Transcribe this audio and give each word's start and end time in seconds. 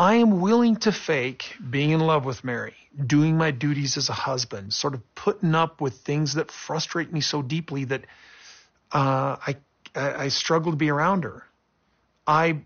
I 0.00 0.14
am 0.14 0.40
willing 0.40 0.76
to 0.76 0.92
fake 0.92 1.56
being 1.68 1.90
in 1.90 2.00
love 2.00 2.24
with 2.24 2.42
Meri, 2.42 2.74
doing 3.06 3.36
my 3.36 3.50
duties 3.50 3.98
as 3.98 4.08
a 4.08 4.14
husband, 4.14 4.72
sort 4.72 4.94
of 4.94 5.02
putting 5.14 5.54
up 5.54 5.82
with 5.82 5.98
things 5.98 6.36
that 6.36 6.50
frustrate 6.50 7.12
me 7.12 7.20
so 7.20 7.42
deeply 7.42 7.84
that 7.84 8.06
uh, 8.92 9.36
I, 9.46 9.56
I 9.94 10.28
struggle 10.28 10.72
to 10.72 10.76
be 10.78 10.88
around 10.88 11.24
her. 11.24 11.44
I, 12.26 12.62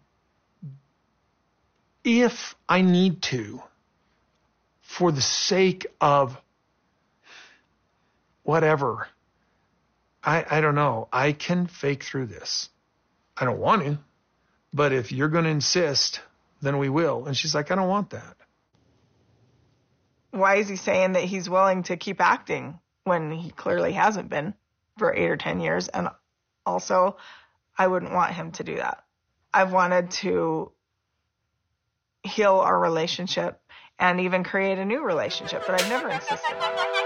if 2.04 2.54
I 2.68 2.82
need 2.82 3.20
to, 3.22 3.60
for 4.82 5.10
the 5.10 5.20
sake 5.20 5.88
of 6.00 6.40
whatever, 8.44 9.08
I 10.22 10.46
I 10.48 10.60
don't 10.60 10.76
know. 10.76 11.08
I 11.12 11.32
can 11.32 11.66
fake 11.66 12.04
through 12.04 12.26
this. 12.26 12.68
I 13.36 13.44
don't 13.44 13.58
want 13.58 13.82
to, 13.82 13.98
but 14.72 14.92
if 14.92 15.10
you're 15.10 15.28
going 15.28 15.46
to 15.46 15.50
insist 15.50 16.20
then 16.64 16.78
we 16.78 16.88
will. 16.88 17.26
And 17.26 17.36
she's 17.36 17.54
like, 17.54 17.70
I 17.70 17.74
don't 17.74 17.88
want 17.88 18.10
that. 18.10 18.36
Why 20.30 20.56
is 20.56 20.68
he 20.68 20.76
saying 20.76 21.12
that 21.12 21.24
he's 21.24 21.48
willing 21.48 21.84
to 21.84 21.96
keep 21.96 22.20
acting 22.20 22.78
when 23.04 23.30
he 23.30 23.50
clearly 23.50 23.92
hasn't 23.92 24.28
been 24.28 24.54
for 24.98 25.14
eight 25.14 25.30
or 25.30 25.36
10 25.36 25.60
years? 25.60 25.88
And 25.88 26.08
also, 26.66 27.16
I 27.76 27.86
wouldn't 27.86 28.12
want 28.12 28.32
him 28.32 28.52
to 28.52 28.64
do 28.64 28.76
that. 28.76 29.04
I've 29.52 29.72
wanted 29.72 30.10
to 30.22 30.72
heal 32.24 32.54
our 32.54 32.78
relationship 32.78 33.60
and 33.98 34.20
even 34.20 34.42
create 34.42 34.78
a 34.78 34.84
new 34.84 35.04
relationship, 35.04 35.62
but 35.66 35.80
I've 35.80 35.88
never 35.88 36.08
insisted 36.08 37.03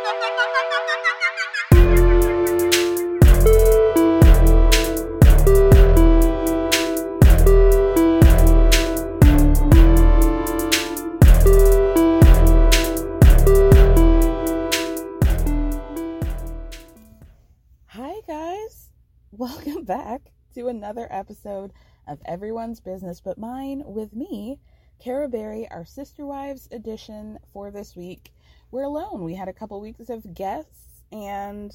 Welcome 19.49 19.85
back 19.85 20.21
to 20.55 20.69
another 20.69 21.09
episode 21.11 21.73
of 22.07 22.21
Everyone's 22.27 22.81
Business 22.81 23.23
But 23.23 23.39
Mine 23.39 23.83
with 23.87 24.15
me, 24.15 24.61
Kara 25.03 25.27
Berry, 25.27 25.67
our 25.71 25.87
Sister 25.87 26.27
Wives 26.27 26.69
edition 26.71 27.39
for 27.51 27.71
this 27.71 27.97
week. 27.97 28.31
We're 28.71 28.83
alone. 28.83 29.25
We 29.25 29.35
had 29.35 29.49
a 29.49 29.55
couple 29.55 29.81
weeks 29.81 30.11
of 30.11 30.35
guests, 30.35 31.03
and 31.11 31.75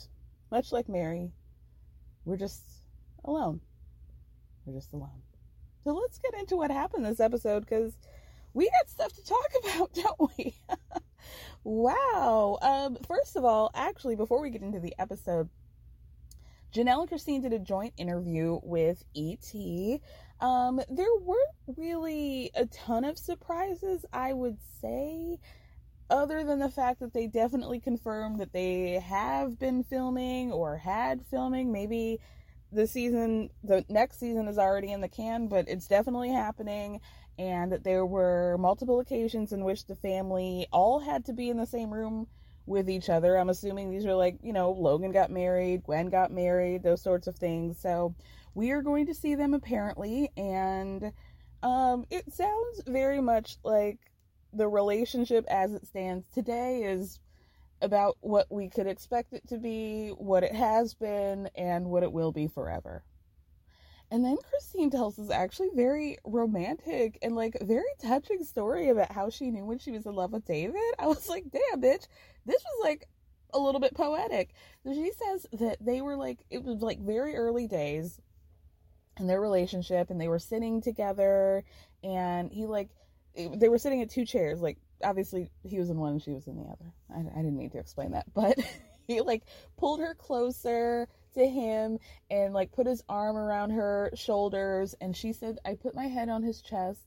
much 0.51 0.71
like 0.71 0.87
Meri, 0.87 1.31
we're 2.25 2.37
just 2.37 2.61
alone. 3.25 3.59
We're 4.65 4.75
just 4.75 4.93
alone. 4.93 5.23
So 5.83 5.95
let's 5.95 6.19
get 6.19 6.35
into 6.35 6.55
what 6.55 6.69
happened 6.69 7.05
this 7.05 7.19
episode 7.19 7.61
because 7.61 7.97
we 8.53 8.69
got 8.69 8.87
stuff 8.87 9.13
to 9.13 9.25
talk 9.25 9.49
about, 9.63 9.93
don't 9.93 10.31
we? 10.37 10.53
wow. 11.63 12.59
Um, 12.61 12.97
first 13.07 13.35
of 13.35 13.43
all, 13.43 13.71
actually, 13.73 14.15
before 14.15 14.41
we 14.41 14.51
get 14.51 14.61
into 14.61 14.79
the 14.79 14.93
episode, 14.99 15.49
Janelle 16.73 17.01
and 17.01 17.09
Christine 17.09 17.41
did 17.41 17.53
a 17.53 17.59
joint 17.59 17.93
interview 17.97 18.59
with 18.63 19.03
ET. 19.15 19.53
Um, 20.41 20.81
there 20.89 21.15
weren't 21.21 21.77
really 21.77 22.49
a 22.55 22.65
ton 22.65 23.05
of 23.05 23.19
surprises, 23.19 24.05
I 24.11 24.33
would 24.33 24.57
say, 24.81 25.37
other 26.09 26.43
than 26.43 26.57
the 26.57 26.69
fact 26.69 26.99
that 27.01 27.13
they 27.13 27.27
definitely 27.27 27.79
confirmed 27.79 28.39
that 28.39 28.53
they 28.53 28.99
have 29.05 29.59
been 29.59 29.83
filming 29.83 30.51
or 30.51 30.77
had 30.77 31.23
filming. 31.27 31.71
Maybe 31.71 32.19
the 32.71 32.87
season, 32.87 33.51
the 33.63 33.85
next 33.87 34.19
season 34.19 34.47
is 34.47 34.57
already 34.57 34.91
in 34.91 35.01
the 35.01 35.07
can, 35.07 35.47
but 35.47 35.69
it's 35.69 35.87
definitely 35.87 36.31
happening. 36.31 37.01
And 37.37 37.71
that 37.71 37.83
there 37.83 38.05
were 38.05 38.57
multiple 38.59 38.99
occasions 38.99 39.53
in 39.53 39.63
which 39.63 39.85
the 39.85 39.95
family 39.95 40.67
all 40.71 40.99
had 40.99 41.25
to 41.25 41.33
be 41.33 41.49
in 41.49 41.57
the 41.57 41.67
same 41.67 41.93
room 41.93 42.27
with 42.65 42.89
each 42.89 43.09
other. 43.09 43.37
I'm 43.37 43.49
assuming 43.49 43.89
these 43.89 44.05
are 44.05 44.15
like, 44.15 44.37
you 44.41 44.53
know, 44.53 44.71
Logan 44.71 45.11
got 45.11 45.31
married, 45.31 45.83
Gwen 45.83 46.09
got 46.09 46.31
married, 46.31 46.83
those 46.83 47.01
sorts 47.01 47.27
of 47.27 47.35
things. 47.35 47.77
So 47.79 48.15
we 48.55 48.71
are 48.71 48.81
going 48.81 49.07
to 49.07 49.13
see 49.13 49.35
them 49.35 49.53
apparently, 49.53 50.29
and 50.37 51.11
um, 51.61 52.05
it 52.09 52.31
sounds 52.31 52.81
very 52.85 53.21
much 53.21 53.57
like 53.63 53.99
the 54.53 54.67
relationship 54.67 55.45
as 55.49 55.73
it 55.73 55.87
stands 55.87 56.27
today 56.33 56.83
is 56.83 57.19
about 57.81 58.17
what 58.21 58.49
we 58.49 58.69
could 58.69 58.87
expect 58.87 59.33
it 59.33 59.47
to 59.49 59.57
be, 59.57 60.09
what 60.09 60.43
it 60.43 60.53
has 60.53 60.93
been, 60.93 61.49
and 61.55 61.87
what 61.87 62.03
it 62.03 62.11
will 62.11 62.31
be 62.31 62.47
forever. 62.47 63.03
And 64.13 64.23
then 64.23 64.37
Christine 64.47 64.91
tells 64.91 65.17
us 65.17 65.31
actually 65.31 65.69
very 65.73 66.19
romantic 66.23 67.17
and 67.23 67.35
like 67.35 67.57
very 67.63 67.81
touching 67.99 68.43
story 68.43 68.89
about 68.89 69.11
how 69.11 69.31
she 69.31 69.49
knew 69.49 69.65
when 69.65 69.79
she 69.79 69.89
was 69.89 70.05
in 70.05 70.13
love 70.13 70.33
with 70.33 70.45
David. 70.45 70.75
I 70.99 71.07
was 71.07 71.27
like, 71.27 71.45
damn, 71.51 71.81
bitch, 71.81 72.05
this 72.45 72.63
was 72.63 72.83
like 72.83 73.09
a 73.55 73.59
little 73.59 73.81
bit 73.81 73.95
poetic. 73.95 74.53
So 74.83 74.93
she 74.93 75.11
says 75.13 75.47
that 75.53 75.77
they 75.81 76.01
were 76.01 76.15
like, 76.15 76.45
it 76.51 76.63
was 76.63 76.83
like 76.83 76.99
very 76.99 77.35
early 77.35 77.65
days 77.65 78.21
in 79.19 79.25
their 79.25 79.41
relationship 79.41 80.11
and 80.11 80.21
they 80.21 80.27
were 80.27 80.37
sitting 80.37 80.79
together 80.79 81.63
and 82.03 82.51
he 82.51 82.67
like, 82.67 82.89
they 83.35 83.67
were 83.67 83.79
sitting 83.79 84.03
at 84.03 84.11
two 84.11 84.25
chairs. 84.25 84.61
Like, 84.61 84.77
obviously 85.03 85.49
he 85.63 85.79
was 85.79 85.89
in 85.89 85.97
one 85.97 86.11
and 86.11 86.21
she 86.21 86.33
was 86.33 86.45
in 86.45 86.57
the 86.57 86.69
other. 86.69 86.93
I, 87.09 87.39
I 87.39 87.41
didn't 87.41 87.57
need 87.57 87.71
to 87.71 87.79
explain 87.79 88.11
that, 88.11 88.25
but 88.35 88.59
he 89.07 89.21
like 89.21 89.41
pulled 89.75 90.01
her 90.01 90.13
closer 90.13 91.07
to 91.33 91.47
him 91.47 91.99
and 92.29 92.53
like 92.53 92.71
put 92.71 92.87
his 92.87 93.03
arm 93.09 93.37
around 93.37 93.71
her 93.71 94.11
shoulders 94.15 94.95
and 95.01 95.15
she 95.15 95.33
said 95.33 95.59
I 95.65 95.75
put 95.75 95.95
my 95.95 96.05
head 96.07 96.29
on 96.29 96.43
his 96.43 96.61
chest 96.61 97.01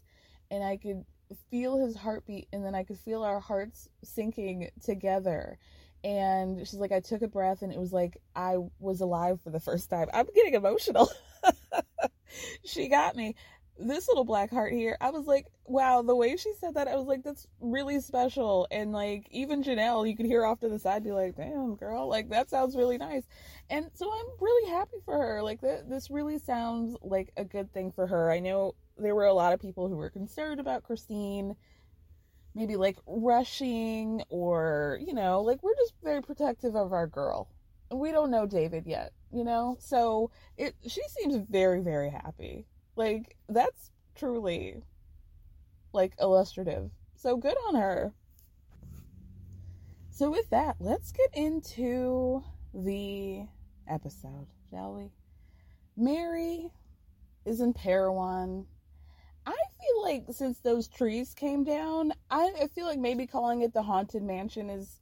and 0.51 0.63
I 0.65 0.77
could 0.77 1.05
feel 1.51 1.77
his 1.79 1.97
heartbeat 1.97 2.49
and 2.53 2.65
then 2.65 2.75
I 2.75 2.85
could 2.85 2.99
feel 2.99 3.23
our 3.23 3.41
hearts 3.41 3.89
sinking 4.05 4.71
together 4.83 5.59
And 6.05 6.61
she's 6.61 6.75
like, 6.75 6.93
I 6.93 7.01
took 7.01 7.23
a 7.23 7.29
breath 7.29 7.63
and 7.63 7.73
it 7.73 7.79
was 7.81 7.93
like 7.93 8.19
I 8.35 8.57
was 8.79 9.01
alive 9.01 9.41
for 9.41 9.51
the 9.51 9.61
first 9.61 9.91
time. 9.91 10.09
I'm 10.15 10.27
getting 10.35 10.55
emotional. 10.55 11.11
she 12.65 12.89
got 12.89 13.17
me. 13.17 13.35
This 13.79 14.09
little 14.09 14.25
black 14.25 14.51
heart 14.51 14.73
here, 14.73 14.97
I 15.01 15.11
was 15.11 15.27
like, 15.27 15.47
wow, 15.67 16.03
the 16.03 16.17
way 16.17 16.37
she 16.37 16.53
said 16.61 16.75
that, 16.75 16.89
I 16.89 16.97
was 16.97 17.07
like, 17.07 17.23
that's 17.23 17.47
really 17.61 18.01
special. 18.01 18.67
And 18.71 18.93
like, 18.93 19.27
even 19.31 19.63
Janelle, 19.63 20.09
you 20.09 20.17
could 20.17 20.27
hear 20.27 20.45
off 20.45 20.61
to 20.61 20.69
the 20.69 20.79
side 20.79 21.05
be 21.05 21.13
like, 21.13 21.37
damn, 21.37 21.77
girl, 21.77 22.09
like 22.09 22.31
that 22.31 22.49
sounds 22.49 22.77
really 22.77 22.99
nice. 22.99 23.25
And 23.69 23.91
so 23.95 24.11
I'm 24.11 24.27
really 24.41 24.71
happy 24.71 24.99
for 25.05 25.19
her. 25.19 25.43
Like, 25.43 25.61
th- 25.61 25.85
this 25.89 26.11
really 26.11 26.39
sounds 26.39 26.97
like 27.03 27.33
a 27.37 27.45
good 27.45 27.73
thing 27.73 27.93
for 27.93 28.07
her. 28.07 28.31
I 28.31 28.41
know 28.41 28.75
there 28.97 29.15
were 29.15 29.27
a 29.27 29.35
lot 29.35 29.53
of 29.53 29.61
people 29.61 29.89
who 29.89 29.97
were 29.97 30.11
concerned 30.11 30.61
about 30.61 30.85
Christine 30.85 31.55
maybe 32.57 32.77
like 32.77 32.97
rushing 33.07 34.23
or, 34.31 34.99
you 35.07 35.13
know, 35.13 35.43
like 35.43 35.63
we're 35.63 35.77
just 35.77 35.93
very 36.03 36.23
protective 36.23 36.75
of 36.75 36.93
our 36.93 37.07
girl. 37.07 37.49
We 37.93 38.11
don't 38.11 38.31
know 38.31 38.47
David 38.47 38.85
yet, 38.87 39.13
you 39.31 39.45
know? 39.45 39.77
So 39.79 40.31
it 40.57 40.75
she 40.89 41.03
seems 41.09 41.37
very, 41.37 41.83
very 41.83 42.11
happy. 42.11 42.67
Like 42.97 43.37
that's 43.49 43.91
truly 44.15 44.83
like 45.93 46.15
illustrative. 46.21 46.91
So 47.15 47.37
good 47.37 47.57
on 47.69 47.75
her. 47.77 48.13
So 50.11 50.31
with 50.31 50.49
that, 50.51 50.77
let's 50.81 51.13
get 51.13 51.31
into 51.35 52.43
the 52.73 53.47
episode, 53.89 54.47
shall 54.71 54.95
we? 54.95 55.11
Meri 55.97 56.71
is 57.45 57.61
in 57.61 57.75
Parowan 57.75 58.67
I 59.47 59.53
feel 59.53 60.03
like 60.03 60.25
since 60.33 60.59
those 60.59 60.89
trees 60.89 61.33
came 61.33 61.63
down, 61.63 62.13
I, 62.31 62.53
I 62.63 62.67
feel 62.67 62.87
like 62.87 62.99
maybe 62.99 63.27
calling 63.27 63.63
it 63.63 63.73
the 63.73 63.83
haunted 63.83 64.23
mansion 64.23 64.69
is 64.69 65.01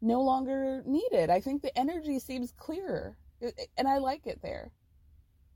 no 0.00 0.22
longer 0.22 0.82
needed. 0.86 1.28
I 1.28 1.40
think 1.40 1.62
the 1.62 1.76
energy 1.76 2.20
seems 2.20 2.52
clearer, 2.52 3.16
and 3.76 3.88
I 3.88 3.98
like 3.98 4.26
it 4.26 4.40
there. 4.42 4.70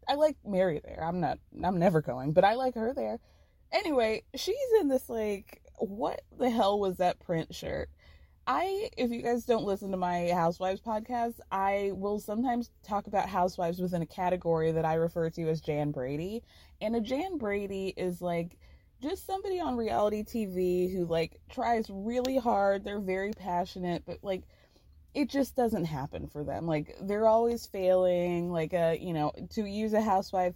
I 0.08 0.14
like 0.14 0.36
Meri 0.44 0.80
there. 0.82 1.04
I'm 1.04 1.20
not. 1.20 1.38
I'm 1.62 1.78
never 1.78 2.00
going, 2.00 2.32
but 2.32 2.44
I 2.44 2.54
like 2.54 2.74
her 2.74 2.94
there. 2.94 3.18
Anyway, 3.72 4.22
she's 4.34 4.56
in 4.80 4.88
this 4.88 5.08
like, 5.10 5.62
what 5.78 6.22
the 6.38 6.48
hell 6.48 6.80
was 6.80 6.96
that 6.96 7.20
print 7.20 7.54
shirt? 7.54 7.90
I, 8.46 8.88
if 8.96 9.10
you 9.10 9.20
guys 9.20 9.44
don't 9.44 9.66
listen 9.66 9.90
to 9.90 9.98
my 9.98 10.30
Housewives 10.30 10.80
podcast, 10.80 11.34
I 11.52 11.90
will 11.94 12.18
sometimes 12.18 12.70
talk 12.82 13.06
about 13.06 13.28
housewives 13.28 13.78
within 13.78 14.00
a 14.00 14.06
category 14.06 14.72
that 14.72 14.86
I 14.86 14.94
refer 14.94 15.28
to 15.28 15.48
as 15.50 15.60
Jan 15.60 15.90
Brady. 15.90 16.42
And 16.80 16.96
a 16.96 17.00
Jan 17.02 17.36
Brady 17.36 17.92
is 17.94 18.22
like 18.22 18.56
just 19.02 19.26
somebody 19.26 19.60
on 19.60 19.76
reality 19.76 20.24
TV 20.24 20.90
who 20.90 21.04
like 21.04 21.38
tries 21.50 21.90
really 21.90 22.38
hard. 22.38 22.84
They're 22.84 23.00
very 23.00 23.32
passionate, 23.32 24.04
but 24.06 24.18
like 24.22 24.44
it 25.14 25.28
just 25.28 25.56
doesn't 25.56 25.84
happen 25.84 26.28
for 26.28 26.44
them. 26.44 26.66
Like 26.66 26.96
they're 27.02 27.26
always 27.26 27.66
failing. 27.66 28.52
Like 28.52 28.72
a, 28.72 28.98
you 29.00 29.12
know, 29.12 29.32
to 29.50 29.64
use 29.64 29.92
a 29.92 30.00
housewife 30.00 30.54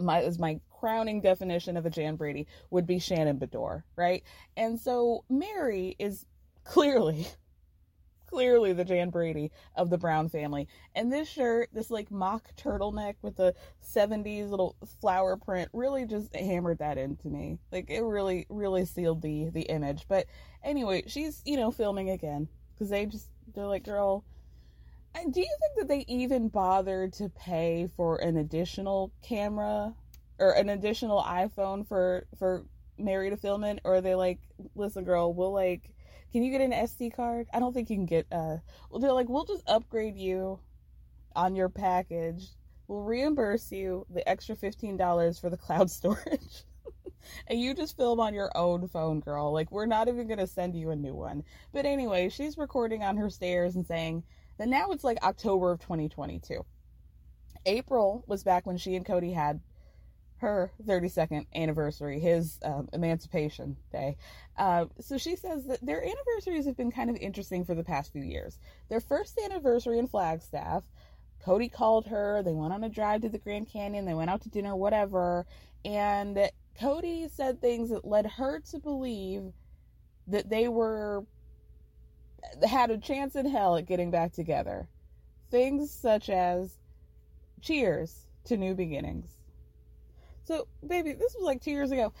my 0.00 0.22
as 0.22 0.38
my 0.38 0.60
crowning 0.70 1.20
definition 1.20 1.76
of 1.76 1.86
a 1.86 1.90
Jan 1.90 2.16
Brady 2.16 2.46
would 2.70 2.86
be 2.86 2.98
Shannon 2.98 3.38
Beador, 3.38 3.82
right? 3.96 4.22
And 4.56 4.80
so 4.80 5.24
Meri 5.28 5.94
is 5.98 6.26
clearly 6.64 7.26
clearly 8.26 8.72
the 8.72 8.84
Jan 8.84 9.10
Brady 9.10 9.50
of 9.74 9.90
the 9.90 9.98
Brown 9.98 10.28
family. 10.28 10.68
And 10.94 11.12
this 11.12 11.28
shirt, 11.28 11.68
this 11.72 11.90
like 11.90 12.10
mock 12.10 12.54
turtleneck 12.56 13.16
with 13.22 13.36
the 13.36 13.54
70s 13.84 14.48
little 14.48 14.76
flower 15.00 15.36
print 15.36 15.68
really 15.72 16.06
just 16.06 16.34
hammered 16.34 16.78
that 16.78 16.96
into 16.96 17.28
me. 17.28 17.58
Like 17.72 17.90
it 17.90 18.02
really 18.02 18.46
really 18.48 18.84
sealed 18.84 19.22
the 19.22 19.50
the 19.50 19.62
image. 19.62 20.06
But 20.08 20.26
anyway, 20.62 21.04
she's, 21.06 21.42
you 21.44 21.56
know, 21.56 21.70
filming 21.70 22.10
again 22.10 22.48
cuz 22.78 22.88
they 22.88 23.06
just 23.06 23.28
they're 23.54 23.66
like, 23.66 23.84
"Girl, 23.84 24.24
and 25.14 25.32
do 25.32 25.40
you 25.40 25.56
think 25.60 25.76
that 25.76 25.88
they 25.88 26.04
even 26.08 26.48
bothered 26.48 27.12
to 27.14 27.28
pay 27.28 27.88
for 27.96 28.16
an 28.18 28.36
additional 28.36 29.12
camera 29.22 29.94
or 30.38 30.52
an 30.52 30.68
additional 30.68 31.22
iPhone 31.22 31.86
for 31.86 32.26
for 32.38 32.64
Meri 32.98 33.30
to 33.30 33.36
film 33.36 33.64
it 33.64 33.80
or 33.84 33.96
are 33.96 34.00
they 34.00 34.14
like, 34.14 34.40
"Listen, 34.74 35.04
girl, 35.04 35.32
we'll 35.32 35.52
like 35.52 35.90
can 36.32 36.44
you 36.44 36.52
get 36.52 36.60
an 36.60 36.72
SD 36.72 37.14
card? 37.14 37.48
I 37.52 37.58
don't 37.58 37.72
think 37.72 37.90
you 37.90 37.96
can 37.96 38.06
get 38.06 38.26
uh 38.30 38.58
well 38.90 39.00
they're 39.00 39.12
like 39.12 39.28
we'll 39.28 39.44
just 39.44 39.68
upgrade 39.68 40.16
you 40.16 40.60
on 41.34 41.54
your 41.54 41.68
package. 41.68 42.48
We'll 42.88 43.02
reimburse 43.02 43.70
you 43.70 44.06
the 44.10 44.28
extra 44.28 44.56
$15 44.56 45.40
for 45.40 45.50
the 45.50 45.56
cloud 45.56 45.90
storage. 45.90 46.64
And 47.46 47.60
you 47.60 47.74
just 47.74 47.96
film 47.96 48.20
on 48.20 48.34
your 48.34 48.50
own 48.56 48.88
phone, 48.88 49.20
girl. 49.20 49.52
Like 49.52 49.70
we're 49.70 49.86
not 49.86 50.08
even 50.08 50.26
going 50.26 50.38
to 50.38 50.46
send 50.46 50.74
you 50.74 50.90
a 50.90 50.96
new 50.96 51.14
one. 51.14 51.44
But 51.72 51.86
anyway, 51.86 52.28
she's 52.28 52.58
recording 52.58 53.02
on 53.02 53.16
her 53.16 53.30
stairs 53.30 53.76
and 53.76 53.86
saying 53.86 54.24
that 54.58 54.68
now 54.68 54.90
it's 54.90 55.04
like 55.04 55.22
October 55.22 55.72
of 55.72 55.80
2022. 55.80 56.64
April 57.66 58.24
was 58.26 58.42
back 58.42 58.66
when 58.66 58.76
she 58.76 58.96
and 58.96 59.04
Kody 59.04 59.34
had 59.34 59.60
her 60.40 60.72
32nd 60.86 61.46
anniversary, 61.54 62.18
his 62.18 62.58
um, 62.64 62.88
Emancipation 62.94 63.76
Day. 63.92 64.16
Uh, 64.56 64.86
so 64.98 65.18
she 65.18 65.36
says 65.36 65.66
that 65.66 65.84
their 65.84 66.02
anniversaries 66.02 66.64
have 66.64 66.76
been 66.76 66.90
kind 66.90 67.10
of 67.10 67.16
interesting 67.16 67.64
for 67.64 67.74
the 67.74 67.84
past 67.84 68.12
few 68.12 68.22
years. 68.22 68.58
Their 68.88 69.00
first 69.00 69.38
anniversary 69.44 69.98
in 69.98 70.06
Flagstaff, 70.06 70.82
Kody 71.44 71.70
called 71.70 72.06
her. 72.06 72.42
They 72.42 72.52
went 72.52 72.72
on 72.72 72.84
a 72.84 72.88
drive 72.88 73.20
to 73.22 73.28
the 73.28 73.38
Grand 73.38 73.68
Canyon. 73.70 74.06
They 74.06 74.14
went 74.14 74.30
out 74.30 74.40
to 74.42 74.48
dinner, 74.48 74.74
whatever. 74.74 75.46
And 75.84 76.50
Kody 76.78 77.30
said 77.30 77.60
things 77.60 77.90
that 77.90 78.04
led 78.04 78.26
her 78.26 78.60
to 78.70 78.78
believe 78.78 79.52
that 80.26 80.48
they 80.48 80.68
were 80.68 81.24
had 82.66 82.90
a 82.90 82.98
chance 82.98 83.36
in 83.36 83.46
hell 83.46 83.76
at 83.76 83.86
getting 83.86 84.10
back 84.10 84.32
together. 84.32 84.88
Things 85.50 85.90
such 85.90 86.30
as 86.30 86.78
cheers 87.60 88.26
to 88.44 88.56
new 88.56 88.74
beginnings 88.74 89.40
so, 90.50 90.66
baby, 90.84 91.12
this 91.12 91.36
was 91.36 91.44
like 91.44 91.62
two 91.62 91.70
years 91.70 91.92
ago. 91.92 92.12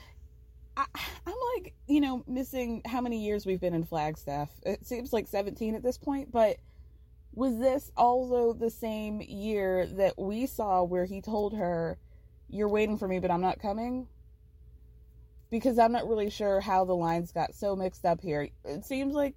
I, 0.76 0.86
am 1.26 1.34
like, 1.56 1.74
you 1.88 2.00
know, 2.00 2.22
missing 2.28 2.80
how 2.86 3.00
many 3.00 3.24
years 3.24 3.44
we've 3.44 3.60
been 3.60 3.74
in 3.74 3.82
Flagstaff. 3.82 4.50
It 4.64 4.86
seems 4.86 5.12
like 5.12 5.26
17 5.26 5.74
at 5.74 5.82
this 5.82 5.98
point, 5.98 6.30
but 6.30 6.58
was 7.32 7.58
this 7.58 7.90
also 7.96 8.52
the 8.52 8.70
same 8.70 9.20
year 9.20 9.84
that 9.84 10.16
we 10.16 10.46
saw 10.46 10.84
where 10.84 11.06
he 11.06 11.20
told 11.20 11.56
her, 11.56 11.98
You're 12.48 12.68
waiting 12.68 12.98
for 12.98 13.08
me, 13.08 13.18
but 13.18 13.32
I'm 13.32 13.40
not 13.40 13.58
coming? 13.58 14.06
Because 15.50 15.78
I'm 15.78 15.92
not 15.92 16.08
really 16.08 16.30
sure 16.30 16.60
how 16.60 16.84
the 16.84 16.94
lines 16.94 17.32
got 17.32 17.54
so 17.54 17.74
mixed 17.74 18.04
up 18.04 18.20
here. 18.20 18.48
It 18.64 18.84
seems 18.84 19.14
like 19.14 19.34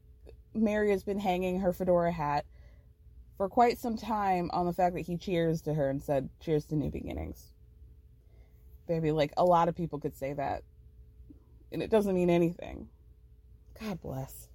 Meri 0.54 0.92
has 0.92 1.04
been 1.04 1.20
hanging 1.20 1.60
her 1.60 1.74
fedora 1.74 2.12
hat 2.12 2.46
for 3.38 3.50
quite 3.50 3.80
some 3.80 3.98
time 3.98 4.52
on 4.54 4.68
the 4.68 4.74
fact 4.74 4.96
that 4.96 5.02
he 5.02 5.18
cheers 5.18 5.62
to 5.64 5.74
her 5.74 5.90
and 5.90 6.02
said, 6.02 6.30
Cheers 6.40 6.66
to 6.66 6.76
new 6.76 6.92
beginnings 6.92 7.54
baby. 8.88 9.12
Like 9.12 9.34
a 9.38 9.46
lot 9.46 9.68
of 9.68 9.76
people 9.76 10.00
could 10.00 10.16
say 10.16 10.34
that. 10.34 10.64
And 11.72 11.82
it 11.82 11.90
doesn't 11.90 12.14
mean 12.16 12.30
anything. 12.30 12.88
God 13.80 14.00
bless. 14.02 14.48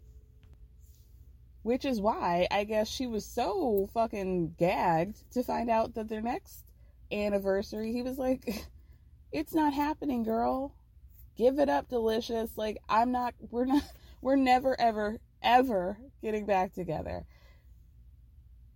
Which 1.62 1.84
is 1.84 2.00
why 2.00 2.46
I 2.50 2.64
guess 2.64 2.88
she 2.88 3.06
was 3.06 3.24
so 3.24 3.88
fucking 3.92 4.54
gagged 4.58 5.30
to 5.32 5.42
find 5.42 5.68
out 5.68 5.94
that 5.94 6.08
their 6.08 6.20
next 6.20 6.64
anniversary, 7.10 7.92
he 7.92 8.02
was 8.02 8.18
like, 8.18 8.66
It's 9.32 9.52
not 9.52 9.74
happening, 9.74 10.22
girl. 10.22 10.72
Give 11.38 11.58
it 11.60 11.68
up, 11.68 11.88
delicious. 11.88 12.58
Like, 12.58 12.78
I'm 12.88 13.12
not, 13.12 13.34
we're 13.50 13.64
not, 13.64 13.84
we're 14.20 14.36
never, 14.36 14.78
ever, 14.78 15.18
ever 15.42 15.96
getting 16.20 16.44
back 16.44 16.74
together. 16.74 17.24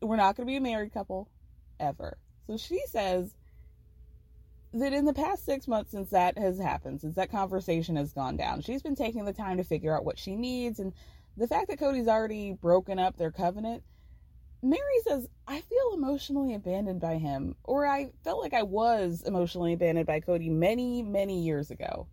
We're 0.01 0.17
not 0.17 0.37
going 0.37 0.47
to 0.47 0.51
be 0.51 0.57
a 0.57 0.61
married 0.61 0.95
couple, 0.95 1.29
ever. 1.79 2.17
So 2.47 2.57
she 2.57 2.81
says, 2.87 3.35
that 4.75 4.93
in 4.93 5.05
the 5.05 5.13
past 5.13 5.45
six 5.45 5.69
months 5.69 5.91
since 5.91 6.11
that 6.11 6.39
has 6.39 6.59
happened, 6.59 7.01
since 7.01 7.17
that 7.17 7.31
conversation 7.31 7.97
has 7.97 8.13
gone 8.13 8.37
down, 8.37 8.63
she's 8.63 8.83
been 8.83 8.97
taking 8.97 9.25
the 9.25 9.33
time 9.33 9.59
to 9.59 9.65
figure 9.65 9.95
out 9.95 10.05
what 10.05 10.19
she 10.19 10.35
needs. 10.35 10.79
And 10.79 10.93
the 11.37 11.47
fact 11.47 11.69
that 11.69 11.79
Kody's 11.79 12.09
already 12.09 12.53
broken 12.53 12.99
up 12.99 13.17
their 13.17 13.31
covenant, 13.31 13.83
Meri 14.63 14.81
says, 15.05 15.29
I 15.47 15.61
feel 15.61 15.93
emotionally 15.95 16.55
abandoned 16.55 17.01
by 17.01 17.19
him, 17.19 17.57
or 17.65 17.87
I 17.87 18.13
felt 18.25 18.41
like 18.41 18.55
I 18.55 18.63
was 18.63 19.23
emotionally 19.27 19.73
abandoned 19.73 20.07
by 20.07 20.21
Kody 20.21 20.51
many, 20.51 21.03
many 21.03 21.43
years 21.43 21.71
ago, 21.71 22.07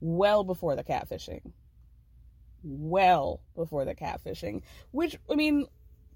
well 0.00 0.44
before 0.44 0.76
the 0.76 0.84
catfishing. 0.84 1.52
Well 2.62 3.40
before 3.54 3.84
the 3.84 3.94
catfishing. 3.94 4.62
Which, 4.90 5.16
I 5.30 5.34
mean, 5.34 5.66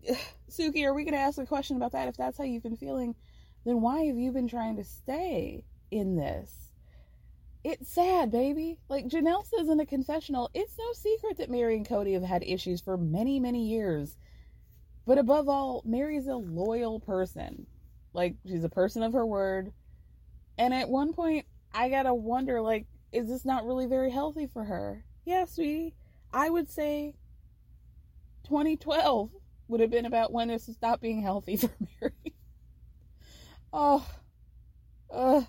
Suki, 0.50 0.84
are 0.84 0.94
we 0.94 1.04
going 1.04 1.14
to 1.14 1.20
ask 1.20 1.38
a 1.38 1.46
question 1.46 1.76
about 1.76 1.92
that? 1.92 2.08
If 2.08 2.16
that's 2.16 2.38
how 2.38 2.44
you've 2.44 2.62
been 2.62 2.76
feeling, 2.76 3.14
then 3.64 3.80
why 3.80 4.04
have 4.04 4.16
you 4.16 4.32
been 4.32 4.49
trying 4.49 4.76
to 4.76 4.84
stay? 4.84 5.64
in 5.90 6.16
this. 6.16 6.52
It's 7.62 7.90
sad, 7.90 8.30
baby. 8.30 8.78
Like 8.88 9.06
Janelle 9.06 9.44
says 9.46 9.68
in 9.68 9.80
a 9.80 9.87
confessional, 9.87 10.50
it's 10.54 10.78
no 10.78 10.92
secret 10.94 11.38
that 11.38 11.50
Meri 11.50 11.76
and 11.76 11.87
Kody 11.87 12.14
have 12.14 12.22
had 12.22 12.42
issues 12.42 12.80
for 12.80 12.96
many, 12.96 13.38
many 13.38 13.68
years. 13.68 14.16
But 15.06 15.18
above 15.18 15.49
all, 15.49 15.82
Meri's 15.84 16.26
a 16.26 16.37
loyal 16.37 17.00
person. 17.00 17.66
Like, 18.12 18.37
she's 18.46 18.64
a 18.64 18.70
person 18.70 19.02
of 19.02 19.12
her 19.12 19.26
word. 19.26 19.72
And 20.56 20.72
at 20.72 20.88
one 20.88 21.12
point, 21.12 21.46
I 21.75 21.90
gotta 21.90 22.14
wonder, 22.14 22.60
like, 22.62 22.87
is 23.12 23.29
this 23.29 23.45
not 23.45 23.64
really 23.64 23.87
very 23.87 24.11
healthy 24.11 24.47
for 24.47 24.64
her? 24.64 25.05
Yeah, 25.25 25.45
sweetie. 25.45 25.95
I 26.33 26.49
would 26.49 26.71
say 26.71 27.14
2012 28.45 29.31
would 29.69 29.81
have 29.81 29.90
been 29.90 30.07
about 30.07 30.33
when 30.33 30.49
this 30.49 30.67
stopped 30.67 31.02
being 31.02 31.23
healthy 31.23 31.57
for 31.57 31.71
Meri. 32.00 32.35
oh, 33.73 34.07
uh, 35.12 35.43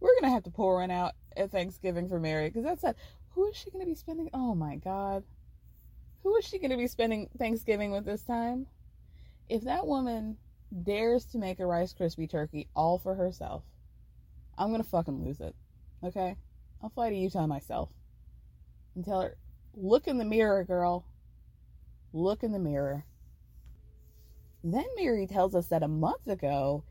we're 0.00 0.20
gonna 0.20 0.32
have 0.32 0.44
to 0.44 0.50
pour 0.50 0.76
one 0.76 0.90
out 0.90 1.12
at 1.36 1.50
Thanksgiving 1.50 2.08
for 2.08 2.18
Meri 2.18 2.48
because 2.48 2.64
that's 2.64 2.82
that. 2.82 2.96
Who 3.30 3.48
is 3.48 3.56
she 3.56 3.70
gonna 3.70 3.86
be 3.86 3.94
spending? 3.94 4.30
Oh 4.34 4.54
my 4.54 4.76
God, 4.76 5.24
who 6.22 6.36
is 6.36 6.44
she 6.44 6.58
gonna 6.58 6.76
be 6.76 6.86
spending 6.86 7.28
Thanksgiving 7.38 7.92
with 7.92 8.04
this 8.04 8.22
time? 8.22 8.66
If 9.48 9.62
that 9.62 9.86
woman 9.86 10.36
dares 10.82 11.24
to 11.26 11.38
make 11.38 11.60
a 11.60 11.66
Rice 11.66 11.94
Krispie 11.94 12.30
turkey 12.30 12.68
all 12.74 12.98
for 12.98 13.14
herself, 13.14 13.62
I'm 14.58 14.70
gonna 14.70 14.84
fucking 14.84 15.24
lose 15.24 15.40
it. 15.40 15.54
Okay, 16.04 16.36
I'll 16.82 16.90
fly 16.90 17.10
to 17.10 17.16
Utah 17.16 17.46
myself 17.46 17.90
and 18.94 19.04
tell 19.04 19.20
her, 19.20 19.36
look 19.74 20.08
in 20.08 20.18
the 20.18 20.24
mirror, 20.24 20.64
girl. 20.64 21.06
Look 22.12 22.42
in 22.42 22.52
the 22.52 22.58
mirror. 22.58 23.04
Then 24.64 24.84
Meri 24.96 25.26
tells 25.26 25.54
us 25.54 25.68
that 25.68 25.82
a 25.82 25.88
month 25.88 26.26
ago, 26.26 26.84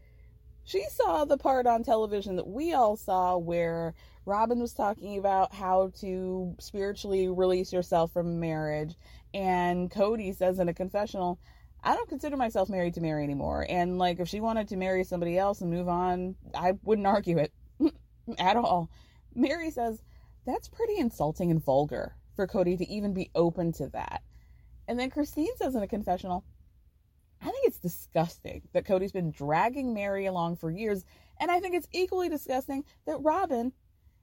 she 0.63 0.85
saw 0.89 1.25
the 1.25 1.37
part 1.37 1.67
on 1.67 1.83
television 1.83 2.35
that 2.37 2.47
we 2.47 2.73
all 2.73 2.95
saw 2.95 3.37
where 3.37 3.93
Robyn 4.25 4.59
was 4.59 4.73
talking 4.73 5.17
about 5.17 5.53
how 5.53 5.91
to 5.99 6.55
spiritually 6.59 7.27
release 7.27 7.73
yourself 7.73 8.11
from 8.11 8.39
marriage. 8.39 8.95
And 9.33 9.89
Kody 9.89 10.35
says 10.35 10.59
in 10.59 10.69
a 10.69 10.73
confessional, 10.73 11.39
I 11.83 11.95
don't 11.95 12.09
consider 12.09 12.37
myself 12.37 12.69
married 12.69 12.93
to 12.95 13.01
Meri 13.01 13.23
anymore. 13.23 13.65
And 13.67 13.97
like, 13.97 14.19
if 14.19 14.27
she 14.27 14.39
wanted 14.39 14.67
to 14.69 14.77
marry 14.77 15.03
somebody 15.03 15.37
else 15.37 15.61
and 15.61 15.71
move 15.71 15.87
on, 15.87 16.35
I 16.53 16.73
wouldn't 16.83 17.07
argue 17.07 17.37
it 17.37 17.51
at 18.39 18.57
all. 18.57 18.89
Meri 19.33 19.71
says, 19.71 20.01
that's 20.45 20.67
pretty 20.67 20.97
insulting 20.97 21.51
and 21.51 21.63
vulgar 21.63 22.15
for 22.35 22.47
Kody 22.47 22.77
to 22.77 22.89
even 22.89 23.13
be 23.13 23.29
open 23.35 23.71
to 23.73 23.87
that. 23.89 24.23
And 24.87 24.99
then 24.99 25.09
Christine 25.09 25.55
says 25.57 25.75
in 25.75 25.83
a 25.83 25.87
confessional, 25.87 26.43
I 27.41 27.45
think 27.45 27.57
it's 27.63 27.79
disgusting 27.79 28.63
that 28.73 28.85
Kody's 28.85 29.11
been 29.11 29.31
dragging 29.31 29.93
Meri 29.93 30.25
along 30.25 30.57
for 30.57 30.69
years. 30.69 31.03
And 31.39 31.49
I 31.49 31.59
think 31.59 31.75
it's 31.75 31.87
equally 31.91 32.29
disgusting 32.29 32.83
that 33.05 33.21
Robyn 33.21 33.71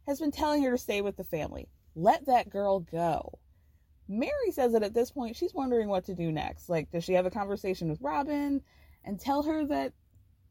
has 0.06 0.20
been 0.20 0.30
telling 0.30 0.62
her 0.62 0.70
to 0.72 0.78
stay 0.78 1.00
with 1.00 1.16
the 1.16 1.24
family. 1.24 1.68
Let 1.94 2.26
that 2.26 2.50
girl 2.50 2.80
go. 2.80 3.38
Meri 4.08 4.52
says 4.52 4.72
that 4.72 4.82
at 4.82 4.94
this 4.94 5.10
point, 5.10 5.36
she's 5.36 5.52
wondering 5.52 5.88
what 5.88 6.04
to 6.06 6.14
do 6.14 6.32
next. 6.32 6.68
Like, 6.68 6.90
does 6.90 7.04
she 7.04 7.12
have 7.14 7.26
a 7.26 7.30
conversation 7.30 7.88
with 7.90 8.00
Robyn 8.00 8.62
and 9.04 9.20
tell 9.20 9.42
her 9.42 9.66
that 9.66 9.92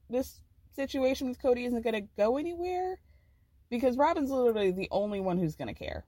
this 0.09 0.41
situation 0.75 1.27
with 1.27 1.41
Kody 1.41 1.65
isn't 1.65 1.83
going 1.83 1.95
to 1.95 2.07
go 2.17 2.37
anywhere? 2.37 2.99
Because 3.69 3.97
Robyn's 3.97 4.31
literally 4.31 4.71
the 4.71 4.87
only 4.91 5.19
one 5.19 5.37
who's 5.37 5.55
going 5.55 5.67
to 5.67 5.73
care. 5.73 6.05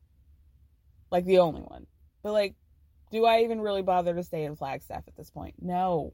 Like, 1.12 1.26
the 1.26 1.40
only 1.40 1.62
one. 1.62 1.88
But, 2.24 2.34
like, 2.34 2.56
do 3.12 3.26
I 3.26 3.42
even 3.42 3.62
really 3.62 3.82
bother 3.82 4.14
to 4.14 4.24
stay 4.24 4.46
in 4.46 4.56
Flagstaff 4.56 5.04
at 5.08 5.16
this 5.16 5.30
point? 5.30 5.56
No. 5.60 6.14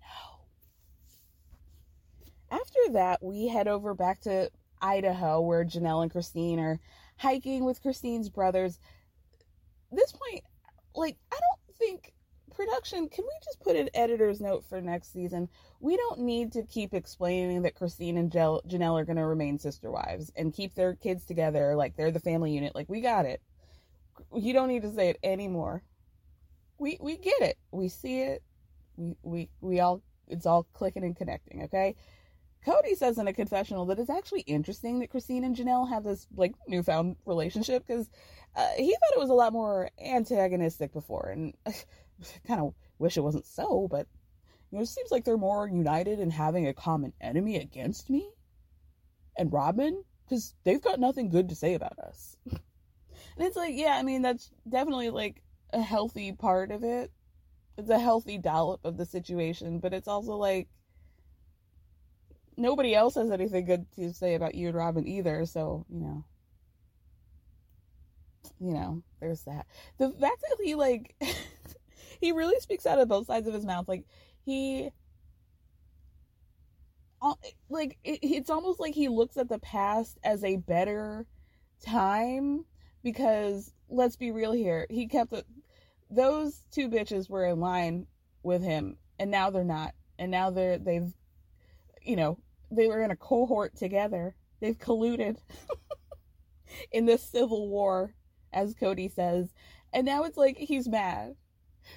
No. 0.00 0.40
After 2.50 2.80
that, 2.92 3.22
we 3.22 3.48
head 3.48 3.68
over 3.68 3.94
back 3.94 4.20
to 4.22 4.50
Idaho 4.80 5.40
where 5.40 5.64
Janelle 5.64 6.02
and 6.02 6.10
Christine 6.10 6.58
are 6.58 6.80
hiking 7.18 7.64
with 7.64 7.82
Christine's 7.82 8.28
brothers. 8.28 8.78
This 9.92 10.12
point, 10.12 10.42
like, 10.94 11.16
I 11.30 11.36
don't 11.36 11.76
think 11.78 12.12
production, 12.56 13.08
can 13.08 13.24
we 13.24 13.32
just 13.44 13.60
put 13.60 13.76
an 13.76 13.90
editor's 13.94 14.40
note 14.40 14.64
for 14.68 14.80
next 14.80 15.12
season? 15.12 15.48
We 15.80 15.96
don't 15.96 16.20
need 16.20 16.52
to 16.52 16.62
keep 16.62 16.94
explaining 16.94 17.62
that 17.62 17.74
Christine 17.74 18.16
and 18.16 18.30
Janelle 18.30 19.00
are 19.00 19.04
going 19.04 19.16
to 19.16 19.26
remain 19.26 19.58
sister 19.58 19.90
wives 19.90 20.32
and 20.34 20.54
keep 20.54 20.74
their 20.74 20.94
kids 20.94 21.24
together 21.24 21.76
like 21.76 21.96
they're 21.96 22.10
the 22.10 22.20
family 22.20 22.52
unit. 22.52 22.74
Like, 22.74 22.88
we 22.88 23.00
got 23.00 23.26
it. 23.26 23.40
You 24.34 24.52
don't 24.52 24.68
need 24.68 24.82
to 24.82 24.92
say 24.92 25.10
it 25.10 25.18
anymore. 25.22 25.82
We 26.78 26.98
we 27.00 27.16
get 27.16 27.40
it. 27.40 27.58
We 27.70 27.88
see 27.88 28.20
it. 28.20 28.42
We 28.96 29.14
we 29.22 29.50
we 29.60 29.80
all 29.80 30.02
it's 30.28 30.46
all 30.46 30.66
clicking 30.72 31.04
and 31.04 31.16
connecting, 31.16 31.64
okay? 31.64 31.96
Kody 32.66 32.96
says 32.96 33.18
in 33.18 33.28
a 33.28 33.32
confessional 33.32 33.86
that 33.86 33.98
it's 33.98 34.10
actually 34.10 34.40
interesting 34.40 34.98
that 34.98 35.10
Christine 35.10 35.44
and 35.44 35.54
Janelle 35.54 35.88
have 35.88 36.02
this 36.02 36.26
like 36.36 36.54
newfound 36.66 37.16
relationship 37.24 37.86
because 37.86 38.10
uh, 38.56 38.68
he 38.76 38.90
thought 38.90 39.16
it 39.16 39.20
was 39.20 39.30
a 39.30 39.34
lot 39.34 39.52
more 39.52 39.90
antagonistic 40.04 40.92
before, 40.92 41.28
and 41.28 41.54
kind 42.46 42.60
of 42.60 42.74
wish 42.98 43.16
it 43.16 43.22
wasn't 43.22 43.46
so. 43.46 43.88
But 43.90 44.06
you 44.70 44.78
know, 44.78 44.82
it 44.82 44.88
seems 44.88 45.10
like 45.10 45.24
they're 45.24 45.36
more 45.36 45.68
united 45.68 46.18
in 46.18 46.30
having 46.30 46.66
a 46.66 46.74
common 46.74 47.12
enemy 47.20 47.56
against 47.56 48.10
me 48.10 48.28
and 49.38 49.52
Robyn 49.52 50.02
because 50.24 50.54
they've 50.64 50.82
got 50.82 51.00
nothing 51.00 51.28
good 51.28 51.48
to 51.48 51.54
say 51.54 51.74
about 51.74 51.98
us. 51.98 52.36
and 52.50 52.60
it's 53.38 53.56
like, 53.56 53.74
yeah, 53.76 53.96
I 53.96 54.02
mean, 54.02 54.22
that's 54.22 54.50
definitely 54.68 55.10
like 55.10 55.42
a 55.72 55.80
healthy 55.80 56.32
part 56.32 56.70
of 56.70 56.82
it. 56.82 57.12
It's 57.78 57.90
a 57.90 57.98
healthy 57.98 58.38
dollop 58.38 58.84
of 58.84 58.96
the 58.96 59.04
situation, 59.04 59.78
but 59.78 59.92
it's 59.92 60.08
also 60.08 60.36
like 60.36 60.68
nobody 62.56 62.94
else 62.94 63.14
has 63.16 63.30
anything 63.30 63.66
good 63.66 63.86
to 63.96 64.12
say 64.12 64.34
about 64.34 64.54
you 64.54 64.68
and 64.68 64.76
Robyn 64.76 65.06
either, 65.06 65.44
so, 65.44 65.84
you 65.88 66.00
know. 66.00 66.24
You 68.58 68.72
know, 68.72 69.02
there's 69.20 69.42
that. 69.42 69.66
The 69.98 70.10
fact 70.10 70.40
that 70.40 70.56
he 70.64 70.74
like 70.74 71.14
he 72.20 72.32
really 72.32 72.58
speaks 72.60 72.86
out 72.86 72.98
of 72.98 73.08
both 73.08 73.26
sides 73.26 73.46
of 73.46 73.54
his 73.54 73.66
mouth. 73.66 73.88
Like 73.88 74.04
he 74.44 74.90
uh, 77.22 77.34
like 77.68 77.98
it's 78.04 78.50
almost 78.50 78.80
like 78.80 78.94
he 78.94 79.08
looks 79.08 79.36
at 79.36 79.48
the 79.48 79.58
past 79.58 80.18
as 80.22 80.44
a 80.44 80.56
better 80.56 81.26
time 81.84 82.64
because 83.02 83.72
let's 83.88 84.16
be 84.16 84.30
real 84.30 84.52
here. 84.52 84.86
He 84.90 85.06
kept 85.06 85.30
the, 85.30 85.44
those 86.10 86.62
two 86.70 86.88
bitches 86.88 87.28
were 87.28 87.46
in 87.46 87.60
line 87.60 88.06
with 88.42 88.62
him 88.62 88.96
and 89.18 89.30
now 89.30 89.50
they're 89.50 89.64
not. 89.64 89.94
And 90.18 90.30
now 90.30 90.50
they're 90.50 90.78
they've 90.78 91.12
you 92.02 92.16
know, 92.16 92.38
they 92.70 92.86
were 92.86 93.02
in 93.02 93.10
a 93.10 93.16
cohort 93.16 93.76
together. 93.76 94.34
They've 94.60 94.78
colluded 94.78 95.38
in 96.92 97.06
this 97.06 97.22
civil 97.22 97.68
war, 97.68 98.14
as 98.52 98.74
Kody 98.74 99.12
says. 99.12 99.52
And 99.92 100.06
now 100.06 100.24
it's 100.24 100.36
like 100.36 100.56
he's 100.56 100.88
mad. 100.88 101.34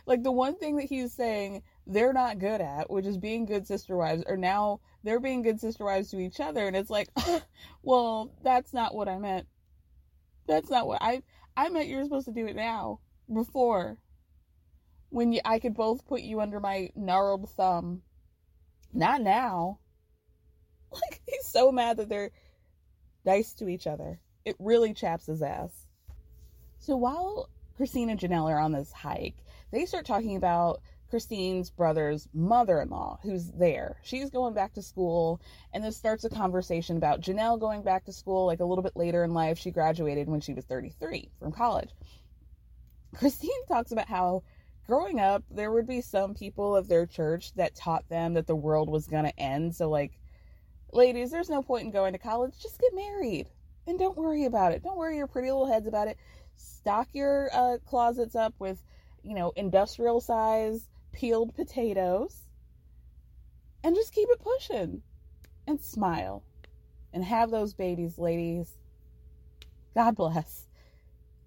Like 0.05 0.23
the 0.23 0.31
one 0.31 0.55
thing 0.55 0.77
that 0.77 0.85
he's 0.85 1.13
saying 1.13 1.63
they're 1.87 2.13
not 2.13 2.39
good 2.39 2.61
at, 2.61 2.89
which 2.89 3.05
is 3.05 3.17
being 3.17 3.45
good 3.45 3.67
sister 3.67 3.95
wives, 3.97 4.23
or 4.27 4.37
now 4.37 4.79
they're 5.03 5.19
being 5.19 5.41
good 5.41 5.59
sister 5.59 5.85
wives 5.85 6.11
to 6.11 6.19
each 6.19 6.39
other. 6.39 6.67
And 6.67 6.75
it's 6.75 6.89
like, 6.89 7.09
well, 7.83 8.31
that's 8.43 8.73
not 8.73 8.95
what 8.95 9.07
I 9.07 9.17
meant. 9.17 9.47
That's 10.47 10.69
not 10.69 10.87
what 10.87 11.01
I 11.01 11.21
I 11.55 11.69
meant 11.69 11.87
you're 11.87 12.03
supposed 12.03 12.27
to 12.27 12.33
do 12.33 12.47
it 12.47 12.55
now. 12.55 12.99
Before. 13.31 13.97
When 15.11 15.33
you, 15.33 15.41
I 15.43 15.59
could 15.59 15.73
both 15.73 16.05
put 16.05 16.21
you 16.21 16.39
under 16.39 16.59
my 16.59 16.89
gnarled 16.95 17.49
thumb. 17.49 18.03
Not 18.93 19.21
now. 19.21 19.79
Like, 20.91 21.21
he's 21.27 21.45
so 21.45 21.71
mad 21.71 21.97
that 21.97 22.09
they're 22.09 22.31
nice 23.23 23.53
to 23.53 23.69
each 23.69 23.85
other. 23.85 24.19
It 24.43 24.55
really 24.57 24.95
chaps 24.95 25.27
his 25.27 25.43
ass. 25.43 25.69
So 26.79 26.97
while 26.97 27.49
Christine 27.75 28.09
and 28.09 28.19
Janelle 28.19 28.49
are 28.49 28.59
on 28.59 28.71
this 28.71 28.91
hike, 28.91 29.37
they 29.71 29.85
start 29.85 30.05
talking 30.05 30.35
about 30.35 30.81
Christine's 31.09 31.69
brother's 31.69 32.27
mother 32.33 32.81
in 32.81 32.89
law, 32.89 33.19
who's 33.23 33.51
there. 33.51 33.97
She's 34.03 34.29
going 34.29 34.53
back 34.53 34.73
to 34.73 34.81
school, 34.81 35.41
and 35.73 35.83
this 35.83 35.97
starts 35.97 36.23
a 36.23 36.29
conversation 36.29 36.97
about 36.97 37.21
Janelle 37.21 37.59
going 37.59 37.81
back 37.81 38.05
to 38.05 38.13
school 38.13 38.45
like 38.45 38.59
a 38.59 38.65
little 38.65 38.83
bit 38.83 38.95
later 38.95 39.23
in 39.23 39.33
life. 39.33 39.57
She 39.57 39.71
graduated 39.71 40.27
when 40.27 40.41
she 40.41 40.53
was 40.53 40.65
33 40.65 41.31
from 41.39 41.51
college. 41.51 41.89
Christine 43.15 43.65
talks 43.67 43.91
about 43.91 44.07
how 44.07 44.43
growing 44.89 45.19
up, 45.19 45.43
there 45.51 45.71
would 45.71 45.87
be 45.87 46.01
some 46.01 46.33
people 46.33 46.75
of 46.75 46.87
their 46.87 47.05
church 47.05 47.53
that 47.53 47.75
taught 47.75 48.09
them 48.09 48.33
that 48.33 48.47
the 48.47 48.55
world 48.55 48.89
was 48.89 49.07
going 49.07 49.23
to 49.23 49.39
end. 49.39 49.75
So, 49.75 49.89
like, 49.89 50.19
ladies, 50.91 51.31
there's 51.31 51.49
no 51.49 51.61
point 51.61 51.85
in 51.85 51.91
going 51.91 52.13
to 52.13 52.19
college. 52.19 52.53
Just 52.59 52.79
get 52.79 52.95
married 52.95 53.47
and 53.85 53.99
don't 53.99 54.17
worry 54.17 54.45
about 54.45 54.71
it. 54.71 54.83
Don't 54.83 54.97
worry 54.97 55.17
your 55.17 55.27
pretty 55.27 55.49
little 55.49 55.71
heads 55.71 55.87
about 55.87 56.07
it. 56.07 56.17
Stock 56.55 57.07
your 57.13 57.49
uh, 57.53 57.77
closets 57.85 58.35
up 58.35 58.53
with, 58.59 58.83
you 59.23 59.35
know, 59.35 59.51
industrial 59.55 60.21
size 60.21 60.87
peeled 61.11 61.55
potatoes 61.55 62.35
and 63.83 63.95
just 63.95 64.13
keep 64.13 64.29
it 64.31 64.39
pushing 64.39 65.01
and 65.67 65.81
smile 65.81 66.43
and 67.13 67.23
have 67.23 67.49
those 67.49 67.73
babies, 67.73 68.17
ladies. 68.17 68.71
God 69.95 70.15
bless. 70.15 70.67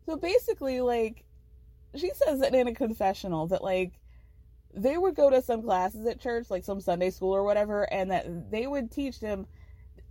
So 0.06 0.16
basically, 0.16 0.80
like, 0.80 1.24
she 1.94 2.10
says 2.14 2.40
that 2.40 2.54
in 2.54 2.68
a 2.68 2.74
confessional 2.74 3.46
that, 3.48 3.62
like, 3.62 3.92
they 4.74 4.96
would 4.96 5.14
go 5.14 5.30
to 5.30 5.42
some 5.42 5.62
classes 5.62 6.06
at 6.06 6.20
church, 6.20 6.50
like 6.50 6.64
some 6.64 6.80
Sunday 6.80 7.10
school 7.10 7.34
or 7.34 7.44
whatever, 7.44 7.82
and 7.92 8.10
that 8.10 8.50
they 8.50 8.66
would 8.66 8.90
teach 8.90 9.20
them 9.20 9.46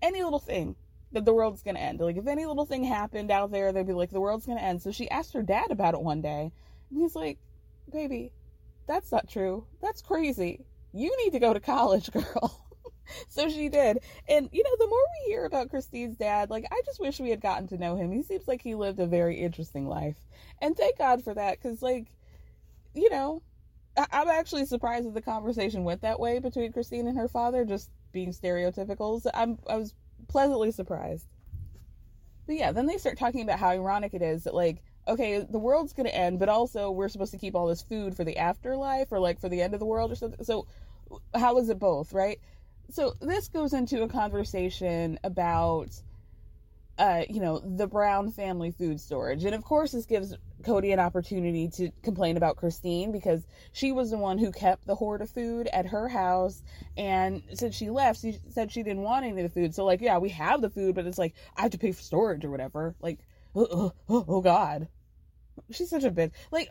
any 0.01 0.23
little 0.23 0.39
thing 0.39 0.75
that 1.11 1.25
the 1.25 1.33
world's 1.33 1.63
gonna 1.63 1.79
end. 1.79 1.99
Like 1.99 2.17
if 2.17 2.27
any 2.27 2.45
little 2.45 2.65
thing 2.65 2.83
happened 2.83 3.31
out 3.31 3.51
there, 3.51 3.71
they'd 3.71 3.87
be 3.87 3.93
like, 3.93 4.11
the 4.11 4.21
world's 4.21 4.45
gonna 4.45 4.61
end. 4.61 4.81
So 4.81 4.91
she 4.91 5.09
asked 5.09 5.33
her 5.33 5.41
dad 5.41 5.71
about 5.71 5.93
it 5.93 6.01
one 6.01 6.21
day, 6.21 6.51
and 6.89 7.01
he's 7.01 7.15
like, 7.15 7.39
baby, 7.91 8.31
that's 8.87 9.11
not 9.11 9.29
true. 9.29 9.65
That's 9.81 10.01
crazy. 10.01 10.65
You 10.93 11.15
need 11.23 11.31
to 11.31 11.39
go 11.39 11.53
to 11.53 11.59
college, 11.59 12.11
girl. 12.13 12.61
so 13.29 13.49
she 13.49 13.69
did. 13.69 13.99
And, 14.27 14.49
you 14.51 14.63
know, 14.63 14.75
the 14.77 14.87
more 14.87 14.99
we 15.25 15.31
hear 15.31 15.45
about 15.45 15.69
Christine's 15.69 16.17
dad, 16.17 16.49
like, 16.49 16.65
I 16.71 16.81
just 16.85 16.99
wish 16.99 17.19
we 17.19 17.29
had 17.29 17.41
gotten 17.41 17.67
to 17.67 17.77
know 17.77 17.95
him. 17.95 18.11
He 18.11 18.23
seems 18.23 18.47
like 18.47 18.61
he 18.61 18.75
lived 18.75 18.99
a 18.99 19.07
very 19.07 19.37
interesting 19.39 19.87
life. 19.87 20.15
And 20.61 20.75
thank 20.75 20.97
God 20.97 21.23
for 21.23 21.33
that, 21.33 21.59
because, 21.61 21.81
like, 21.81 22.07
you 22.93 23.09
know, 23.09 23.41
I- 23.97 24.07
I'm 24.11 24.29
actually 24.29 24.65
surprised 24.65 25.07
that 25.07 25.13
the 25.13 25.21
conversation 25.21 25.83
went 25.83 26.01
that 26.01 26.19
way 26.19 26.39
between 26.39 26.71
Christine 26.71 27.07
and 27.07 27.17
her 27.17 27.27
father, 27.27 27.65
just 27.65 27.89
being 28.11 28.31
stereotypical. 28.31 29.21
So 29.21 29.31
I'm 29.33 29.57
I 29.67 29.75
was 29.77 29.93
pleasantly 30.27 30.71
surprised. 30.71 31.27
But 32.45 32.55
yeah, 32.55 32.71
then 32.71 32.85
they 32.85 32.97
start 32.97 33.17
talking 33.17 33.41
about 33.41 33.59
how 33.59 33.69
ironic 33.69 34.13
it 34.13 34.21
is 34.21 34.43
that 34.43 34.53
like, 34.55 34.83
okay, 35.07 35.45
the 35.49 35.59
world's 35.59 35.93
gonna 35.93 36.09
end, 36.09 36.39
but 36.39 36.49
also 36.49 36.91
we're 36.91 37.09
supposed 37.09 37.31
to 37.31 37.37
keep 37.37 37.55
all 37.55 37.67
this 37.67 37.81
food 37.81 38.15
for 38.15 38.23
the 38.23 38.37
afterlife 38.37 39.11
or 39.11 39.19
like 39.19 39.39
for 39.39 39.49
the 39.49 39.61
end 39.61 39.73
of 39.73 39.79
the 39.79 39.85
world 39.85 40.11
or 40.11 40.15
something. 40.15 40.43
So 40.43 40.67
how 41.35 41.57
is 41.57 41.69
it 41.69 41.79
both, 41.79 42.13
right? 42.13 42.39
So 42.89 43.13
this 43.21 43.47
goes 43.47 43.73
into 43.73 44.03
a 44.03 44.07
conversation 44.07 45.19
about 45.23 46.01
uh, 47.01 47.23
you 47.29 47.39
know, 47.39 47.59
the 47.59 47.87
Brown 47.87 48.29
family 48.29 48.69
food 48.69 48.99
storage. 48.99 49.43
And 49.43 49.55
of 49.55 49.63
course, 49.63 49.91
this 49.91 50.05
gives 50.05 50.35
Kody 50.61 50.93
an 50.93 50.99
opportunity 50.99 51.67
to 51.69 51.89
complain 52.03 52.37
about 52.37 52.57
Christine 52.57 53.11
because 53.11 53.41
she 53.71 53.91
was 53.91 54.11
the 54.11 54.19
one 54.19 54.37
who 54.37 54.51
kept 54.51 54.85
the 54.85 54.93
hoard 54.93 55.21
of 55.21 55.29
food 55.31 55.67
at 55.73 55.87
her 55.87 56.07
house. 56.07 56.61
And 56.95 57.41
since 57.53 57.75
she 57.75 57.89
left, 57.89 58.21
she 58.21 58.37
said 58.49 58.71
she 58.71 58.83
didn't 58.83 59.01
want 59.01 59.25
any 59.25 59.41
of 59.41 59.51
the 59.51 59.61
food. 59.61 59.73
So, 59.73 59.83
like, 59.83 60.01
yeah, 60.01 60.19
we 60.19 60.29
have 60.29 60.61
the 60.61 60.69
food, 60.69 60.93
but 60.93 61.07
it's 61.07 61.17
like, 61.17 61.33
I 61.57 61.63
have 61.63 61.71
to 61.71 61.79
pay 61.79 61.91
for 61.91 62.03
storage 62.03 62.45
or 62.45 62.51
whatever. 62.51 62.93
Like, 63.01 63.19
oh, 63.55 63.93
oh, 64.09 64.25
oh, 64.27 64.41
God. 64.41 64.87
She's 65.71 65.89
such 65.89 66.03
a 66.03 66.11
bitch. 66.11 66.31
Like, 66.51 66.69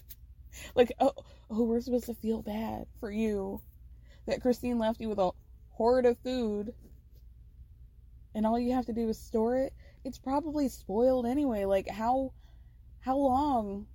like, 0.74 0.92
oh, 1.00 1.12
oh, 1.50 1.64
we're 1.64 1.80
supposed 1.80 2.06
to 2.06 2.14
feel 2.14 2.42
bad 2.42 2.86
for 3.00 3.10
you 3.10 3.60
that 4.26 4.42
Christine 4.42 4.78
left 4.78 5.00
you 5.00 5.08
with 5.08 5.18
a 5.18 5.30
hoard 5.70 6.04
of 6.06 6.18
food 6.18 6.74
and 8.34 8.46
all 8.46 8.58
you 8.58 8.72
have 8.74 8.86
to 8.86 8.92
do 8.92 9.08
is 9.08 9.18
store 9.18 9.56
it, 9.56 9.72
it's 10.04 10.18
probably 10.18 10.68
spoiled 10.68 11.26
anyway. 11.26 11.64
Like 11.64 11.88
how 11.88 12.32
how 13.00 13.16
long 13.16 13.86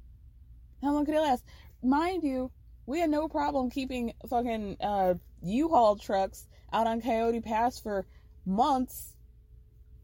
how 0.82 0.92
long 0.92 1.06
could 1.06 1.16
it 1.16 1.22
last? 1.22 1.46
Mind 1.82 2.24
you, 2.24 2.52
we 2.86 3.00
had 3.00 3.10
no 3.10 3.28
problem 3.28 3.70
keeping 3.70 4.14
fucking 4.30 4.78
uh 4.82 5.16
U-Haul 5.44 5.98
trucks 5.98 6.48
out 6.72 6.88
on 6.88 7.02
Coyote 7.02 7.42
Pass 7.42 7.80
for 7.80 8.06
months 8.46 9.13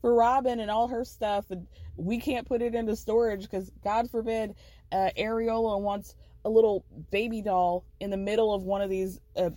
for 0.01 0.13
Robyn 0.13 0.59
and 0.59 0.71
all 0.71 0.87
her 0.87 1.03
stuff 1.03 1.51
and 1.51 1.67
we 1.95 2.19
can't 2.19 2.47
put 2.47 2.61
it 2.61 2.75
into 2.75 2.95
storage 2.95 3.41
because 3.41 3.71
God 3.83 4.09
forbid 4.09 4.55
uh, 4.91 5.09
Ariella 5.17 5.79
wants 5.79 6.15
a 6.45 6.49
little 6.49 6.85
baby 7.11 7.41
doll 7.41 7.85
in 7.99 8.09
the 8.09 8.17
middle 8.17 8.53
of 8.53 8.63
one 8.63 8.81
of 8.81 8.89
these 8.89 9.19
uh, 9.35 9.49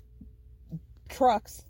trucks. 1.09 1.65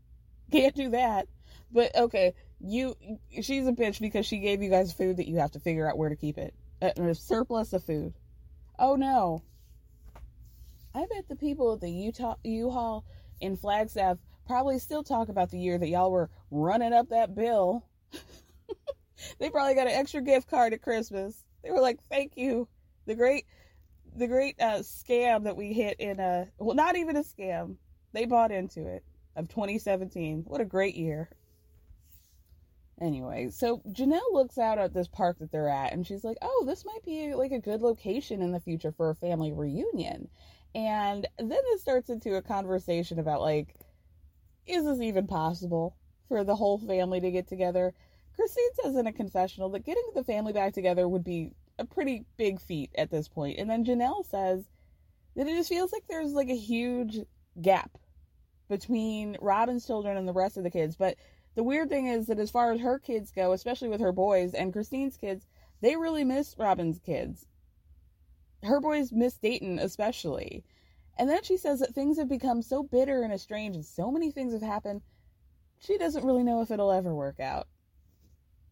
Can't 0.52 0.74
do 0.74 0.90
that. 0.90 1.28
But 1.72 1.96
okay, 1.96 2.34
you 2.60 2.96
she's 3.42 3.66
a 3.66 3.72
bitch 3.72 4.00
because 4.00 4.26
she 4.26 4.38
gave 4.38 4.62
you 4.62 4.70
guys 4.70 4.92
food 4.92 5.18
that 5.18 5.28
you 5.28 5.38
have 5.38 5.52
to 5.52 5.60
figure 5.60 5.88
out 5.88 5.98
where 5.98 6.08
to 6.08 6.16
keep 6.16 6.38
it. 6.38 6.54
A, 6.80 6.92
a 7.00 7.14
surplus 7.14 7.72
of 7.72 7.84
food. 7.84 8.14
Oh 8.78 8.96
no. 8.96 9.42
I 10.94 11.00
bet 11.00 11.28
the 11.28 11.36
people 11.36 11.74
at 11.74 11.80
the 11.80 11.90
Utah 11.90 12.36
U-Haul 12.42 13.04
in 13.40 13.56
Flagstaff 13.56 14.18
probably 14.46 14.78
still 14.78 15.02
talk 15.02 15.28
about 15.28 15.50
the 15.50 15.58
year 15.58 15.76
that 15.76 15.88
y'all 15.88 16.10
were 16.10 16.30
running 16.50 16.92
up 16.92 17.10
that 17.10 17.34
bill. 17.34 17.84
they 19.38 19.50
probably 19.50 19.74
got 19.74 19.86
an 19.86 19.94
extra 19.94 20.20
gift 20.20 20.48
card 20.48 20.72
at 20.72 20.82
Christmas. 20.82 21.44
They 21.62 21.70
were 21.70 21.80
like, 21.80 21.98
"Thank 22.10 22.36
you." 22.36 22.68
The 23.06 23.14
great 23.14 23.46
the 24.16 24.26
great 24.26 24.56
uh, 24.60 24.78
scam 24.78 25.44
that 25.44 25.56
we 25.56 25.72
hit 25.72 25.98
in 26.00 26.20
a 26.20 26.48
well, 26.58 26.74
not 26.74 26.96
even 26.96 27.16
a 27.16 27.22
scam. 27.22 27.76
They 28.12 28.24
bought 28.24 28.52
into 28.52 28.86
it 28.86 29.04
of 29.34 29.48
2017. 29.48 30.44
What 30.46 30.60
a 30.60 30.64
great 30.64 30.96
year. 30.96 31.28
Anyway, 32.98 33.50
so 33.50 33.82
Janelle 33.90 34.32
looks 34.32 34.56
out 34.56 34.78
at 34.78 34.94
this 34.94 35.08
park 35.08 35.38
that 35.40 35.52
they're 35.52 35.68
at 35.68 35.92
and 35.92 36.06
she's 36.06 36.24
like, 36.24 36.38
"Oh, 36.40 36.64
this 36.66 36.84
might 36.84 37.04
be 37.04 37.34
like 37.34 37.52
a 37.52 37.60
good 37.60 37.82
location 37.82 38.40
in 38.40 38.52
the 38.52 38.60
future 38.60 38.92
for 38.92 39.10
a 39.10 39.14
family 39.14 39.52
reunion." 39.52 40.28
And 40.74 41.26
then 41.38 41.48
it 41.50 41.80
starts 41.80 42.08
into 42.08 42.36
a 42.36 42.42
conversation 42.42 43.18
about 43.18 43.40
like 43.40 43.74
is 44.66 44.84
this 44.84 45.00
even 45.00 45.26
possible 45.26 45.96
for 46.28 46.44
the 46.44 46.56
whole 46.56 46.78
family 46.78 47.20
to 47.20 47.30
get 47.30 47.48
together? 47.48 47.94
Christine 48.34 48.74
says 48.82 48.96
in 48.96 49.06
a 49.06 49.12
confessional 49.12 49.70
that 49.70 49.84
getting 49.84 50.10
the 50.14 50.24
family 50.24 50.52
back 50.52 50.74
together 50.74 51.08
would 51.08 51.24
be 51.24 51.52
a 51.78 51.84
pretty 51.84 52.24
big 52.36 52.60
feat 52.60 52.90
at 52.96 53.10
this 53.10 53.28
point. 53.28 53.58
And 53.58 53.68
then 53.68 53.84
Janelle 53.84 54.24
says 54.26 54.64
that 55.34 55.46
it 55.46 55.54
just 55.56 55.68
feels 55.68 55.92
like 55.92 56.04
there's 56.08 56.32
like 56.32 56.50
a 56.50 56.56
huge 56.56 57.18
gap 57.60 57.98
between 58.68 59.36
Robyn's 59.40 59.86
children 59.86 60.16
and 60.16 60.26
the 60.26 60.32
rest 60.32 60.56
of 60.56 60.64
the 60.64 60.70
kids, 60.70 60.96
but 60.96 61.16
the 61.54 61.64
weird 61.64 61.88
thing 61.88 62.06
is 62.06 62.26
that 62.26 62.38
as 62.38 62.50
far 62.50 62.72
as 62.72 62.80
her 62.80 62.98
kids 62.98 63.30
go, 63.30 63.52
especially 63.52 63.88
with 63.88 64.00
her 64.00 64.12
boys 64.12 64.52
and 64.52 64.72
Christine's 64.72 65.16
kids, 65.16 65.46
they 65.80 65.96
really 65.96 66.24
miss 66.24 66.54
Robyn's 66.58 66.98
kids. 66.98 67.46
Her 68.62 68.80
boys 68.80 69.10
miss 69.10 69.38
Dayton 69.38 69.78
especially. 69.78 70.64
And 71.18 71.30
then 71.30 71.42
she 71.44 71.56
says 71.56 71.80
that 71.80 71.94
things 71.94 72.18
have 72.18 72.28
become 72.28 72.60
so 72.60 72.82
bitter 72.82 73.22
and 73.22 73.32
estranged 73.32 73.76
and 73.76 73.84
so 73.84 74.10
many 74.10 74.30
things 74.30 74.52
have 74.52 74.62
happened, 74.62 75.00
she 75.80 75.98
doesn't 75.98 76.24
really 76.24 76.42
know 76.42 76.62
if 76.62 76.70
it'll 76.70 76.92
ever 76.92 77.14
work 77.14 77.40
out. 77.40 77.66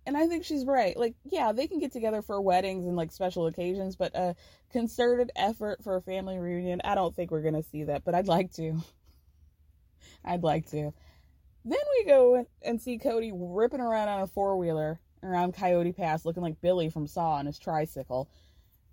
And 0.07 0.17
I 0.17 0.27
think 0.27 0.45
she's 0.45 0.67
right. 0.67 0.97
Like, 0.97 1.15
yeah, 1.25 1.53
they 1.53 1.67
can 1.67 1.79
get 1.79 1.93
together 1.93 2.21
for 2.21 2.41
weddings 2.41 2.87
and 2.87 2.97
like 2.97 3.11
special 3.11 3.47
occasions, 3.47 3.97
but 3.97 4.15
a 4.15 4.37
concerted 4.71 5.31
effort 5.35 5.83
for 5.83 5.97
a 5.97 6.03
family 6.03 6.39
reunion, 6.39 6.83
I 6.85 6.95
don't 6.95 7.15
think 7.15 7.31
we're 7.31 7.43
going 7.43 7.55
to 7.55 7.63
see 7.63 7.85
that, 7.85 8.05
but 8.05 8.15
I'd 8.15 8.29
like 8.29 8.53
to. 8.55 8.83
I'd 10.25 10.43
like 10.43 10.71
to. 10.71 10.93
Then 11.65 11.79
we 11.99 12.05
go 12.05 12.47
and 12.61 12.81
see 12.81 12.99
Kody 12.99 13.33
ripping 13.35 13.81
around 13.81 14.09
on 14.09 14.21
a 14.21 14.27
four 14.27 14.59
wheeler 14.59 15.01
around 15.23 15.55
Coyote 15.55 15.93
Pass, 15.93 16.27
looking 16.27 16.43
like 16.43 16.61
Billy 16.61 16.91
from 16.91 17.07
Saw 17.07 17.33
on 17.37 17.47
his 17.47 17.59
tricycle. 17.59 18.29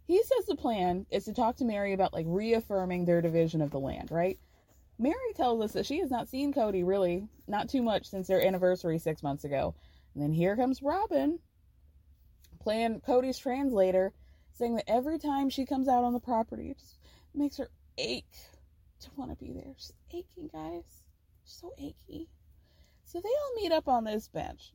He 0.08 0.21
says 0.24 0.45
the 0.45 0.56
plan 0.56 1.06
is 1.10 1.26
to 1.26 1.34
talk 1.34 1.58
to 1.58 1.65
Meri 1.65 1.93
about 1.93 2.13
like 2.13 2.26
reaffirming 2.28 3.04
their 3.06 3.21
division 3.21 3.62
of 3.62 3.71
the 3.71 3.80
land, 3.80 4.10
right? 4.12 4.39
Meri 5.01 5.33
tells 5.35 5.63
us 5.63 5.71
that 5.71 5.87
she 5.87 5.97
has 5.97 6.11
not 6.11 6.29
seen 6.29 6.53
Kody 6.53 6.85
really, 6.85 7.27
not 7.47 7.67
too 7.67 7.81
much 7.81 8.05
since 8.05 8.27
their 8.27 8.45
anniversary 8.45 8.99
six 8.99 9.23
months 9.23 9.43
ago. 9.43 9.73
And 10.13 10.21
then 10.21 10.31
here 10.31 10.55
comes 10.55 10.83
Robyn, 10.83 11.39
playing 12.59 13.01
Kody's 13.01 13.39
translator, 13.39 14.13
saying 14.53 14.75
that 14.75 14.87
every 14.87 15.17
time 15.17 15.49
she 15.49 15.65
comes 15.65 15.87
out 15.87 16.03
on 16.03 16.13
the 16.13 16.19
property, 16.19 16.69
it 16.69 16.77
just 16.77 16.99
makes 17.33 17.57
her 17.57 17.71
ache 17.97 18.35
to 18.99 19.09
want 19.15 19.31
to 19.31 19.43
be 19.43 19.51
there. 19.51 19.73
She's 19.75 19.93
aching, 20.13 20.49
guys. 20.53 20.83
She's 21.45 21.57
so 21.59 21.73
achy. 21.79 22.29
So 23.05 23.19
they 23.19 23.29
all 23.29 23.55
meet 23.55 23.71
up 23.71 23.87
on 23.87 24.03
this 24.03 24.27
bench. 24.27 24.71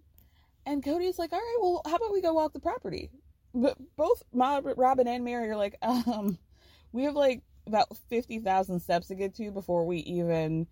And 0.66 0.82
Kody's 0.82 1.20
like, 1.20 1.32
all 1.32 1.38
right, 1.38 1.58
well, 1.60 1.82
how 1.86 1.94
about 1.94 2.12
we 2.12 2.20
go 2.20 2.32
walk 2.32 2.52
the 2.52 2.58
property? 2.58 3.10
But 3.54 3.78
both 3.96 4.24
Robyn 4.32 5.06
and 5.06 5.24
Meri 5.24 5.50
are 5.50 5.56
like, 5.56 5.76
um, 5.82 6.36
we 6.90 7.04
have 7.04 7.14
like 7.14 7.42
about 7.66 7.96
50,000 8.08 8.80
steps 8.80 9.08
to 9.08 9.14
get 9.14 9.34
to 9.36 9.50
before 9.50 9.84
we 9.84 9.98
even 9.98 10.66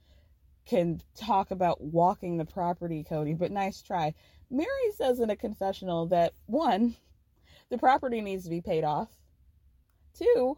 can 0.66 1.00
talk 1.16 1.50
about 1.50 1.80
walking 1.80 2.36
the 2.36 2.44
property, 2.44 3.04
Kody. 3.08 3.36
But 3.36 3.50
nice 3.50 3.82
try. 3.82 4.14
Meri 4.50 4.92
says 4.96 5.20
in 5.20 5.30
a 5.30 5.36
confessional 5.36 6.06
that 6.06 6.32
one, 6.46 6.96
the 7.70 7.78
property 7.78 8.20
needs 8.20 8.44
to 8.44 8.50
be 8.50 8.60
paid 8.60 8.84
off. 8.84 9.08
Two, 10.14 10.56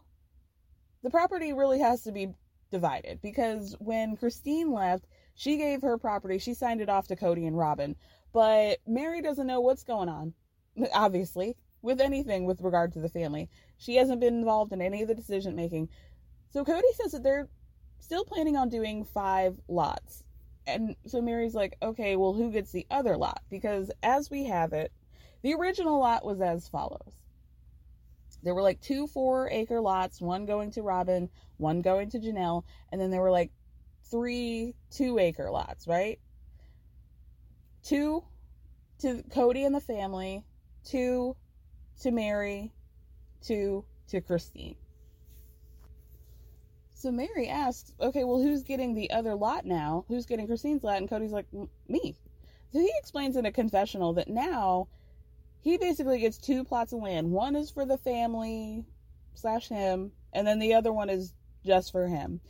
the 1.03 1.09
property 1.09 1.53
really 1.53 1.79
has 1.79 2.03
to 2.03 2.11
be 2.11 2.29
divided 2.69 3.21
because 3.21 3.75
when 3.79 4.17
Christine 4.17 4.71
left, 4.71 5.05
she 5.35 5.57
gave 5.57 5.81
her 5.81 5.97
property, 5.97 6.37
she 6.37 6.53
signed 6.53 6.81
it 6.81 6.89
off 6.89 7.07
to 7.07 7.15
Kody 7.15 7.47
and 7.47 7.57
Robyn. 7.57 7.95
But 8.33 8.79
Meri 8.85 9.21
doesn't 9.21 9.47
know 9.47 9.61
what's 9.61 9.83
going 9.83 10.09
on, 10.09 10.33
obviously, 10.93 11.55
with 11.81 12.01
anything 12.01 12.45
with 12.45 12.61
regard 12.61 12.93
to 12.93 12.99
the 12.99 13.09
family. 13.09 13.49
She 13.77 13.95
hasn't 13.95 14.19
been 14.19 14.39
involved 14.39 14.73
in 14.73 14.81
any 14.81 15.01
of 15.01 15.07
the 15.07 15.15
decision 15.15 15.55
making. 15.55 15.89
So 16.49 16.63
Kody 16.63 16.81
says 16.93 17.11
that 17.11 17.23
they're 17.23 17.49
still 17.99 18.25
planning 18.25 18.57
on 18.57 18.69
doing 18.69 19.03
five 19.03 19.59
lots. 19.67 20.23
And 20.65 20.95
so 21.05 21.21
Meri's 21.21 21.55
like, 21.55 21.77
okay, 21.81 22.15
well, 22.15 22.33
who 22.33 22.51
gets 22.51 22.71
the 22.71 22.85
other 22.91 23.17
lot? 23.17 23.41
Because 23.49 23.91
as 24.03 24.29
we 24.29 24.45
have 24.45 24.73
it, 24.73 24.91
the 25.41 25.53
original 25.53 25.99
lot 25.99 26.25
was 26.25 26.41
as 26.41 26.67
follows. 26.67 27.13
There 28.43 28.53
were 28.53 28.61
like 28.61 28.81
two 28.81 29.07
four 29.07 29.49
acre 29.49 29.81
lots, 29.81 30.21
one 30.21 30.45
going 30.45 30.71
to 30.71 30.81
Robyn, 30.81 31.29
one 31.57 31.81
going 31.81 32.09
to 32.11 32.19
Janelle, 32.19 32.63
and 32.91 32.99
then 32.99 33.11
there 33.11 33.21
were 33.21 33.31
like 33.31 33.51
three 34.09 34.75
two 34.91 35.19
acre 35.19 35.49
lots, 35.49 35.87
right? 35.87 36.19
Two 37.83 38.23
to 38.99 39.23
Kody 39.29 39.65
and 39.65 39.75
the 39.75 39.81
family, 39.81 40.43
two 40.85 41.35
to 42.01 42.11
Meri, 42.11 42.73
two 43.41 43.85
to 44.09 44.21
Christine. 44.21 44.75
So 46.97 47.11
Meri 47.11 47.47
asks, 47.47 47.93
okay, 48.01 48.23
well, 48.23 48.41
who's 48.41 48.63
getting 48.63 48.95
the 48.95 49.11
other 49.11 49.35
lot 49.35 49.67
now? 49.67 50.03
Who's 50.07 50.25
getting 50.25 50.47
Christine's 50.47 50.83
lot? 50.83 50.97
And 50.97 51.07
Kody's 51.07 51.31
like, 51.31 51.45
me. 51.87 52.15
So 52.73 52.79
he 52.79 52.91
explains 52.97 53.35
in 53.35 53.45
a 53.45 53.51
confessional 53.51 54.13
that 54.13 54.27
now 54.27 54.87
he 55.61 55.77
basically 55.77 56.19
gets 56.19 56.39
two 56.39 56.63
plots 56.63 56.93
of 56.93 57.03
land. 57.03 57.29
One 57.29 57.55
is 57.55 57.69
for 57.69 57.85
the 57.85 57.99
family 57.99 58.83
slash 59.35 59.69
him, 59.69 60.11
and 60.33 60.47
then 60.47 60.57
the 60.57 60.73
other 60.73 60.91
one 60.91 61.11
is 61.11 61.35
just 61.63 61.91
for 61.91 62.07
him. 62.07 62.41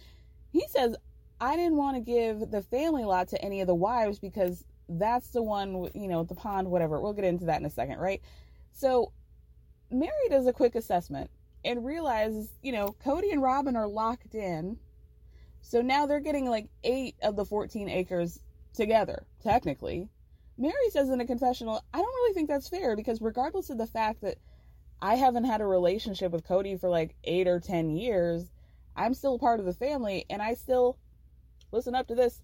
He 0.49 0.65
says, 0.69 0.95
I 1.41 1.57
didn't 1.57 1.75
want 1.75 1.97
to 1.97 2.01
give 2.01 2.49
the 2.49 2.61
family 2.61 3.03
lot 3.03 3.27
to 3.29 3.41
any 3.41 3.59
of 3.59 3.67
the 3.67 3.75
wives 3.75 4.17
because 4.17 4.63
that's 4.87 5.27
the 5.31 5.43
one, 5.43 5.89
you 5.93 6.07
know, 6.07 6.23
the 6.23 6.35
pond, 6.35 6.71
whatever. 6.71 7.01
We'll 7.01 7.11
get 7.11 7.25
into 7.25 7.45
that 7.47 7.59
in 7.59 7.65
a 7.65 7.69
second, 7.69 7.99
right? 7.99 8.21
So 8.71 9.11
Meri 9.91 10.29
does 10.29 10.47
a 10.47 10.53
quick 10.53 10.75
assessment 10.75 11.29
and 11.67 11.85
realizes, 11.85 12.49
you 12.63 12.71
know, 12.71 12.95
Kody 13.05 13.31
and 13.31 13.41
Robyn 13.41 13.75
are 13.75 13.87
locked 13.87 14.33
in. 14.33 14.77
So 15.61 15.81
now 15.81 16.05
they're 16.05 16.21
getting 16.21 16.49
like 16.49 16.69
eight 16.83 17.15
of 17.21 17.35
the 17.35 17.45
14 17.45 17.89
acres 17.89 18.39
together, 18.73 19.25
technically. 19.43 20.07
Meri 20.57 20.89
says 20.91 21.09
in 21.09 21.19
a 21.19 21.27
confessional, 21.27 21.83
I 21.93 21.97
don't 21.97 22.07
really 22.07 22.33
think 22.33 22.47
that's 22.47 22.69
fair 22.69 22.95
because 22.95 23.21
regardless 23.21 23.69
of 23.69 23.77
the 23.77 23.85
fact 23.85 24.21
that 24.21 24.37
I 25.01 25.15
haven't 25.15 25.43
had 25.43 25.59
a 25.59 25.67
relationship 25.67 26.31
with 26.31 26.47
Kody 26.47 26.79
for 26.79 26.89
like 26.89 27.15
eight 27.25 27.47
or 27.47 27.59
10 27.59 27.91
years, 27.91 28.49
I'm 28.95 29.13
still 29.13 29.37
part 29.37 29.59
of 29.59 29.65
the 29.65 29.73
family 29.73 30.25
and 30.29 30.41
I 30.41 30.53
still, 30.53 30.97
listen 31.71 31.95
up 31.95 32.07
to 32.07 32.15
this, 32.15 32.41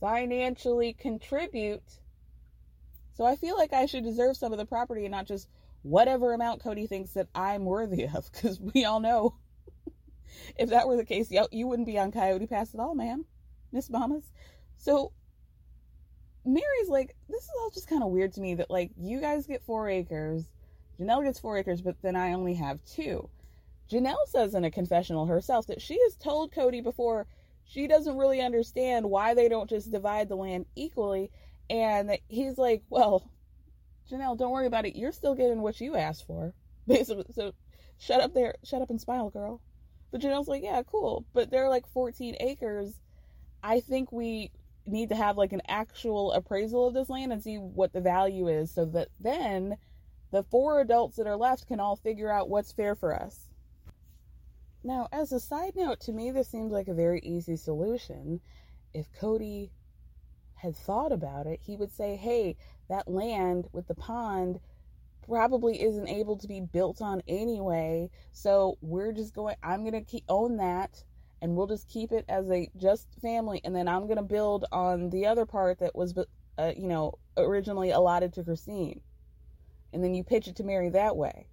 financially 0.00 0.94
contribute. 0.94 2.00
So 3.14 3.24
I 3.24 3.36
feel 3.36 3.56
like 3.56 3.72
I 3.72 3.86
should 3.86 4.04
deserve 4.04 4.36
some 4.36 4.52
of 4.52 4.58
the 4.58 4.66
property 4.66 5.04
and 5.04 5.12
not 5.12 5.26
just 5.26 5.48
whatever 5.88 6.32
amount 6.32 6.62
Kody 6.62 6.88
thinks 6.88 7.12
that 7.12 7.28
I'm 7.34 7.64
worthy 7.64 8.04
of, 8.04 8.30
because 8.32 8.60
we 8.74 8.84
all 8.84 9.00
know 9.00 9.34
if 10.56 10.70
that 10.70 10.86
were 10.86 10.96
the 10.96 11.04
case, 11.04 11.30
you 11.50 11.66
wouldn't 11.66 11.86
be 11.86 11.98
on 11.98 12.12
Coyote 12.12 12.46
Pass 12.46 12.74
at 12.74 12.80
all, 12.80 12.94
ma'am, 12.94 13.24
Miss 13.72 13.90
Mamas. 13.90 14.30
So 14.76 15.12
Meri's 16.44 16.88
like, 16.88 17.14
this 17.28 17.42
is 17.42 17.50
all 17.60 17.70
just 17.70 17.88
kind 17.88 18.02
of 18.02 18.10
weird 18.10 18.32
to 18.34 18.40
me 18.40 18.54
that 18.54 18.70
like 18.70 18.90
you 18.96 19.20
guys 19.20 19.46
get 19.46 19.62
four 19.62 19.88
acres, 19.88 20.44
Janelle 20.98 21.24
gets 21.24 21.38
four 21.38 21.56
acres, 21.58 21.80
but 21.80 21.96
then 22.02 22.16
I 22.16 22.32
only 22.32 22.54
have 22.54 22.84
two. 22.84 23.28
Janelle 23.90 24.26
says 24.26 24.54
in 24.54 24.64
a 24.64 24.70
confessional 24.70 25.26
herself 25.26 25.66
that 25.68 25.80
she 25.80 25.98
has 26.04 26.16
told 26.16 26.52
Kody 26.52 26.82
before 26.82 27.26
she 27.64 27.86
doesn't 27.86 28.16
really 28.16 28.40
understand 28.40 29.08
why 29.08 29.34
they 29.34 29.48
don't 29.48 29.70
just 29.70 29.90
divide 29.90 30.28
the 30.28 30.36
land 30.36 30.66
equally. 30.74 31.30
And 31.70 32.18
he's 32.28 32.58
like, 32.58 32.82
well, 32.88 33.30
Janelle, 34.10 34.38
don't 34.38 34.52
worry 34.52 34.66
about 34.66 34.86
it. 34.86 34.96
You're 34.96 35.12
still 35.12 35.34
getting 35.34 35.60
what 35.60 35.80
you 35.80 35.96
asked 35.96 36.26
for. 36.26 36.54
Basically, 36.86 37.26
so 37.34 37.52
shut 37.98 38.20
up 38.20 38.34
there, 38.34 38.54
shut 38.64 38.82
up 38.82 38.90
and 38.90 39.00
smile, 39.00 39.30
girl. 39.30 39.60
But 40.10 40.22
Janelle's 40.22 40.48
like, 40.48 40.62
yeah, 40.62 40.82
cool. 40.82 41.26
But 41.34 41.50
they're 41.50 41.68
like 41.68 41.86
14 41.92 42.36
acres. 42.40 42.98
I 43.62 43.80
think 43.80 44.10
we 44.10 44.50
need 44.86 45.10
to 45.10 45.14
have 45.14 45.36
like 45.36 45.52
an 45.52 45.62
actual 45.68 46.32
appraisal 46.32 46.86
of 46.86 46.94
this 46.94 47.10
land 47.10 47.32
and 47.32 47.42
see 47.42 47.56
what 47.56 47.92
the 47.92 48.00
value 48.00 48.48
is 48.48 48.72
so 48.72 48.86
that 48.86 49.08
then 49.20 49.76
the 50.30 50.42
four 50.44 50.80
adults 50.80 51.16
that 51.16 51.26
are 51.26 51.36
left 51.36 51.66
can 51.66 51.80
all 51.80 51.96
figure 51.96 52.32
out 52.32 52.48
what's 52.48 52.72
fair 52.72 52.94
for 52.94 53.14
us. 53.14 53.48
Now, 54.82 55.08
as 55.12 55.32
a 55.32 55.40
side 55.40 55.74
note, 55.76 56.00
to 56.00 56.12
me, 56.12 56.30
this 56.30 56.48
seems 56.48 56.72
like 56.72 56.88
a 56.88 56.94
very 56.94 57.20
easy 57.20 57.56
solution. 57.56 58.40
If 58.94 59.12
Kody 59.20 59.70
had 60.58 60.76
thought 60.76 61.12
about 61.12 61.46
it, 61.46 61.60
he 61.62 61.76
would 61.76 61.92
say, 61.92 62.16
hey, 62.16 62.56
that 62.88 63.08
land 63.08 63.68
with 63.72 63.86
the 63.86 63.94
pond 63.94 64.60
probably 65.26 65.82
isn't 65.82 66.08
able 66.08 66.36
to 66.38 66.48
be 66.48 66.60
built 66.60 67.02
on 67.02 67.22
anyway. 67.28 68.10
So 68.32 68.78
we're 68.80 69.12
just 69.12 69.34
going, 69.34 69.56
I'm 69.62 69.82
going 69.82 69.92
to 69.92 70.00
keep 70.00 70.24
own 70.28 70.56
that 70.56 71.04
and 71.40 71.54
we'll 71.54 71.66
just 71.66 71.88
keep 71.88 72.12
it 72.12 72.24
as 72.28 72.50
a 72.50 72.68
just 72.76 73.06
family. 73.20 73.60
And 73.64 73.74
then 73.74 73.88
I'm 73.88 74.06
going 74.06 74.16
to 74.16 74.22
build 74.22 74.64
on 74.72 75.10
the 75.10 75.26
other 75.26 75.46
part 75.46 75.78
that 75.80 75.94
was, 75.94 76.14
uh, 76.58 76.72
you 76.76 76.88
know, 76.88 77.18
originally 77.36 77.90
allotted 77.90 78.32
to 78.34 78.44
Christine. 78.44 79.00
And 79.92 80.02
then 80.02 80.14
you 80.14 80.24
pitch 80.24 80.48
it 80.48 80.56
to 80.56 80.64
Meri 80.64 80.90
that 80.90 81.16
way. 81.16 81.46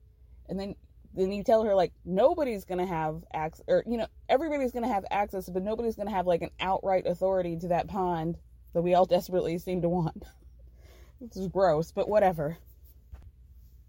And 0.50 0.60
then 0.60 0.76
then 1.16 1.32
you 1.32 1.44
tell 1.44 1.64
her 1.64 1.74
like 1.74 1.94
nobody's 2.04 2.66
gonna 2.66 2.86
have 2.86 3.24
access 3.34 3.64
or 3.68 3.84
you 3.88 3.98
know 3.98 4.08
everybody's 4.28 4.74
gonna 4.74 4.88
have 4.88 5.06
access 5.10 5.50
but 5.50 5.64
nobody's 5.64 5.96
gonna 5.96 6.12
have 6.12 6.28
like 6.28 6.42
an 6.42 6.50
outright 6.60 7.08
authority 7.08 7.58
to 7.58 7.70
that 7.70 7.88
pond 7.88 8.38
that 8.76 8.84
we 8.84 8.94
all 8.94 9.06
desperately 9.06 9.58
seem 9.58 9.82
to 9.82 9.90
want. 9.90 10.24
This 11.20 11.38
is 11.38 11.48
gross 11.48 11.92
but 11.92 12.08
whatever. 12.10 12.58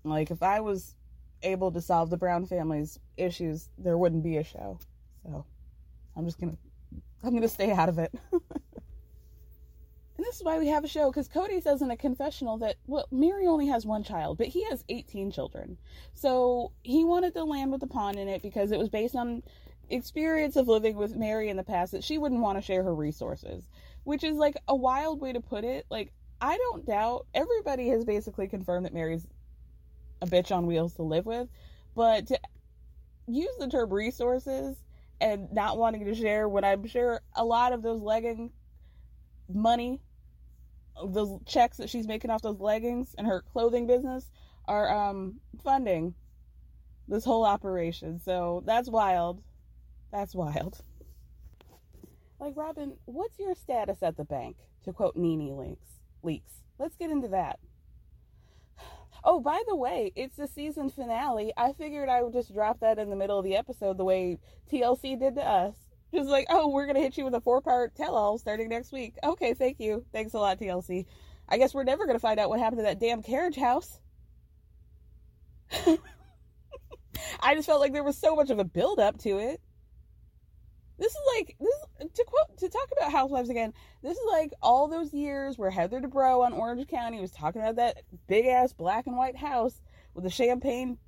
Like 0.04 0.30
if 0.30 0.42
i 0.42 0.60
was 0.60 0.94
able 1.42 1.72
to 1.72 1.80
solve 1.82 2.08
the 2.08 2.16
brown 2.16 2.46
family's 2.46 2.98
issues 3.16 3.68
there 3.76 3.98
wouldn't 3.98 4.22
be 4.22 4.38
a 4.38 4.44
show. 4.44 4.78
So 5.24 5.44
i'm 6.16 6.24
just 6.24 6.40
gonna 6.40 6.56
i'm 7.22 7.34
gonna 7.34 7.48
stay 7.48 7.72
out 7.72 7.88
of 7.88 7.98
it. 7.98 8.14
And 10.16 10.24
this 10.24 10.36
is 10.36 10.44
why 10.44 10.58
we 10.58 10.68
have 10.68 10.82
a 10.82 10.88
show 10.88 11.10
because 11.10 11.28
Kody 11.28 11.62
says 11.62 11.82
in 11.82 11.90
a 11.90 11.96
confessional 11.96 12.56
that, 12.58 12.76
well, 12.86 13.06
Meri 13.10 13.46
only 13.46 13.66
has 13.66 13.84
one 13.84 14.02
child, 14.02 14.38
but 14.38 14.46
he 14.46 14.64
has 14.64 14.82
18 14.88 15.30
children. 15.30 15.76
So 16.14 16.72
he 16.82 17.04
wanted 17.04 17.34
the 17.34 17.44
land 17.44 17.70
with 17.70 17.82
the 17.82 17.86
pond 17.86 18.18
in 18.18 18.26
it 18.26 18.40
because 18.40 18.72
it 18.72 18.78
was 18.78 18.88
based 18.88 19.14
on 19.14 19.42
experience 19.90 20.56
of 20.56 20.68
living 20.68 20.96
with 20.96 21.14
Meri 21.14 21.48
in 21.48 21.56
the 21.56 21.64
past 21.64 21.92
that 21.92 22.04
she 22.04 22.18
wouldn't 22.18 22.40
want 22.40 22.58
to 22.58 22.62
share 22.62 22.82
her 22.82 22.94
resources, 22.94 23.68
which 24.06 24.22
is 24.22 24.36
like 24.36 24.56
a 24.68 24.74
wild 24.74 25.20
way 25.20 25.32
to 25.32 25.40
put 25.40 25.64
it. 25.64 25.84
Like, 25.90 26.12
I 26.40 26.56
don't 26.56 26.86
doubt 26.86 27.26
everybody 27.34 27.88
has 27.88 28.04
basically 28.04 28.46
confirmed 28.46 28.86
that 28.86 28.94
Meri's 28.94 29.26
a 30.22 30.26
bitch 30.26 30.54
on 30.54 30.66
wheels 30.66 30.94
to 30.94 31.02
live 31.02 31.26
with, 31.26 31.48
but 31.96 32.28
to 32.28 32.38
use 33.26 33.50
the 33.58 33.66
term 33.66 33.92
resources 33.92 34.76
and 35.20 35.52
not 35.52 35.76
wanting 35.76 36.04
to 36.04 36.14
share 36.14 36.48
when 36.48 36.62
I'm 36.62 36.86
sure 36.86 37.20
a 37.34 37.44
lot 37.44 37.72
of 37.72 37.82
those 37.82 38.00
legging 38.00 38.52
money 39.52 40.00
those 41.04 41.40
checks 41.44 41.78
that 41.78 41.90
she's 41.90 42.06
making 42.06 42.30
off 42.30 42.42
those 42.42 42.60
leggings 42.60 43.12
and 43.18 43.26
her 43.26 43.42
clothing 43.52 43.88
business 43.88 44.30
are 44.66 44.88
um 44.88 45.40
funding 45.64 46.14
this 47.08 47.24
whole 47.24 47.44
operation. 47.44 48.20
So 48.20 48.62
that's 48.66 48.88
wild. 48.88 49.42
That's 50.12 50.34
wild. 50.34 50.80
Like 52.38 52.54
Robyn, 52.56 52.96
what's 53.06 53.38
your 53.38 53.54
status 53.54 54.02
at 54.02 54.16
the 54.16 54.24
bank? 54.24 54.56
To 54.84 54.92
quote 54.92 55.16
NeNe 55.16 55.56
Leakes. 55.56 56.00
Leakes. 56.22 56.62
Let's 56.78 56.96
get 56.96 57.10
into 57.10 57.28
that. 57.28 57.58
Oh, 59.24 59.40
by 59.40 59.60
the 59.66 59.74
way, 59.74 60.12
it's 60.14 60.36
the 60.36 60.46
season 60.46 60.88
finale. 60.88 61.52
I 61.56 61.72
figured 61.72 62.08
I 62.08 62.22
would 62.22 62.32
just 62.32 62.54
drop 62.54 62.78
that 62.78 63.00
in 63.00 63.10
the 63.10 63.16
middle 63.16 63.40
of 63.40 63.44
the 63.44 63.56
episode 63.56 63.98
the 63.98 64.04
way 64.04 64.38
TLC 64.70 65.18
did 65.18 65.34
to 65.34 65.40
us. 65.40 65.74
Just 66.14 66.28
like, 66.28 66.46
oh, 66.48 66.68
we're 66.68 66.86
gonna 66.86 67.00
hit 67.00 67.18
you 67.18 67.24
with 67.24 67.34
a 67.34 67.40
four 67.40 67.60
part 67.60 67.96
tell 67.96 68.14
all 68.14 68.38
starting 68.38 68.68
next 68.68 68.92
week. 68.92 69.16
Okay, 69.24 69.54
thank 69.54 69.80
you. 69.80 70.04
Thanks 70.12 70.34
a 70.34 70.38
lot, 70.38 70.60
TLC. 70.60 71.06
I 71.48 71.58
guess 71.58 71.74
we're 71.74 71.82
never 71.82 72.06
gonna 72.06 72.20
find 72.20 72.38
out 72.38 72.50
what 72.50 72.60
happened 72.60 72.78
to 72.78 72.84
that 72.84 73.00
damn 73.00 73.20
carriage 73.20 73.56
house. 73.56 73.98
I 77.40 77.56
just 77.56 77.66
felt 77.66 77.80
like 77.80 77.92
there 77.92 78.04
was 78.04 78.16
so 78.16 78.36
much 78.36 78.50
of 78.50 78.60
a 78.60 78.64
build 78.64 79.00
up 79.00 79.18
to 79.22 79.38
it. 79.38 79.60
This 80.98 81.12
is 81.12 81.20
like 81.36 81.56
this 81.60 82.08
to 82.14 82.24
quote 82.24 82.58
to 82.58 82.68
talk 82.68 82.88
about 82.96 83.12
housewives 83.12 83.50
again. 83.50 83.72
This 84.02 84.16
is 84.16 84.24
like 84.30 84.52
all 84.62 84.88
those 84.88 85.12
years 85.12 85.58
where 85.58 85.70
Heather 85.70 86.00
Dubrow 86.00 86.44
on 86.44 86.52
Orange 86.52 86.86
County 86.88 87.20
was 87.20 87.30
talking 87.30 87.60
about 87.60 87.76
that 87.76 88.02
big 88.26 88.46
ass 88.46 88.72
black 88.72 89.06
and 89.06 89.16
white 89.16 89.36
house 89.36 89.80
with 90.14 90.24
the 90.24 90.30
champagne 90.30 90.98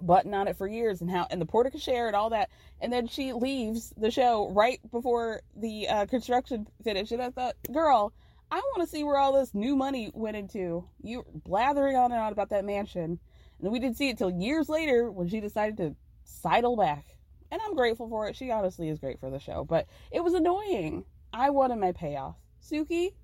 button 0.00 0.34
on 0.34 0.48
it 0.48 0.56
for 0.56 0.66
years 0.66 1.00
and 1.00 1.10
how 1.10 1.26
and 1.30 1.40
the 1.40 1.46
porte 1.46 1.72
cochere 1.72 2.06
and 2.06 2.16
all 2.16 2.30
that 2.30 2.50
and 2.80 2.92
then 2.92 3.06
she 3.06 3.32
leaves 3.32 3.92
the 3.96 4.10
show 4.10 4.50
right 4.50 4.80
before 4.90 5.40
the 5.56 5.88
uh, 5.88 6.06
construction 6.06 6.66
finished 6.82 7.12
and 7.12 7.22
i 7.22 7.30
thought 7.30 7.54
girl 7.72 8.12
i 8.50 8.56
want 8.56 8.82
to 8.82 8.86
see 8.88 9.04
where 9.04 9.16
all 9.16 9.32
this 9.32 9.54
new 9.54 9.76
money 9.76 10.10
went 10.12 10.36
into 10.36 10.84
you 11.00 11.24
blathering 11.44 11.96
on 11.96 12.12
and 12.12 12.20
on 12.20 12.32
about 12.32 12.50
that 12.50 12.64
mansion 12.64 13.18
and 13.62 13.72
we 13.72 13.78
didn't 13.78 13.96
see 13.96 14.08
it 14.08 14.18
till 14.18 14.30
years 14.30 14.68
later 14.68 15.10
when 15.10 15.28
she 15.28 15.40
decided 15.40 15.76
to 15.76 15.94
sidle 16.24 16.76
back 16.76 17.13
and 17.54 17.62
i'm 17.64 17.74
grateful 17.74 18.08
for 18.08 18.28
it 18.28 18.36
she 18.36 18.50
honestly 18.50 18.90
is 18.90 18.98
great 18.98 19.18
for 19.18 19.30
the 19.30 19.38
show 19.38 19.64
but 19.64 19.86
it 20.10 20.22
was 20.22 20.34
annoying 20.34 21.04
i 21.32 21.48
wanted 21.48 21.76
my 21.76 21.92
payoff 21.92 22.36
suki 22.62 23.14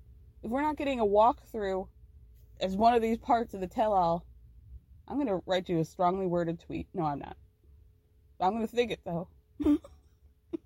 if 0.41 0.49
we're 0.49 0.61
not 0.61 0.77
getting 0.77 0.99
a 0.99 1.05
walkthrough 1.05 1.87
as 2.59 2.75
one 2.75 2.93
of 2.93 3.01
these 3.01 3.17
parts 3.19 3.53
of 3.53 3.59
the 3.59 3.67
tell-all 3.67 4.25
I'm 5.11 5.17
going 5.17 5.27
to 5.27 5.43
write 5.45 5.67
you 5.67 5.79
a 5.79 5.85
strongly 5.85 6.25
worded 6.25 6.59
tweet. 6.61 6.87
No, 6.93 7.03
I'm 7.03 7.19
not. 7.19 7.35
I'm 8.39 8.51
going 8.51 8.65
to 8.65 8.73
think 8.73 8.91
it, 8.91 9.01
though. 9.03 9.27
I'm 9.65 9.79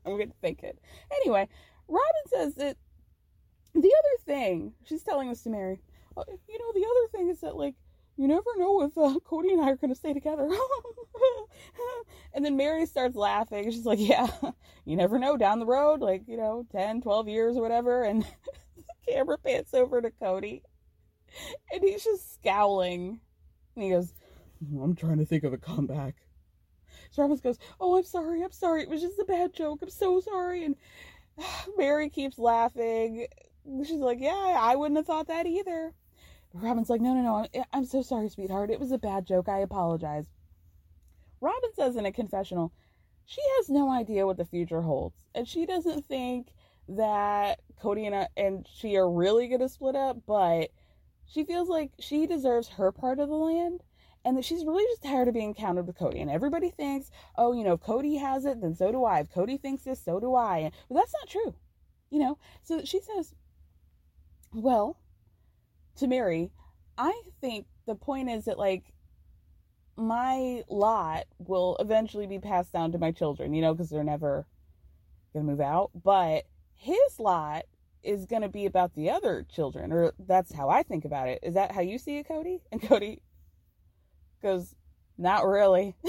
going 0.06 0.30
to 0.30 0.36
think 0.40 0.62
it. 0.62 0.78
Anyway, 1.12 1.50
Robyn 1.88 2.28
says 2.28 2.54
that 2.56 2.78
the 3.74 3.80
other 3.80 4.24
thing, 4.24 4.74
she's 4.84 5.02
telling 5.02 5.30
this 5.30 5.42
to 5.44 5.50
Meri, 5.50 5.82
uh, 6.16 6.24
you 6.48 6.60
know, 6.60 6.72
the 6.74 6.86
other 6.86 7.08
thing 7.12 7.30
is 7.30 7.42
that, 7.42 7.56
like, 7.56 7.74
you 8.18 8.28
never 8.28 8.50
know 8.58 8.82
if 8.84 8.98
uh, 8.98 9.20
Kody 9.30 9.52
and 9.52 9.62
I 9.62 9.72
are 9.72 9.76
going 9.76 9.94
to 9.94 10.00
stay 10.00 10.14
together. 10.14 10.50
and 12.34 12.46
then 12.46 12.58
Meri 12.58 12.86
starts 12.86 13.16
laughing. 13.16 13.70
She's 13.72 13.86
like, 13.86 14.00
yeah, 14.00 14.28
you 14.86 14.96
never 14.96 15.20
know 15.20 15.38
down 15.38 15.60
the 15.60 15.66
road, 15.66 16.02
like, 16.02 16.24
you 16.28 16.38
know, 16.38 16.66
10, 16.72 17.02
12 17.02 17.28
years 17.28 17.58
or 17.58 17.62
whatever. 17.62 18.04
And 18.04 18.24
the 18.76 18.84
camera 19.08 19.38
pans 19.38 19.74
over 19.74 20.02
to 20.02 20.12
Kody. 20.12 20.62
And 21.74 21.84
he's 21.84 22.04
just 22.04 22.36
scowling. 22.36 23.20
And 23.76 23.84
he 23.84 23.92
goes, 23.92 24.14
I'm 24.82 24.96
trying 24.96 25.18
to 25.18 25.26
think 25.26 25.44
of 25.44 25.54
a 25.54 25.58
comeback. 25.58 26.16
Robyn 27.18 27.38
goes, 27.42 27.58
Oh, 27.80 27.98
I'm 27.98 28.04
sorry, 28.04 28.44
I'm 28.44 28.52
sorry. 28.52 28.84
It 28.84 28.90
was 28.90 29.02
just 29.02 29.20
a 29.20 29.26
bad 29.26 29.54
joke. 29.54 29.80
I'm 29.82 29.90
so 29.90 30.20
sorry. 30.20 30.66
And 30.66 30.76
Meri 31.78 32.10
keeps 32.10 32.38
laughing. 32.38 33.28
She's 33.86 34.00
like, 34.00 34.20
Yeah, 34.22 34.58
I 34.60 34.76
wouldn't 34.76 34.98
have 34.98 35.06
thought 35.06 35.28
that 35.28 35.46
either. 35.46 35.94
Robyn's 36.62 36.90
like, 36.90 37.02
No, 37.02 37.14
no, 37.14 37.22
no. 37.22 37.36
I'm, 37.36 37.64
I'm 37.74 37.86
so 37.86 38.02
sorry, 38.02 38.30
sweetheart. 38.30 38.72
It 38.72 38.80
was 38.80 38.92
a 38.92 38.98
bad 38.98 39.26
joke. 39.26 39.50
I 39.50 39.60
apologize. 39.60 40.28
Robyn 41.42 41.74
says 41.76 41.96
in 41.96 42.06
a 42.06 42.12
confessional, 42.12 42.72
she 43.26 43.42
has 43.58 43.70
no 43.70 43.92
idea 43.92 44.26
what 44.26 44.38
the 44.38 44.46
future 44.46 44.82
holds. 44.82 45.24
And 45.34 45.48
she 45.48 45.66
doesn't 45.66 46.08
think 46.08 46.48
that 46.88 47.60
Kody 47.82 48.06
and, 48.06 48.16
I, 48.16 48.28
and 48.38 48.68
she 48.72 48.96
are 48.96 49.10
really 49.10 49.48
going 49.48 49.60
to 49.60 49.70
split 49.70 49.96
up, 49.96 50.18
but 50.26 50.70
she 51.26 51.44
feels 51.44 51.68
like 51.68 51.92
she 52.00 52.28
deserves 52.28 52.70
her 52.70 52.92
part 52.92 53.20
of 53.20 53.30
the 53.30 53.36
land 53.36 53.82
and 54.24 54.38
that 54.38 54.46
she's 54.46 54.66
really 54.66 54.86
just 54.86 55.04
tired 55.04 55.28
of 55.28 55.34
being 55.34 55.54
counted 55.54 55.86
with 55.86 55.98
Kody. 55.98 56.22
And 56.22 56.32
everybody 56.32 56.70
thinks, 56.70 57.12
oh, 57.38 57.54
you 57.54 57.64
know, 57.64 57.74
if 57.74 57.82
Kody 57.82 58.20
has 58.20 58.46
it, 58.46 58.62
then 58.62 58.76
so 58.76 58.92
do 58.92 59.04
I. 59.04 59.20
If 59.20 59.32
Kody 59.32 59.60
thinks 59.60 59.84
this, 59.84 60.04
so 60.04 60.20
do 60.20 60.36
I. 60.36 60.72
But 60.88 60.96
that's 60.96 61.14
not 61.14 61.30
true, 61.30 61.56
you 62.10 62.20
know. 62.20 62.38
So 62.64 62.84
she 62.84 63.00
says, 63.02 63.34
well, 64.54 64.98
to 65.98 66.08
Meri, 66.08 66.52
I 66.98 67.22
think 67.42 67.68
the 67.86 67.96
point 67.96 68.30
is 68.30 68.46
that 68.46 68.58
like 68.58 68.84
my 69.98 70.64
lot 70.70 71.26
will 71.38 71.78
eventually 71.80 72.28
be 72.28 72.40
passed 72.40 72.74
down 72.74 72.92
to 72.92 72.98
my 72.98 73.12
children, 73.12 73.54
you 73.54 73.62
know, 73.62 73.74
because 73.74 73.90
they're 73.90 74.04
never 74.04 74.46
gonna 75.34 75.46
move 75.46 75.62
out. 75.62 75.92
But 75.94 76.46
his 76.74 77.20
lot 77.20 77.66
is 78.04 78.26
gonna 78.26 78.50
be 78.50 78.66
about 78.66 78.94
the 78.94 79.10
other 79.10 79.46
children, 79.50 79.92
or 79.92 80.14
that's 80.20 80.54
how 80.54 80.70
I 80.70 80.84
think 80.84 81.06
about 81.06 81.30
it. 81.30 81.40
Is 81.44 81.54
that 81.54 81.72
how 81.72 81.82
you 81.82 81.98
see 81.98 82.18
it, 82.18 82.28
Kody? 82.28 82.62
And 82.72 82.82
Kody 82.82 83.20
goes, 84.42 84.76
Not 85.18 85.46
really. 85.46 85.96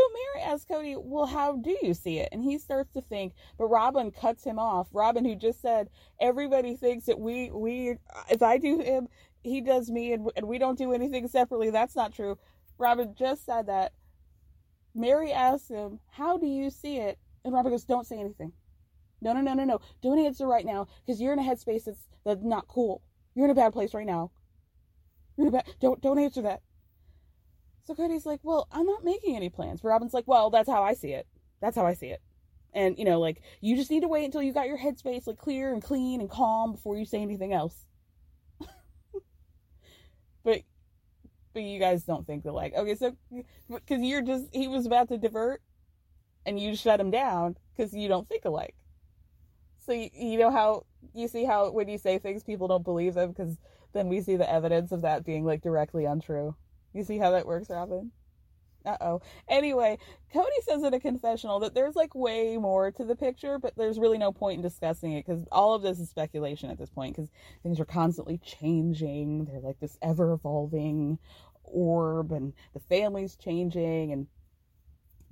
so 0.00 0.08
Meri 0.12 0.52
asks 0.52 0.66
Kody, 0.70 0.96
Well, 0.98 1.26
how 1.26 1.56
do 1.56 1.76
you 1.82 1.94
see 1.94 2.18
it? 2.18 2.28
And 2.32 2.42
he 2.42 2.58
starts 2.58 2.92
to 2.94 3.02
think, 3.02 3.34
but 3.58 3.66
Robyn 3.66 4.10
cuts 4.10 4.44
him 4.44 4.58
off. 4.58 4.88
Robyn, 4.92 5.24
who 5.24 5.36
just 5.36 5.60
said, 5.60 5.88
Everybody 6.20 6.76
thinks 6.76 7.06
that 7.06 7.18
we, 7.18 7.50
we, 7.50 7.96
if 8.30 8.42
I 8.42 8.58
do 8.58 8.78
him, 8.78 9.08
he 9.42 9.60
does 9.60 9.90
me, 9.90 10.12
and, 10.12 10.30
and 10.36 10.46
we 10.48 10.58
don't 10.58 10.78
do 10.78 10.92
anything 10.92 11.28
separately. 11.28 11.70
That's 11.70 11.96
not 11.96 12.14
true. 12.14 12.38
Robyn 12.78 13.14
just 13.18 13.44
said 13.44 13.66
that. 13.66 13.92
Meri 14.94 15.32
asks 15.32 15.68
him, 15.68 16.00
How 16.10 16.38
do 16.38 16.46
you 16.46 16.70
see 16.70 16.98
it? 16.98 17.18
And 17.44 17.54
Robyn 17.54 17.72
goes, 17.72 17.84
Don't 17.84 18.06
say 18.06 18.18
anything. 18.18 18.52
No, 19.20 19.32
no, 19.32 19.40
no, 19.40 19.54
no, 19.54 19.64
no. 19.64 19.80
Don't 20.02 20.18
answer 20.18 20.46
right 20.46 20.64
now 20.64 20.88
because 21.06 21.20
you're 21.20 21.32
in 21.34 21.38
a 21.38 21.42
headspace 21.42 21.84
that's, 21.84 22.08
that's 22.24 22.42
not 22.42 22.68
cool. 22.68 23.02
You're 23.34 23.44
in 23.44 23.50
a 23.50 23.54
bad 23.54 23.72
place 23.72 23.94
right 23.94 24.06
now. 24.06 24.30
Don't 25.80 26.00
don't 26.00 26.18
answer 26.18 26.42
that. 26.42 26.62
So 27.84 27.94
Kody's 27.94 28.26
like, 28.26 28.40
well, 28.42 28.68
I'm 28.70 28.86
not 28.86 29.04
making 29.04 29.36
any 29.36 29.48
plans. 29.48 29.80
But 29.80 29.88
Robyn's 29.88 30.14
like, 30.14 30.28
well, 30.28 30.50
that's 30.50 30.68
how 30.68 30.82
I 30.82 30.94
see 30.94 31.12
it. 31.12 31.26
That's 31.60 31.76
how 31.76 31.86
I 31.86 31.94
see 31.94 32.08
it. 32.08 32.20
And 32.72 32.98
you 32.98 33.04
know, 33.04 33.18
like 33.18 33.42
you 33.60 33.76
just 33.76 33.90
need 33.90 34.00
to 34.00 34.08
wait 34.08 34.24
until 34.24 34.42
you 34.42 34.52
got 34.52 34.68
your 34.68 34.78
headspace 34.78 35.26
like 35.26 35.38
clear 35.38 35.72
and 35.72 35.82
clean 35.82 36.20
and 36.20 36.30
calm 36.30 36.72
before 36.72 36.96
you 36.96 37.04
say 37.04 37.20
anything 37.20 37.52
else. 37.52 37.86
but 40.44 40.62
but 41.52 41.62
you 41.62 41.80
guys 41.80 42.04
don't 42.04 42.26
think 42.26 42.44
that 42.44 42.52
like 42.52 42.74
okay, 42.74 42.94
so 42.94 43.16
because 43.68 44.00
you're 44.00 44.22
just 44.22 44.46
he 44.52 44.68
was 44.68 44.86
about 44.86 45.08
to 45.08 45.18
divert, 45.18 45.62
and 46.46 46.60
you 46.60 46.76
shut 46.76 47.00
him 47.00 47.10
down 47.10 47.56
because 47.76 47.92
you 47.92 48.08
don't 48.08 48.28
think 48.28 48.44
alike. 48.44 48.76
So 49.84 49.92
you, 49.92 50.10
you 50.14 50.38
know 50.38 50.50
how 50.50 50.86
you 51.12 51.26
see 51.26 51.44
how 51.44 51.70
when 51.72 51.88
you 51.88 51.98
say 51.98 52.18
things, 52.18 52.44
people 52.44 52.68
don't 52.68 52.84
believe 52.84 53.14
them 53.14 53.30
because 53.30 53.56
then 53.92 54.08
we 54.08 54.20
see 54.20 54.36
the 54.36 54.48
evidence 54.50 54.92
of 54.92 55.02
that 55.02 55.24
being 55.24 55.44
like 55.44 55.62
directly 55.62 56.04
untrue. 56.04 56.54
You 56.92 57.04
see 57.04 57.18
how 57.18 57.30
that 57.32 57.46
works, 57.46 57.68
Robyn? 57.68 58.10
Uh 58.84 58.96
oh. 59.00 59.22
Anyway, 59.46 59.98
Kody 60.34 60.46
says 60.62 60.82
in 60.82 60.94
a 60.94 61.00
confessional 61.00 61.60
that 61.60 61.74
there's 61.74 61.96
like 61.96 62.14
way 62.14 62.56
more 62.56 62.90
to 62.92 63.04
the 63.04 63.14
picture, 63.14 63.58
but 63.58 63.76
there's 63.76 63.98
really 63.98 64.16
no 64.16 64.32
point 64.32 64.56
in 64.56 64.62
discussing 64.62 65.12
it 65.12 65.26
because 65.26 65.46
all 65.52 65.74
of 65.74 65.82
this 65.82 65.98
is 65.98 66.08
speculation 66.08 66.70
at 66.70 66.78
this 66.78 66.88
point 66.88 67.14
because 67.14 67.30
things 67.62 67.78
are 67.78 67.84
constantly 67.84 68.38
changing. 68.38 69.44
They're 69.44 69.60
like 69.60 69.78
this 69.80 69.98
ever 70.00 70.32
evolving 70.32 71.18
orb, 71.64 72.32
and 72.32 72.54
the 72.72 72.80
family's 72.80 73.36
changing, 73.36 74.12
and 74.12 74.26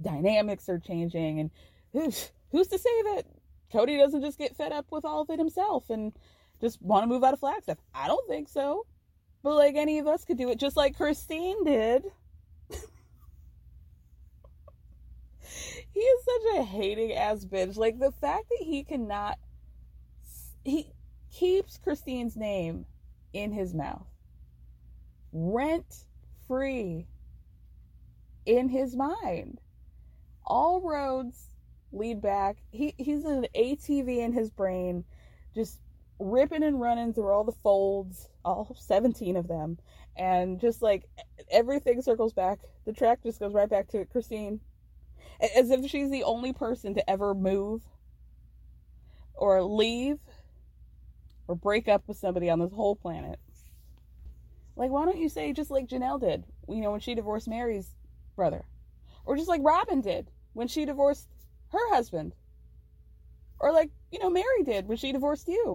dynamics 0.01 0.69
are 0.69 0.79
changing. 0.79 1.41
And 1.41 1.51
who's, 1.93 2.31
who's 2.53 2.69
to 2.69 2.79
say 2.79 3.03
that 3.03 3.25
Kody 3.73 3.99
doesn't 3.99 4.23
just 4.23 4.39
get 4.39 4.57
fed 4.57 4.73
up 4.73 4.87
with 4.91 5.07
all 5.07 5.23
of 5.23 5.31
it 5.31 5.39
himself 5.39 5.89
and 5.91 6.13
just 6.61 6.81
want 6.83 7.03
to 7.03 7.07
move 7.07 7.25
out 7.25 7.33
of 7.33 7.41
Flagstaff? 7.41 7.79
I 7.95 8.09
don't 8.09 8.29
think 8.29 8.49
so. 8.49 8.85
But 9.43 9.55
like 9.55 9.77
any 9.77 9.99
of 9.99 10.07
us 10.07 10.25
could 10.25 10.39
do 10.39 10.51
it, 10.51 10.59
just 10.59 10.77
like 10.77 10.97
Christine 10.97 11.65
did. 11.65 12.05
he 15.93 16.01
is 16.01 16.25
such 16.25 16.59
a 16.59 16.63
hating 16.63 17.13
ass 17.13 17.45
bitch. 17.45 17.77
Like 17.77 17.99
the 17.99 18.13
fact 18.13 18.49
that 18.49 18.65
he 18.65 18.83
cannot, 18.85 19.39
he 20.65 20.93
keeps 21.31 21.79
Christine's 21.79 22.37
name 22.37 22.87
in 23.33 23.53
his 23.53 23.75
mouth, 23.75 24.07
rent 25.33 26.05
free 26.47 27.07
in 28.45 28.69
his 28.69 28.97
mind. 28.97 29.61
All 30.45 30.81
roads 30.81 31.49
lead 31.93 32.21
back. 32.21 32.57
He 32.71 32.95
he's 32.97 33.25
an 33.25 33.47
ATV 33.55 34.19
in 34.19 34.33
his 34.33 34.51
brain, 34.51 35.05
just 35.55 35.79
ripping 36.19 36.63
and 36.63 36.81
running 36.81 37.13
through 37.13 37.31
all 37.31 37.45
the 37.45 37.53
folds, 37.53 38.29
all 38.45 38.77
17 38.79 39.37
of 39.37 39.49
them, 39.49 39.79
and 40.17 40.61
just 40.61 40.83
like 40.83 41.09
everything 41.51 42.03
circles 42.03 42.33
back. 42.33 42.59
The 42.85 42.93
track 42.93 43.23
just 43.23 43.41
goes 43.41 43.55
right 43.55 43.69
back 43.69 43.89
to 43.89 44.05
Christine, 44.07 44.61
as 45.57 45.71
if 45.71 45.89
she's 45.91 46.11
the 46.11 46.25
only 46.25 46.53
person 46.53 46.95
to 46.95 47.11
ever 47.11 47.35
move 47.35 47.83
or 49.35 49.63
leave 49.63 50.19
or 51.47 51.55
break 51.55 51.89
up 51.89 52.03
with 52.07 52.17
somebody 52.17 52.51
on 52.51 52.59
this 52.59 52.73
whole 52.73 52.97
planet. 52.97 53.39
Like, 54.77 54.91
why 54.91 55.05
don't 55.05 55.19
you 55.19 55.29
say 55.29 55.53
just 55.53 55.71
like 55.71 55.89
Janelle 55.89 56.21
did, 56.21 56.45
you 56.69 56.81
know, 56.81 56.93
when 56.93 57.01
she 57.01 57.15
divorced 57.15 57.49
Meri's 57.49 57.97
brother? 58.37 58.65
Or 59.25 59.37
just 59.37 59.49
like 59.49 59.61
Robyn 59.65 60.01
did 60.01 60.31
when 60.53 60.69
she 60.69 60.85
divorced 60.85 61.29
her 61.71 61.95
husband. 61.95 62.35
Or 63.61 63.73
like, 63.73 63.91
you 64.13 64.19
know, 64.21 64.31
Meri 64.31 64.63
did 64.65 64.87
when 64.87 64.97
she 64.97 65.13
divorced 65.13 65.49
you. 65.49 65.75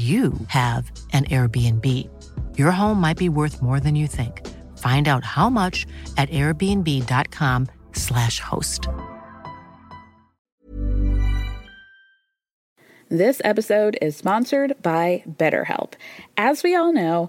you 0.00 0.32
have 0.46 0.92
an 1.12 1.24
Airbnb. 1.24 2.08
Your 2.56 2.70
home 2.70 3.00
might 3.00 3.16
be 3.16 3.28
worth 3.28 3.60
more 3.60 3.80
than 3.80 3.96
you 3.96 4.06
think. 4.06 4.46
Find 4.78 5.08
out 5.08 5.24
how 5.24 5.50
much 5.50 5.84
at 6.16 6.30
airbnb.com/slash 6.30 8.40
host. 8.40 8.86
This 13.12 13.40
episode 13.42 13.98
is 14.00 14.16
sponsored 14.16 14.80
by 14.82 15.24
BetterHelp. 15.28 15.94
As 16.36 16.62
we 16.62 16.76
all 16.76 16.92
know, 16.92 17.28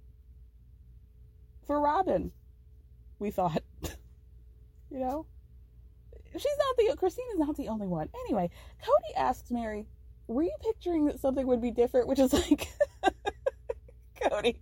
for 1.71 1.79
Robyn. 1.79 2.31
We 3.17 3.31
thought, 3.31 3.63
you 4.91 4.99
know, 4.99 5.25
she's 6.33 6.43
not 6.43 6.75
the 6.77 6.97
Christina's 6.97 7.37
not 7.37 7.55
the 7.55 7.69
only 7.69 7.87
one. 7.87 8.09
Anyway, 8.25 8.49
Kody 8.83 9.17
asks 9.17 9.49
Meri, 9.51 9.87
"Were 10.27 10.43
you 10.43 10.53
picturing 10.61 11.05
that 11.05 11.21
something 11.21 11.47
would 11.47 11.61
be 11.61 11.71
different?" 11.71 12.09
Which 12.09 12.19
is 12.19 12.33
like, 12.49 12.67
Kody, 14.21 14.57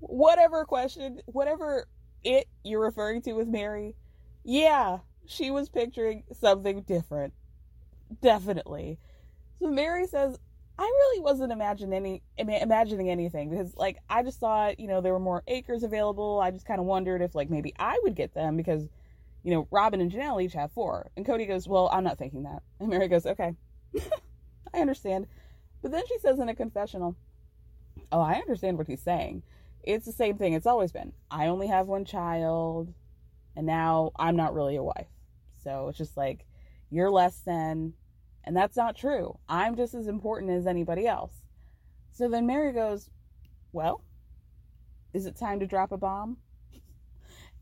whatever 0.00 0.66
question, 0.66 1.22
whatever 1.24 1.88
it 2.22 2.46
you're 2.62 2.84
referring 2.84 3.22
to 3.22 3.32
with 3.32 3.48
Meri, 3.48 3.96
yeah, 4.44 4.98
she 5.24 5.50
was 5.50 5.70
picturing 5.70 6.24
something 6.30 6.82
different, 6.82 7.32
definitely. 8.20 8.98
So 9.60 9.68
Meri 9.68 10.06
says, 10.06 10.38
I 10.78 10.84
really 10.84 11.20
wasn't 11.20 11.50
imagining 11.52 11.92
any 11.92 12.22
imagining 12.38 13.10
anything 13.10 13.50
because 13.50 13.76
like 13.76 13.98
I 14.08 14.22
just 14.22 14.38
thought 14.38 14.78
you 14.78 14.86
know 14.86 15.00
there 15.00 15.12
were 15.12 15.18
more 15.18 15.42
acres 15.48 15.82
available. 15.82 16.40
I 16.40 16.52
just 16.52 16.66
kind 16.66 16.78
of 16.78 16.86
wondered 16.86 17.20
if 17.20 17.34
like 17.34 17.50
maybe 17.50 17.74
I 17.78 17.98
would 18.04 18.14
get 18.14 18.32
them 18.32 18.56
because 18.56 18.88
you 19.42 19.52
know 19.52 19.66
Robyn 19.72 20.00
and 20.00 20.10
Janelle 20.12 20.42
each 20.42 20.52
have 20.52 20.70
four. 20.70 21.10
And 21.16 21.26
Kody 21.26 21.48
goes, 21.48 21.66
"Well, 21.66 21.88
I'm 21.92 22.04
not 22.04 22.18
thinking 22.18 22.44
that." 22.44 22.62
And 22.80 22.90
Meri 22.90 23.08
goes, 23.08 23.26
"Okay, 23.26 23.54
I 24.72 24.78
understand." 24.78 25.26
But 25.82 25.90
then 25.90 26.04
she 26.06 26.18
says 26.20 26.38
in 26.38 26.48
a 26.48 26.54
confessional, 26.54 27.16
"Oh, 28.12 28.20
I 28.20 28.34
understand 28.34 28.78
what 28.78 28.86
he's 28.86 29.02
saying. 29.02 29.42
It's 29.82 30.06
the 30.06 30.12
same 30.12 30.38
thing 30.38 30.52
it's 30.52 30.66
always 30.66 30.92
been. 30.92 31.12
I 31.28 31.48
only 31.48 31.66
have 31.66 31.88
one 31.88 32.04
child, 32.04 32.94
and 33.56 33.66
now 33.66 34.12
I'm 34.16 34.36
not 34.36 34.54
really 34.54 34.76
a 34.76 34.82
wife. 34.82 35.08
So 35.64 35.88
it's 35.88 35.98
just 35.98 36.16
like 36.16 36.46
you're 36.88 37.10
less 37.10 37.40
than." 37.40 37.94
And 38.48 38.56
that's 38.56 38.78
not 38.78 38.96
true. 38.96 39.38
I'm 39.46 39.76
just 39.76 39.92
as 39.92 40.08
important 40.08 40.52
as 40.52 40.66
anybody 40.66 41.06
else. 41.06 41.34
So 42.12 42.30
then 42.30 42.46
Meri 42.46 42.72
goes, 42.72 43.10
Well, 43.72 44.02
is 45.12 45.26
it 45.26 45.36
time 45.36 45.60
to 45.60 45.66
drop 45.66 45.92
a 45.92 45.98
bomb? 45.98 46.38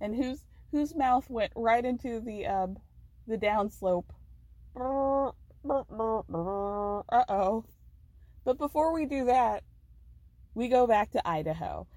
And 0.00 0.14
whose 0.14 0.44
whose 0.70 0.94
mouth 0.94 1.28
went 1.28 1.52
right 1.56 1.84
into 1.84 2.20
the 2.20 2.46
um 2.46 2.76
the 3.26 3.36
downslope. 3.36 4.04
Uh 4.76 5.32
oh. 7.28 7.64
But 8.44 8.58
before 8.58 8.92
we 8.92 9.06
do 9.06 9.24
that, 9.24 9.64
we 10.54 10.68
go 10.68 10.86
back 10.86 11.10
to 11.12 11.28
Idaho. 11.28 11.88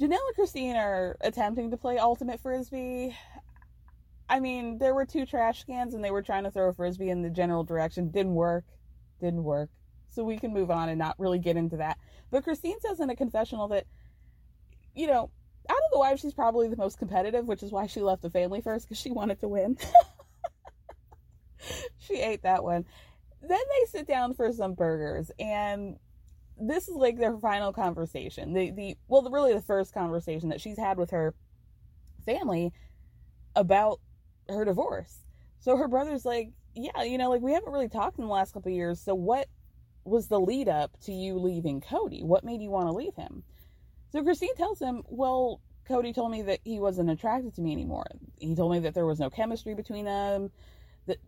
Janelle 0.00 0.12
and 0.12 0.34
Christine 0.34 0.76
are 0.76 1.18
attempting 1.20 1.72
to 1.72 1.76
play 1.76 1.98
ultimate 1.98 2.40
frisbee. 2.40 3.14
I 4.28 4.40
mean, 4.40 4.78
there 4.78 4.94
were 4.94 5.04
two 5.04 5.26
trash 5.26 5.64
cans 5.64 5.94
and 5.94 6.02
they 6.02 6.10
were 6.10 6.22
trying 6.22 6.44
to 6.44 6.50
throw 6.50 6.68
a 6.68 6.72
frisbee 6.72 7.10
in 7.10 7.22
the 7.22 7.30
general 7.30 7.64
direction. 7.64 8.10
Didn't 8.10 8.34
work. 8.34 8.64
Didn't 9.20 9.44
work. 9.44 9.70
So 10.08 10.24
we 10.24 10.38
can 10.38 10.52
move 10.52 10.70
on 10.70 10.88
and 10.88 10.98
not 10.98 11.16
really 11.18 11.38
get 11.38 11.56
into 11.56 11.76
that. 11.78 11.98
But 12.30 12.44
Christine 12.44 12.80
says 12.80 13.00
in 13.00 13.10
a 13.10 13.16
confessional 13.16 13.68
that, 13.68 13.86
you 14.94 15.06
know, 15.06 15.30
out 15.68 15.76
of 15.76 15.92
the 15.92 15.98
wives, 15.98 16.20
she's 16.20 16.34
probably 16.34 16.68
the 16.68 16.76
most 16.76 16.98
competitive, 16.98 17.46
which 17.46 17.62
is 17.62 17.72
why 17.72 17.86
she 17.86 18.00
left 18.00 18.22
the 18.22 18.30
family 18.30 18.60
first 18.60 18.86
because 18.86 19.00
she 19.00 19.10
wanted 19.10 19.40
to 19.40 19.48
win. 19.48 19.76
she 21.98 22.20
ate 22.20 22.42
that 22.42 22.62
one. 22.62 22.84
Then 23.40 23.50
they 23.50 23.90
sit 23.90 24.06
down 24.06 24.34
for 24.34 24.52
some 24.52 24.74
burgers, 24.74 25.30
and 25.38 25.96
this 26.58 26.88
is 26.88 26.96
like 26.96 27.18
their 27.18 27.36
final 27.38 27.72
conversation. 27.72 28.52
The 28.52 28.70
the 28.70 28.96
well, 29.08 29.22
the, 29.22 29.30
really 29.30 29.54
the 29.54 29.60
first 29.60 29.92
conversation 29.92 30.50
that 30.50 30.60
she's 30.60 30.78
had 30.78 30.98
with 30.98 31.10
her 31.10 31.34
family 32.24 32.72
about 33.56 34.00
her 34.48 34.64
divorce. 34.64 35.20
So 35.60 35.76
her 35.76 35.88
brother's 35.88 36.24
like, 36.24 36.50
yeah, 36.74 37.02
you 37.02 37.18
know, 37.18 37.30
like 37.30 37.42
we 37.42 37.52
haven't 37.52 37.72
really 37.72 37.88
talked 37.88 38.18
in 38.18 38.24
the 38.24 38.30
last 38.30 38.52
couple 38.52 38.70
of 38.70 38.76
years. 38.76 39.00
So 39.00 39.14
what 39.14 39.48
was 40.04 40.28
the 40.28 40.40
lead 40.40 40.68
up 40.68 40.98
to 41.04 41.12
you 41.12 41.38
leaving 41.38 41.80
Kody? 41.80 42.22
What 42.22 42.44
made 42.44 42.60
you 42.60 42.70
want 42.70 42.88
to 42.88 42.92
leave 42.92 43.14
him? 43.14 43.42
So 44.12 44.22
Christine 44.22 44.54
tells 44.56 44.78
him, 44.78 45.02
well, 45.08 45.60
Kody 45.88 46.14
told 46.14 46.30
me 46.30 46.42
that 46.42 46.60
he 46.64 46.78
wasn't 46.78 47.10
attracted 47.10 47.54
to 47.54 47.62
me 47.62 47.72
anymore. 47.72 48.06
He 48.38 48.54
told 48.54 48.72
me 48.72 48.80
that 48.80 48.94
there 48.94 49.06
was 49.06 49.20
no 49.20 49.30
chemistry 49.30 49.74
between 49.74 50.04
them, 50.04 50.50
that 51.06 51.18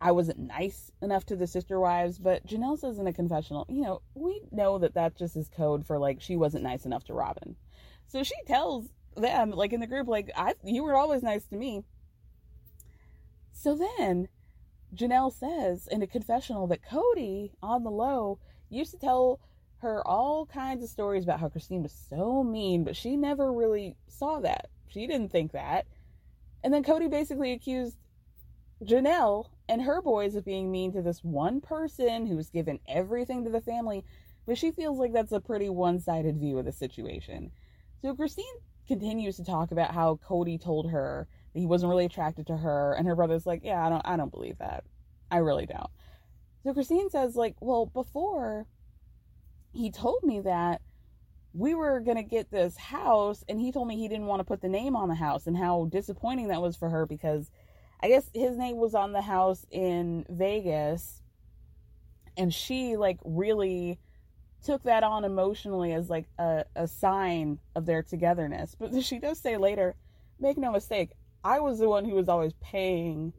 I 0.00 0.12
wasn't 0.12 0.38
nice 0.38 0.90
enough 1.00 1.26
to 1.26 1.36
the 1.36 1.46
sister 1.46 1.78
wives. 1.78 2.18
But 2.18 2.46
Janelle 2.46 2.78
says 2.78 2.98
in 2.98 3.06
a 3.06 3.12
confessional, 3.12 3.66
you 3.68 3.82
know, 3.82 4.02
we 4.14 4.42
know 4.50 4.78
that 4.78 4.94
that 4.94 5.16
just 5.16 5.36
is 5.36 5.48
code 5.48 5.86
for 5.86 5.98
like 5.98 6.20
she 6.20 6.36
wasn't 6.36 6.64
nice 6.64 6.84
enough 6.84 7.04
to 7.04 7.14
Robyn. 7.14 7.56
So 8.08 8.22
she 8.22 8.34
tells 8.46 8.88
them, 9.16 9.50
like 9.50 9.72
in 9.72 9.80
the 9.80 9.86
group, 9.86 10.08
like 10.08 10.30
I, 10.36 10.54
you 10.64 10.84
were 10.84 10.96
always 10.96 11.22
nice 11.22 11.44
to 11.46 11.56
me. 11.56 11.84
So 13.52 13.76
then 13.76 14.28
Janelle 14.94 15.32
says 15.32 15.86
in 15.86 16.02
a 16.02 16.06
confessional 16.06 16.66
that 16.68 16.82
Kody, 16.82 17.52
on 17.62 17.84
the 17.84 17.90
low, 17.90 18.38
used 18.68 18.90
to 18.92 18.98
tell 18.98 19.40
her 19.78 20.06
all 20.06 20.46
kinds 20.46 20.82
of 20.82 20.90
stories 20.90 21.24
about 21.24 21.40
how 21.40 21.48
Christine 21.48 21.82
was 21.82 21.92
so 22.08 22.44
mean, 22.44 22.84
but 22.84 22.96
she 22.96 23.16
never 23.16 23.52
really 23.52 23.96
saw 24.06 24.40
that. 24.40 24.68
She 24.88 25.06
didn't 25.06 25.32
think 25.32 25.52
that. 25.52 25.86
And 26.62 26.72
then 26.72 26.84
Kody 26.84 27.10
basically 27.10 27.52
accused 27.52 27.96
Janelle 28.84 29.46
and 29.68 29.82
her 29.82 30.02
boys 30.02 30.34
of 30.34 30.44
being 30.44 30.70
mean 30.70 30.92
to 30.92 31.02
this 31.02 31.24
one 31.24 31.60
person 31.60 32.26
who 32.26 32.36
was 32.36 32.50
given 32.50 32.80
everything 32.88 33.44
to 33.44 33.50
the 33.50 33.60
family, 33.60 34.04
but 34.46 34.58
she 34.58 34.70
feels 34.70 34.98
like 34.98 35.12
that's 35.12 35.32
a 35.32 35.40
pretty 35.40 35.68
one 35.68 35.98
sided 35.98 36.38
view 36.38 36.58
of 36.58 36.64
the 36.64 36.72
situation. 36.72 37.50
So 38.02 38.14
Christine 38.14 38.44
continues 38.86 39.36
to 39.36 39.44
talk 39.44 39.70
about 39.70 39.94
how 39.94 40.18
Kody 40.28 40.60
told 40.60 40.90
her 40.90 41.28
he 41.54 41.66
wasn't 41.66 41.90
really 41.90 42.04
attracted 42.04 42.46
to 42.46 42.56
her 42.56 42.94
and 42.94 43.06
her 43.06 43.14
brother's 43.14 43.46
like 43.46 43.60
yeah 43.64 43.84
i 43.84 43.88
don't 43.88 44.02
i 44.04 44.16
don't 44.16 44.32
believe 44.32 44.58
that. 44.58 44.84
I 45.30 45.38
really 45.38 45.66
don't. 45.66 45.90
So 46.62 46.74
christine 46.74 47.10
says 47.10 47.36
like 47.36 47.56
well 47.60 47.86
before 47.86 48.66
he 49.72 49.90
told 49.90 50.22
me 50.22 50.40
that 50.40 50.82
we 51.54 51.74
were 51.74 52.00
going 52.00 52.16
to 52.16 52.22
get 52.22 52.50
this 52.50 52.76
house 52.76 53.44
and 53.48 53.60
he 53.60 53.72
told 53.72 53.86
me 53.88 53.96
he 53.96 54.08
didn't 54.08 54.26
want 54.26 54.40
to 54.40 54.44
put 54.44 54.62
the 54.62 54.68
name 54.68 54.96
on 54.96 55.08
the 55.08 55.14
house 55.14 55.46
and 55.46 55.56
how 55.56 55.86
disappointing 55.90 56.48
that 56.48 56.62
was 56.62 56.76
for 56.76 56.88
her 56.88 57.06
because 57.06 57.50
i 58.02 58.08
guess 58.08 58.28
his 58.34 58.56
name 58.56 58.76
was 58.76 58.94
on 58.94 59.12
the 59.12 59.22
house 59.22 59.66
in 59.70 60.24
vegas 60.28 61.22
and 62.36 62.52
she 62.52 62.96
like 62.96 63.18
really 63.24 63.98
took 64.62 64.82
that 64.84 65.02
on 65.02 65.24
emotionally 65.24 65.92
as 65.92 66.08
like 66.08 66.26
a, 66.38 66.64
a 66.76 66.86
sign 66.86 67.58
of 67.74 67.86
their 67.86 68.02
togetherness. 68.02 68.76
But 68.78 69.02
she 69.04 69.18
does 69.18 69.38
say 69.38 69.56
later 69.56 69.94
make 70.38 70.56
no 70.56 70.72
mistake 70.72 71.10
I 71.44 71.60
was 71.60 71.78
the 71.78 71.88
one 71.88 72.04
who 72.04 72.14
was 72.14 72.28
always 72.28 72.52
paying. 72.60 73.32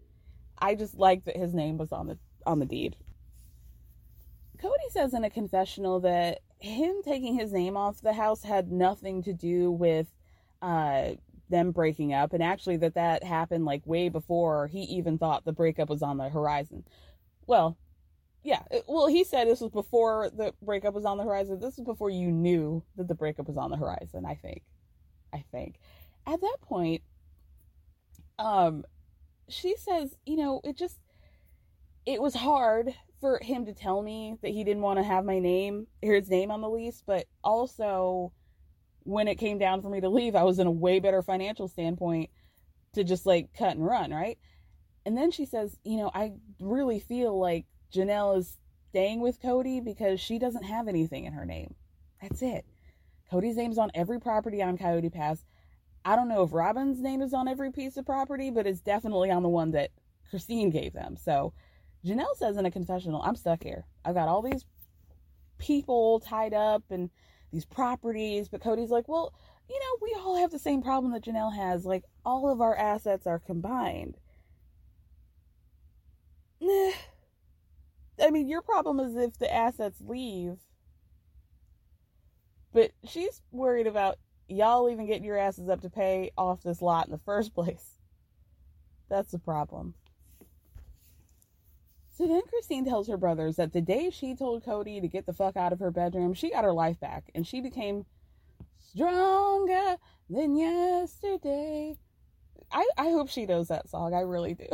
I 0.58 0.76
just 0.76 0.96
liked 0.96 1.26
that 1.26 1.38
his 1.38 1.54
name 1.54 1.78
was 1.78 1.92
on 1.92 2.08
the 2.08 2.18
on 2.46 2.60
the 2.60 2.66
deed. 2.66 2.96
Kody 4.58 4.90
says 4.92 5.14
in 5.14 5.24
a 5.24 5.30
confessional 5.30 6.00
that 6.02 6.40
him 6.60 7.02
taking 7.04 7.36
his 7.36 7.52
name 7.52 7.76
off 7.76 8.02
the 8.02 8.14
house 8.14 8.44
had 8.44 8.72
nothing 8.72 9.24
to 9.24 9.34
do 9.34 9.72
with 9.72 10.08
uh, 10.62 11.12
them 11.50 11.72
breaking 11.72 12.14
up, 12.14 12.34
and 12.34 12.42
actually 12.42 12.78
that 12.78 12.96
that 12.96 13.24
happened 13.24 13.66
like 13.66 13.86
way 13.86 14.10
before 14.10 14.68
he 14.68 14.82
even 14.84 15.18
thought 15.18 15.46
the 15.46 15.52
breakup 15.52 15.90
was 15.90 16.02
on 16.02 16.18
the 16.18 16.30
horizon. 16.30 16.84
Well, 17.46 17.78
yeah, 18.44 18.64
well 18.88 19.08
he 19.08 19.24
said 19.24 19.48
this 19.48 19.62
was 19.62 19.72
before 19.72 20.30
the 20.30 20.54
breakup 20.62 20.94
was 20.94 21.06
on 21.06 21.18
the 21.18 21.24
horizon. 21.24 21.60
This 21.60 21.78
was 21.78 21.86
before 21.86 22.10
you 22.10 22.32
knew 22.32 22.84
that 22.96 23.08
the 23.08 23.16
breakup 23.16 23.48
was 23.48 23.58
on 23.58 23.72
the 23.72 23.78
horizon. 23.78 24.26
I 24.26 24.36
think, 24.36 24.64
I 25.34 25.44
think, 25.52 25.76
at 26.26 26.40
that 26.40 26.58
point 26.62 27.02
um 28.40 28.84
she 29.50 29.76
says 29.76 30.16
you 30.26 30.36
know 30.36 30.62
it 30.64 30.78
just 30.78 31.00
it 32.06 32.22
was 32.22 32.36
hard 32.36 32.94
for 33.22 33.40
him 33.42 33.66
to 33.66 33.74
tell 33.74 34.02
me 34.02 34.36
that 34.42 34.52
he 34.52 34.64
didn't 34.64 34.82
want 34.82 35.00
to 35.00 35.04
have 35.04 35.24
my 35.24 35.40
name 35.40 35.88
or 36.02 36.14
his 36.14 36.30
name 36.30 36.52
on 36.52 36.62
the 36.62 36.70
lease 36.70 37.04
but 37.06 37.26
also 37.44 38.32
when 39.04 39.28
it 39.28 39.36
came 39.36 39.58
down 39.58 39.82
for 39.82 39.90
me 39.90 40.02
to 40.02 40.10
leave 40.10 40.36
i 40.36 40.44
was 40.44 40.60
in 40.60 40.68
a 40.68 40.72
way 40.72 41.00
better 41.00 41.22
financial 41.22 41.68
standpoint 41.68 42.30
to 42.94 43.04
just 43.04 43.26
like 43.26 43.50
cut 43.58 43.76
and 43.76 43.86
run 43.86 44.12
right? 44.12 44.38
And 45.06 45.18
then 45.18 45.32
she 45.32 45.46
says 45.46 45.78
you 45.84 45.98
know 45.98 46.12
i 46.14 46.34
really 46.60 47.00
feel 47.00 47.38
like 47.38 47.66
janelle 47.94 48.38
is 48.38 48.58
staying 48.90 49.22
with 49.22 49.42
kody 49.42 49.84
because 49.84 50.20
she 50.20 50.38
doesn't 50.38 50.64
have 50.64 50.88
anything 50.88 51.26
in 51.26 51.34
her 51.34 51.46
name. 51.46 51.74
That's 52.22 52.44
it. 52.44 52.64
Kody's 53.32 53.58
name's 53.58 53.80
on 53.80 53.90
every 53.96 54.20
property 54.20 54.62
on 54.62 54.78
coyote 54.78 55.10
pass 55.10 55.44
I 56.06 56.16
don't 56.16 56.28
know 56.28 56.44
if 56.44 56.52
Robyn's 56.52 57.02
name 57.02 57.22
is 57.22 57.34
on 57.34 57.48
every 57.48 57.72
piece 57.72 57.98
of 57.98 58.06
property, 58.06 58.50
but 58.50 58.68
it's 58.68 58.82
definitely 58.82 59.32
on 59.32 59.44
the 59.44 59.50
one 59.50 59.72
that 59.72 59.92
Christine 60.30 60.70
gave 60.70 60.94
them. 60.94 61.16
So 61.16 61.54
Janelle 62.06 62.36
says 62.36 62.58
in 62.58 62.66
a 62.66 62.72
confessional, 62.72 63.22
I'm 63.22 63.36
stuck 63.36 63.64
here. 63.64 63.86
I've 64.04 64.16
got 64.16 64.28
all 64.28 64.42
these 64.42 64.66
people 65.58 66.20
tied 66.20 66.54
up 66.54 66.84
and 66.90 67.10
these 67.52 67.66
properties, 67.66 68.50
but 68.50 68.62
Kody's 68.62 68.90
like, 68.90 69.08
well, 69.08 69.34
you 69.70 69.80
know, 69.80 69.98
we 70.02 70.14
all 70.20 70.36
have 70.36 70.52
the 70.52 70.60
same 70.60 70.82
problem 70.82 71.14
that 71.14 71.24
Janelle 71.24 71.56
has. 71.56 71.86
Like, 71.86 72.04
all 72.26 72.52
of 72.52 72.60
our 72.60 72.76
assets 72.76 73.26
are 73.26 73.40
combined. 73.40 74.18
I 76.62 78.30
mean, 78.32 78.48
your 78.48 78.62
problem 78.62 79.00
is 79.00 79.16
if 79.16 79.38
the 79.38 79.54
assets 79.54 80.02
leave. 80.02 80.58
But 82.74 82.92
she's 83.06 83.42
worried 83.52 83.88
about 83.88 84.18
y'all 84.54 84.90
even 84.90 85.06
getting 85.06 85.24
your 85.24 85.38
asses 85.38 85.70
up 85.70 85.82
to 85.82 85.90
pay 85.90 86.32
off 86.38 86.64
this 86.64 86.82
lot 86.82 87.06
in 87.06 87.12
the 87.12 87.20
first 87.20 87.54
place. 87.56 87.98
That's 89.10 89.32
the 89.32 89.40
problem. 89.40 89.96
So 92.16 92.28
then 92.28 92.42
Christine 92.48 92.86
tells 92.86 93.08
her 93.08 93.18
brothers 93.18 93.56
that 93.56 93.74
the 93.74 93.82
day 93.82 94.12
she 94.12 94.36
told 94.36 94.64
Kody 94.64 95.02
to 95.02 95.08
get 95.08 95.26
the 95.26 95.34
fuck 95.34 95.58
out 95.58 95.74
of 95.74 95.80
her 95.80 95.90
bedroom, 95.90 96.36
she 96.36 96.52
got 96.52 96.64
her 96.64 96.74
life 96.74 97.00
back 97.00 97.32
and 97.34 97.46
she 97.46 97.60
became 97.60 98.06
stronger 98.78 99.98
than 100.30 100.56
yesterday. 100.56 101.98
I, 102.72 102.88
I 102.98 103.10
hope 103.10 103.30
she 103.30 103.46
knows 103.46 103.68
that 103.70 103.90
song. 103.90 104.14
I 104.14 104.22
really 104.22 104.54
do. 104.54 104.68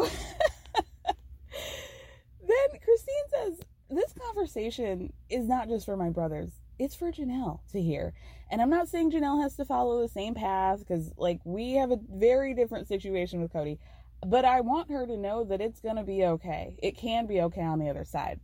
then 1.06 2.70
Christine 2.84 3.30
says, 3.34 3.60
This 3.90 4.14
conversation 4.14 5.14
is 5.30 5.48
not 5.48 5.70
just 5.70 5.86
for 5.86 5.96
my 5.96 6.10
brothers, 6.10 6.52
it's 6.80 6.96
for 6.96 7.12
Janelle 7.12 7.60
to 7.72 7.82
hear. 7.82 8.14
And 8.50 8.62
I'm 8.62 8.70
not 8.70 8.88
saying 8.88 9.12
Janelle 9.12 9.44
has 9.44 9.56
to 9.58 9.66
follow 9.66 10.02
the 10.02 10.08
same 10.08 10.34
path 10.34 10.80
because, 10.80 11.12
like, 11.18 11.42
we 11.44 11.74
have 11.74 11.92
a 11.92 12.00
very 12.10 12.56
different 12.56 12.88
situation 12.88 13.42
with 13.42 13.54
Kody. 13.54 13.78
But 14.26 14.46
I 14.46 14.62
want 14.62 14.90
her 14.90 15.06
to 15.06 15.18
know 15.18 15.44
that 15.44 15.62
it's 15.62 15.82
going 15.82 15.98
to 15.98 16.04
be 16.04 16.24
okay. 16.26 16.78
It 16.82 16.98
can 16.98 17.28
be 17.28 17.42
okay 17.42 17.62
on 17.62 17.80
the 17.80 17.90
other 17.90 18.06
side. 18.06 18.40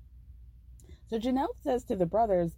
So 1.10 1.18
Janelle 1.18 1.56
says 1.64 1.84
to 1.86 1.96
the 1.96 2.06
brothers, 2.06 2.52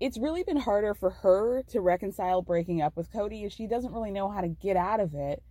it's 0.00 0.18
really 0.18 0.42
been 0.42 0.56
harder 0.56 0.94
for 0.94 1.10
her 1.10 1.62
to 1.68 1.80
reconcile 1.80 2.42
breaking 2.42 2.82
up 2.82 2.96
with 2.96 3.12
Kody 3.12 3.50
she 3.52 3.66
doesn't 3.66 3.92
really 3.92 4.10
know 4.10 4.28
how 4.30 4.40
to 4.40 4.48
get 4.48 4.76
out 4.76 5.00
of 5.00 5.14
it. 5.14 5.42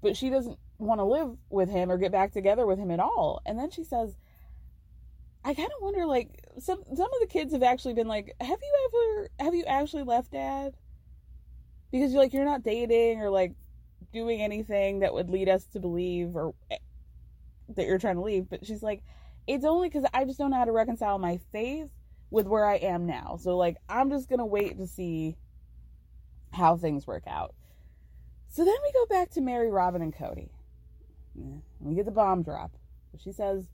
But 0.00 0.16
she 0.16 0.30
doesn't 0.30 0.58
want 0.78 1.00
to 1.00 1.04
live 1.04 1.36
with 1.48 1.70
him 1.70 1.90
or 1.90 1.98
get 1.98 2.12
back 2.12 2.32
together 2.32 2.66
with 2.66 2.78
him 2.78 2.90
at 2.90 3.00
all. 3.00 3.40
And 3.44 3.58
then 3.58 3.70
she 3.70 3.84
says, 3.84 4.16
I 5.44 5.54
kind 5.54 5.70
of 5.76 5.82
wonder 5.82 6.06
like 6.06 6.44
some 6.60 6.82
some 6.94 7.12
of 7.12 7.20
the 7.20 7.26
kids 7.26 7.52
have 7.52 7.62
actually 7.62 7.94
been 7.94 8.08
like, 8.08 8.34
"Have 8.40 8.58
you 8.62 8.88
ever 8.88 9.30
have 9.40 9.54
you 9.54 9.64
actually 9.64 10.04
left 10.04 10.32
dad?" 10.32 10.74
Because 11.90 12.12
you're 12.12 12.22
like 12.22 12.32
you're 12.32 12.44
not 12.44 12.62
dating 12.62 13.20
or 13.20 13.30
like 13.30 13.52
doing 14.12 14.40
anything 14.40 15.00
that 15.00 15.12
would 15.14 15.30
lead 15.30 15.48
us 15.48 15.64
to 15.66 15.80
believe 15.80 16.36
or 16.36 16.54
eh, 16.70 16.78
that 17.76 17.86
you're 17.86 17.98
trying 17.98 18.16
to 18.16 18.22
leave. 18.22 18.48
But 18.48 18.64
she's 18.64 18.82
like, 18.82 19.02
it's 19.46 19.64
only 19.64 19.88
because 19.88 20.04
I 20.14 20.24
just 20.24 20.38
don't 20.38 20.50
know 20.50 20.56
how 20.56 20.64
to 20.64 20.72
reconcile 20.72 21.18
my 21.18 21.38
faith 21.50 21.90
with 22.30 22.46
where 22.46 22.66
I 22.66 22.76
am 22.76 23.06
now. 23.06 23.38
So, 23.40 23.56
like, 23.56 23.76
I'm 23.88 24.10
just 24.10 24.28
to 24.28 24.44
wait 24.44 24.78
to 24.78 24.86
see 24.86 25.36
how 26.52 26.76
things 26.76 27.06
work 27.06 27.24
out. 27.26 27.54
So 28.48 28.64
then 28.64 28.74
we 28.82 28.92
go 28.92 29.06
back 29.06 29.30
to 29.30 29.40
Meri, 29.40 29.70
Robyn, 29.70 30.02
and 30.02 30.14
Kody. 30.14 30.50
We 31.80 31.94
get 31.94 32.04
the 32.04 32.10
bomb 32.10 32.42
drop. 32.42 32.72
She 33.18 33.32
says, 33.32 33.68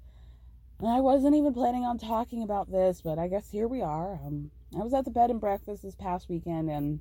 I 0.87 1.01
wasn't 1.01 1.35
even 1.35 1.53
planning 1.55 1.85
on 1.85 1.99
talking 1.99 2.43
about 2.43 2.71
this, 2.71 3.01
but 3.03 3.19
I 3.19 3.27
guess 3.27 3.51
here 3.51 3.67
we 3.67 3.83
are. 3.83 4.15
Um, 4.25 4.51
I 4.75 4.83
was 4.83 4.95
at 4.95 5.05
the 5.05 5.11
bed 5.11 5.31
and 5.31 5.41
breakfast 5.41 5.83
this 5.83 5.97
past 5.97 6.29
weekend 6.29 6.71
and 6.71 7.01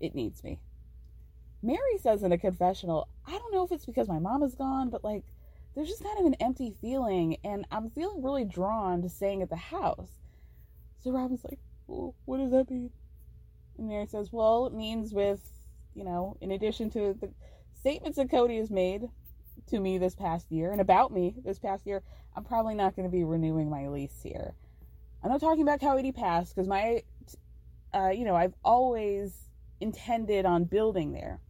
it 0.00 0.14
needs 0.14 0.44
me. 0.44 0.58
Meri 1.62 1.98
says 1.98 2.22
in 2.22 2.32
a 2.32 2.38
confessional, 2.38 3.08
I 3.26 3.32
don't 3.32 3.52
know 3.52 3.64
if 3.64 3.72
it's 3.72 3.86
because 3.86 4.08
my 4.08 4.18
mom 4.18 4.42
is 4.42 4.54
gone, 4.54 4.90
but 4.90 5.04
like 5.04 5.24
there's 5.74 5.88
just 5.88 6.02
kind 6.02 6.18
of 6.18 6.26
an 6.26 6.34
empty 6.40 6.74
feeling, 6.80 7.36
and 7.44 7.64
I'm 7.70 7.90
feeling 7.90 8.22
really 8.22 8.44
drawn 8.44 9.02
to 9.02 9.08
staying 9.08 9.40
at 9.40 9.50
the 9.50 9.56
house. 9.56 10.10
So 11.02 11.12
Robyn's 11.12 11.44
like, 11.44 11.60
well, 11.86 12.14
what 12.24 12.38
does 12.38 12.50
that 12.50 12.70
mean? 12.70 12.90
And 13.78 13.88
Meri 13.88 14.06
says, 14.06 14.32
well, 14.32 14.66
it 14.66 14.74
means 14.74 15.14
with, 15.14 15.40
you 15.94 16.04
know, 16.04 16.36
in 16.40 16.50
addition 16.50 16.90
to 16.90 17.16
the 17.18 17.30
statements 17.78 18.18
that 18.18 18.28
Kody 18.28 18.58
has 18.58 18.70
made 18.70 19.08
to 19.70 19.80
me 19.80 19.98
this 19.98 20.14
past 20.14 20.50
year 20.50 20.72
and 20.72 20.80
about 20.80 21.12
me 21.12 21.34
this 21.44 21.58
past 21.58 21.86
year, 21.86 22.02
I'm 22.36 22.44
probably 22.44 22.74
not 22.74 22.94
going 22.94 23.08
to 23.08 23.12
be 23.12 23.24
renewing 23.24 23.70
my 23.70 23.88
lease 23.88 24.20
here. 24.22 24.54
I'm 25.22 25.30
not 25.30 25.40
talking 25.40 25.62
about 25.62 25.80
Coyote 25.80 26.12
Pass 26.12 26.52
because 26.52 26.68
my, 26.68 27.02
uh, 27.94 28.10
you 28.10 28.24
know, 28.24 28.36
I've 28.36 28.54
always 28.64 29.48
intended 29.80 30.46
on 30.46 30.64
building 30.64 31.12
there. 31.12 31.40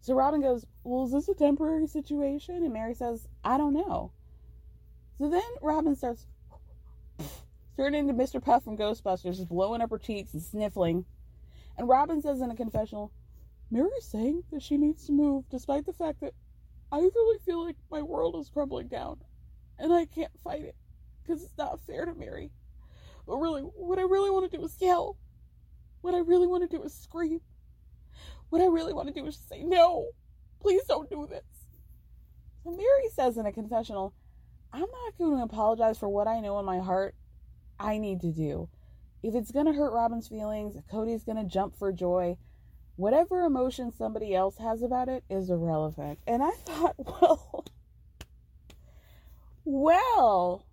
So 0.00 0.14
Robyn 0.14 0.42
goes, 0.42 0.66
Well, 0.82 1.04
is 1.06 1.12
this 1.12 1.28
a 1.28 1.34
temporary 1.34 1.86
situation? 1.86 2.56
And 2.56 2.72
Meri 2.72 2.94
says, 2.94 3.26
I 3.44 3.56
don't 3.56 3.72
know. 3.72 4.12
So 5.18 5.30
then 5.30 5.42
Robyn 5.62 5.96
starts 5.96 6.26
turning 7.76 8.08
into 8.08 8.22
Mr. 8.22 8.42
Puff 8.42 8.64
from 8.64 8.76
Ghostbusters, 8.76 9.36
just 9.36 9.48
blowing 9.48 9.80
up 9.80 9.90
her 9.90 9.98
cheeks 9.98 10.34
and 10.34 10.42
sniffling. 10.42 11.04
And 11.78 11.88
Robyn 11.88 12.20
says 12.20 12.40
in 12.40 12.50
a 12.50 12.56
confessional, 12.56 13.12
Meri's 13.70 14.04
saying 14.04 14.44
that 14.52 14.62
she 14.62 14.76
needs 14.76 15.06
to 15.06 15.12
move 15.12 15.44
despite 15.50 15.86
the 15.86 15.92
fact 15.92 16.20
that 16.20 16.34
I 16.94 16.98
really 16.98 17.38
feel 17.44 17.64
like 17.64 17.74
my 17.90 18.02
world 18.02 18.36
is 18.36 18.48
crumbling 18.48 18.86
down 18.86 19.18
and 19.80 19.92
I 19.92 20.04
can't 20.04 20.30
fight 20.44 20.62
it 20.62 20.76
because 21.20 21.42
it's 21.42 21.58
not 21.58 21.80
fair 21.88 22.04
to 22.04 22.14
Meri. 22.14 22.52
But 23.26 23.38
really, 23.38 23.62
what 23.62 23.98
I 23.98 24.02
really 24.02 24.30
want 24.30 24.48
to 24.48 24.56
do 24.56 24.64
is 24.64 24.76
yell. 24.78 25.16
What 26.02 26.14
I 26.14 26.18
really 26.18 26.46
want 26.46 26.62
to 26.62 26.76
do 26.76 26.84
is 26.84 26.94
scream. 26.94 27.40
What 28.50 28.62
I 28.62 28.66
really 28.66 28.92
want 28.92 29.08
to 29.08 29.12
do 29.12 29.26
is 29.26 29.36
say, 29.36 29.64
no, 29.64 30.06
please 30.60 30.84
don't 30.84 31.10
do 31.10 31.26
this. 31.28 31.42
So 32.62 32.70
Meri 32.70 33.08
says 33.12 33.38
in 33.38 33.46
a 33.46 33.52
confessional, 33.52 34.14
I'm 34.72 34.82
not 34.82 35.18
going 35.18 35.38
to 35.38 35.42
apologize 35.42 35.98
for 35.98 36.08
what 36.08 36.28
I 36.28 36.38
know 36.38 36.60
in 36.60 36.64
my 36.64 36.78
heart 36.78 37.16
I 37.80 37.98
need 37.98 38.20
to 38.20 38.30
do. 38.30 38.68
If 39.24 39.34
it's 39.34 39.50
going 39.50 39.66
to 39.66 39.72
hurt 39.72 39.92
Robyn's 39.92 40.28
feelings, 40.28 40.76
if 40.76 40.86
Kody's 40.86 41.24
going 41.24 41.38
to 41.38 41.52
jump 41.52 41.76
for 41.76 41.92
joy, 41.92 42.36
whatever 42.96 43.44
emotion 43.44 43.92
somebody 43.92 44.34
else 44.34 44.58
has 44.58 44.82
about 44.82 45.08
it 45.08 45.24
is 45.28 45.50
irrelevant. 45.50 46.18
And 46.26 46.42
I 46.42 46.50
thought, 46.50 46.94
well, 46.98 47.64
well, 49.64 50.66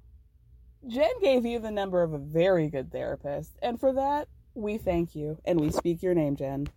Jen 0.88 1.20
gave 1.22 1.46
you 1.46 1.60
the 1.60 1.72
number 1.72 2.04
of 2.04 2.14
a 2.14 2.18
very 2.18 2.70
good 2.70 2.92
therapist. 2.92 3.52
And 3.62 3.80
for 3.80 3.94
that, 3.94 4.28
we 4.54 4.78
thank 4.78 5.16
you 5.16 5.40
and 5.46 5.60
we 5.60 5.72
speak 5.72 6.04
your 6.04 6.14
name, 6.14 6.36
Jen. 6.36 6.68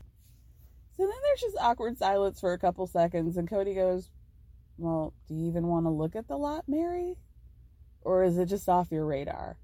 So 0.97 1.03
then 1.03 1.17
there's 1.25 1.41
just 1.41 1.57
awkward 1.61 1.99
silence 1.99 2.39
for 2.39 2.53
a 2.53 2.59
couple 2.59 2.87
seconds, 2.87 3.37
and 3.37 3.51
Kody 3.51 3.75
goes, 3.75 4.11
Well, 4.79 5.13
do 5.27 5.35
you 5.35 5.49
even 5.49 5.67
want 5.67 5.87
to 5.87 5.91
look 5.91 6.15
at 6.15 6.29
the 6.29 6.37
lot, 6.37 6.69
Meri? 6.69 7.17
Or 8.03 8.23
is 8.23 8.39
it 8.39 8.47
just 8.47 8.69
off 8.69 8.93
your 8.93 9.05
radar? 9.05 9.57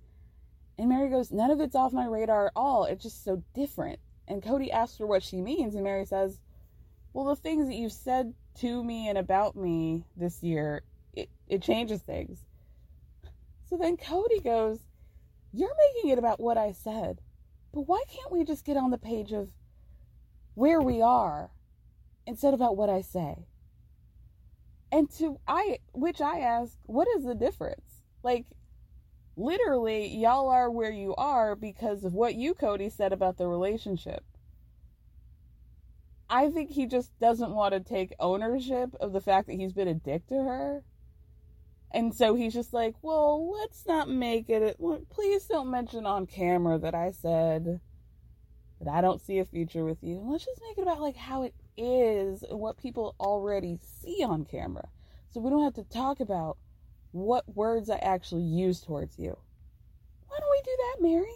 And 0.76 0.88
Meri 0.88 1.08
goes, 1.08 1.30
None 1.30 1.52
of 1.52 1.60
it's 1.60 1.76
off 1.76 1.92
my 1.92 2.06
radar 2.06 2.46
at 2.46 2.52
all. 2.56 2.84
It's 2.84 3.04
just 3.04 3.24
so 3.24 3.44
different. 3.54 4.00
And 4.30 4.42
Kody 4.42 4.70
asks 4.70 4.98
her 4.98 5.06
what 5.06 5.22
she 5.22 5.40
means, 5.40 5.74
and 5.74 5.84
Meri 5.84 6.06
says, 6.06 6.40
Well, 7.12 7.26
the 7.26 7.36
things 7.36 7.66
that 7.66 7.74
you've 7.74 7.92
said 7.92 8.32
to 8.60 8.82
me 8.82 9.08
and 9.08 9.18
about 9.18 9.56
me 9.56 10.06
this 10.16 10.42
year, 10.42 10.82
it, 11.12 11.28
it 11.48 11.62
changes 11.62 12.00
things. 12.00 12.44
So 13.68 13.76
then 13.76 13.96
Kody 13.96 14.42
goes, 14.42 14.78
You're 15.52 15.76
making 15.94 16.10
it 16.12 16.18
about 16.18 16.40
what 16.40 16.56
I 16.56 16.72
said, 16.72 17.20
but 17.74 17.82
why 17.82 18.02
can't 18.08 18.32
we 18.32 18.44
just 18.44 18.64
get 18.64 18.76
on 18.76 18.90
the 18.90 18.98
page 18.98 19.32
of 19.32 19.50
where 20.54 20.80
we 20.80 21.02
are 21.02 21.50
instead 22.26 22.54
of 22.54 22.60
about 22.60 22.76
what 22.76 22.90
I 22.90 23.00
say. 23.00 23.46
And 24.92 25.10
to 25.18 25.38
I 25.46 25.78
which 25.92 26.20
I 26.20 26.40
ask, 26.40 26.76
what 26.84 27.08
is 27.16 27.24
the 27.24 27.34
difference? 27.34 28.02
Like 28.22 28.46
literally 29.36 30.06
y'all 30.06 30.48
are 30.48 30.70
where 30.70 30.90
you 30.90 31.14
are 31.16 31.54
because 31.56 32.04
of 32.04 32.12
what 32.12 32.34
you 32.34 32.54
Kody 32.54 32.90
said 32.90 33.12
about 33.12 33.38
the 33.38 33.46
relationship. 33.46 34.24
I 36.28 36.48
think 36.50 36.70
he 36.70 36.86
just 36.86 37.10
doesn't 37.18 37.50
want 37.50 37.74
to 37.74 37.80
take 37.80 38.14
ownership 38.20 38.94
of 39.00 39.12
the 39.12 39.20
fact 39.20 39.48
that 39.48 39.54
he's 39.54 39.72
been 39.72 39.88
a 39.88 39.94
dick 39.94 40.26
to 40.28 40.36
her. 40.36 40.84
And 41.92 42.14
so 42.14 42.36
he's 42.36 42.54
just 42.54 42.72
like, 42.72 42.94
well, 43.02 43.50
let's 43.50 43.84
not 43.86 44.08
make 44.08 44.48
it. 44.48 44.78
Please 45.10 45.46
don't 45.46 45.70
mention 45.70 46.06
on 46.06 46.26
camera 46.26 46.78
that 46.78 46.94
I 46.94 47.10
said 47.10 47.80
that 48.80 48.94
I 48.94 49.00
don't 49.00 49.20
see 49.20 49.38
a 49.40 49.44
future 49.44 49.84
with 49.84 49.98
you. 50.02 50.20
Let's 50.24 50.44
just 50.44 50.62
make 50.68 50.78
it 50.78 50.82
about 50.82 51.00
like 51.00 51.16
how 51.16 51.42
it 51.42 51.54
is 51.76 52.44
and 52.44 52.60
what 52.60 52.78
people 52.78 53.16
already 53.18 53.80
see 53.82 54.22
on 54.22 54.44
camera. 54.44 54.88
So 55.30 55.40
we 55.40 55.50
don't 55.50 55.64
have 55.64 55.74
to 55.74 55.84
talk 55.84 56.20
about 56.20 56.58
what 57.12 57.44
words 57.54 57.90
I 57.90 57.96
actually 57.96 58.42
use 58.42 58.80
towards 58.80 59.18
you. 59.18 59.36
Why 60.28 60.38
don't 60.38 60.50
we 60.50 60.62
do 60.64 60.76
that, 60.78 61.02
Meri? 61.02 61.34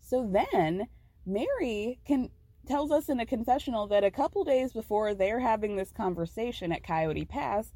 So 0.00 0.28
then 0.30 0.88
Meri 1.24 2.00
can 2.04 2.30
tells 2.66 2.90
us 2.92 3.08
in 3.08 3.18
a 3.20 3.26
confessional 3.26 3.86
that 3.88 4.04
a 4.04 4.10
couple 4.10 4.44
days 4.44 4.72
before 4.72 5.14
they're 5.14 5.40
having 5.40 5.76
this 5.76 5.90
conversation 5.90 6.72
at 6.72 6.84
Coyote 6.84 7.24
Pass, 7.24 7.72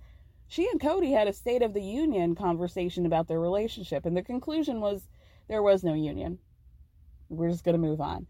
she 0.47 0.69
and 0.69 0.81
Kody 0.81 1.13
had 1.13 1.27
a 1.27 1.33
State 1.33 1.63
of 1.63 1.73
the 1.73 1.83
Union 1.83 2.35
conversation 2.35 3.07
about 3.07 3.27
their 3.27 3.41
relationship, 3.41 4.05
and 4.05 4.17
the 4.17 4.23
conclusion 4.23 4.81
was 4.81 5.09
there 5.49 5.63
was 5.63 5.83
no 5.83 5.95
union. 5.95 6.39
We're 7.29 7.51
just 7.51 7.65
going 7.65 7.75
to 7.75 7.87
move 7.87 8.01
on. 8.01 8.27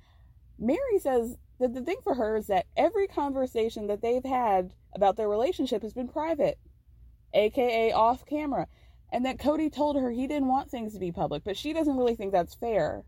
Meri 0.59 0.99
says 1.01 1.37
that 1.59 1.75
the 1.75 1.83
thing 1.83 1.99
for 2.03 2.15
her 2.15 2.37
is 2.37 2.47
that 2.47 2.67
every 2.77 3.09
conversation 3.09 3.89
that 3.89 4.01
they've 4.01 4.25
had 4.25 4.73
about 4.95 5.17
their 5.17 5.29
relationship 5.29 5.83
has 5.83 5.93
been 5.93 6.09
private, 6.09 6.59
aka 7.35 7.93
off 7.93 8.25
camera, 8.25 8.67
and 9.13 9.27
that 9.27 9.39
Kody 9.39 9.73
told 9.73 9.97
her 9.97 10.11
he 10.11 10.27
didn't 10.27 10.49
want 10.49 10.71
things 10.71 10.95
to 10.95 10.99
be 10.99 11.13
public, 11.13 11.45
but 11.45 11.57
she 11.57 11.73
doesn't 11.73 11.97
really 11.97 12.15
think 12.15 12.33
that's 12.33 12.55
fair. 12.55 13.05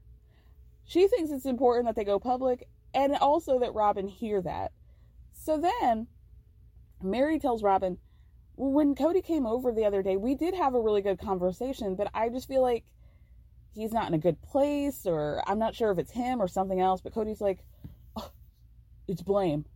She 0.84 1.08
thinks 1.08 1.30
it's 1.30 1.46
important 1.46 1.86
that 1.86 1.96
they 1.96 2.04
go 2.04 2.20
public 2.20 2.68
and 2.94 3.16
also 3.16 3.58
that 3.60 3.74
Robyn 3.74 4.08
hear 4.08 4.40
that. 4.42 4.72
So 5.32 5.58
then 5.58 6.06
Meri 7.02 7.38
tells 7.38 7.62
Robyn, 7.62 7.98
when 8.56 8.94
Kody 8.94 9.22
came 9.22 9.46
over 9.46 9.72
the 9.72 9.84
other 9.84 10.02
day, 10.02 10.16
we 10.16 10.34
did 10.34 10.54
have 10.54 10.74
a 10.74 10.80
really 10.80 11.02
good 11.02 11.18
conversation, 11.18 11.94
but 11.94 12.10
I 12.14 12.28
just 12.28 12.48
feel 12.48 12.62
like 12.62 12.84
he's 13.74 13.92
not 13.92 14.08
in 14.08 14.14
a 14.14 14.18
good 14.18 14.40
place, 14.42 15.06
or 15.06 15.42
I'm 15.46 15.58
not 15.58 15.74
sure 15.74 15.90
if 15.90 15.98
it's 15.98 16.10
him 16.10 16.40
or 16.40 16.48
something 16.48 16.80
else. 16.80 17.00
But 17.02 17.12
Kody's 17.12 17.40
like, 17.40 17.64
oh, 18.16 18.30
it's 19.06 19.22
blame. 19.22 19.66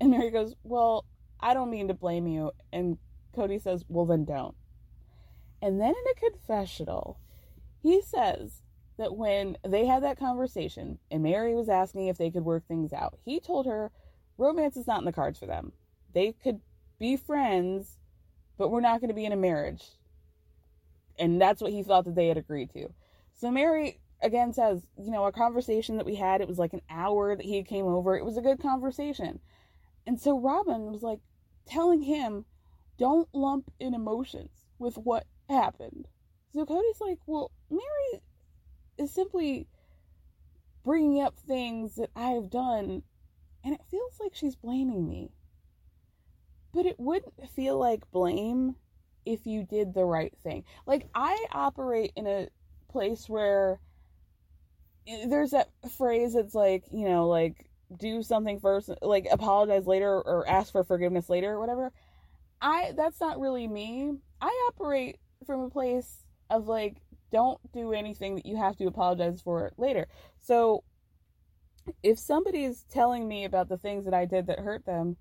And 0.00 0.10
Meri 0.10 0.30
goes, 0.30 0.54
Well, 0.62 1.06
I 1.40 1.54
don't 1.54 1.70
mean 1.70 1.88
to 1.88 1.94
blame 1.94 2.26
you. 2.26 2.52
And 2.72 2.98
Kody 3.36 3.60
says, 3.60 3.84
Well, 3.88 4.06
then 4.06 4.24
don't. 4.24 4.54
And 5.62 5.80
then 5.80 5.90
in 5.90 5.94
a 5.94 6.30
confessional, 6.30 7.18
he 7.82 8.00
says 8.02 8.62
that 8.98 9.16
when 9.16 9.56
they 9.66 9.86
had 9.86 10.02
that 10.02 10.18
conversation 10.18 10.98
and 11.10 11.22
Meri 11.22 11.54
was 11.54 11.68
asking 11.68 12.06
if 12.06 12.18
they 12.18 12.30
could 12.30 12.44
work 12.44 12.66
things 12.66 12.92
out, 12.92 13.18
he 13.24 13.40
told 13.40 13.66
her 13.66 13.90
romance 14.38 14.76
is 14.76 14.86
not 14.86 15.00
in 15.00 15.04
the 15.04 15.12
cards 15.12 15.38
for 15.38 15.46
them. 15.46 15.72
They 16.12 16.32
could 16.32 16.60
be 16.98 17.16
friends, 17.16 17.98
but 18.56 18.70
we're 18.70 18.80
not 18.80 19.00
going 19.00 19.08
to 19.08 19.14
be 19.14 19.24
in 19.24 19.32
a 19.32 19.36
marriage. 19.36 19.84
And 21.18 21.40
that's 21.40 21.62
what 21.62 21.72
he 21.72 21.82
thought 21.82 22.04
that 22.04 22.14
they 22.14 22.28
had 22.28 22.36
agreed 22.36 22.70
to. 22.72 22.92
So 23.34 23.50
Meri 23.50 24.00
again 24.22 24.52
says, 24.52 24.86
you 24.98 25.10
know, 25.10 25.24
a 25.24 25.32
conversation 25.32 25.96
that 25.96 26.06
we 26.06 26.14
had, 26.16 26.40
it 26.40 26.48
was 26.48 26.58
like 26.58 26.72
an 26.72 26.82
hour 26.88 27.36
that 27.36 27.44
he 27.44 27.62
came 27.62 27.86
over. 27.86 28.16
It 28.16 28.24
was 28.24 28.36
a 28.36 28.42
good 28.42 28.60
conversation. 28.60 29.40
And 30.06 30.20
so 30.20 30.38
Robyn 30.38 30.92
was 30.92 31.02
like 31.02 31.20
telling 31.66 32.02
him, 32.02 32.44
don't 32.98 33.28
lump 33.32 33.70
in 33.80 33.94
emotions 33.94 34.50
with 34.78 34.96
what 34.96 35.26
happened. 35.48 36.08
So 36.52 36.64
Kody's 36.64 37.00
like, 37.00 37.18
well, 37.26 37.50
Meri 37.70 38.22
is 38.98 39.12
simply 39.12 39.66
bringing 40.84 41.20
up 41.20 41.38
things 41.38 41.96
that 41.96 42.10
I 42.14 42.30
have 42.30 42.50
done, 42.50 43.02
and 43.64 43.74
it 43.74 43.80
feels 43.90 44.18
like 44.20 44.34
she's 44.34 44.56
blaming 44.56 45.08
me. 45.08 45.32
But 46.72 46.86
it 46.86 46.98
wouldn't 46.98 47.50
feel 47.50 47.78
like 47.78 48.10
blame 48.10 48.76
if 49.24 49.46
you 49.46 49.64
did 49.64 49.92
the 49.92 50.04
right 50.04 50.32
thing. 50.42 50.64
Like, 50.86 51.08
I 51.14 51.46
operate 51.52 52.12
in 52.16 52.26
a 52.26 52.48
place 52.88 53.28
where 53.28 53.80
there's 55.26 55.50
that 55.50 55.70
phrase 55.96 56.34
that's 56.34 56.54
like, 56.54 56.84
you 56.92 57.08
know, 57.08 57.28
like, 57.28 57.68
do 57.96 58.22
something 58.22 58.60
first, 58.60 58.90
like, 59.02 59.26
apologize 59.30 59.86
later 59.86 60.10
or 60.10 60.48
ask 60.48 60.72
for 60.72 60.84
forgiveness 60.84 61.28
later 61.28 61.52
or 61.52 61.60
whatever. 61.60 61.92
I, 62.60 62.92
that's 62.96 63.20
not 63.20 63.38
really 63.38 63.66
me. 63.66 64.12
I 64.40 64.70
operate 64.72 65.18
from 65.46 65.60
a 65.60 65.70
place 65.70 66.24
of 66.50 66.66
like, 66.66 66.96
don't 67.32 67.60
do 67.72 67.92
anything 67.92 68.36
that 68.36 68.46
you 68.46 68.56
have 68.56 68.76
to 68.76 68.86
apologize 68.86 69.42
for 69.42 69.72
later. 69.76 70.06
So, 70.40 70.84
if 72.02 72.18
somebody's 72.18 72.84
telling 72.90 73.28
me 73.28 73.44
about 73.44 73.68
the 73.68 73.76
things 73.76 74.04
that 74.04 74.14
I 74.14 74.24
did 74.24 74.46
that 74.46 74.58
hurt 74.58 74.84
them, 74.86 75.16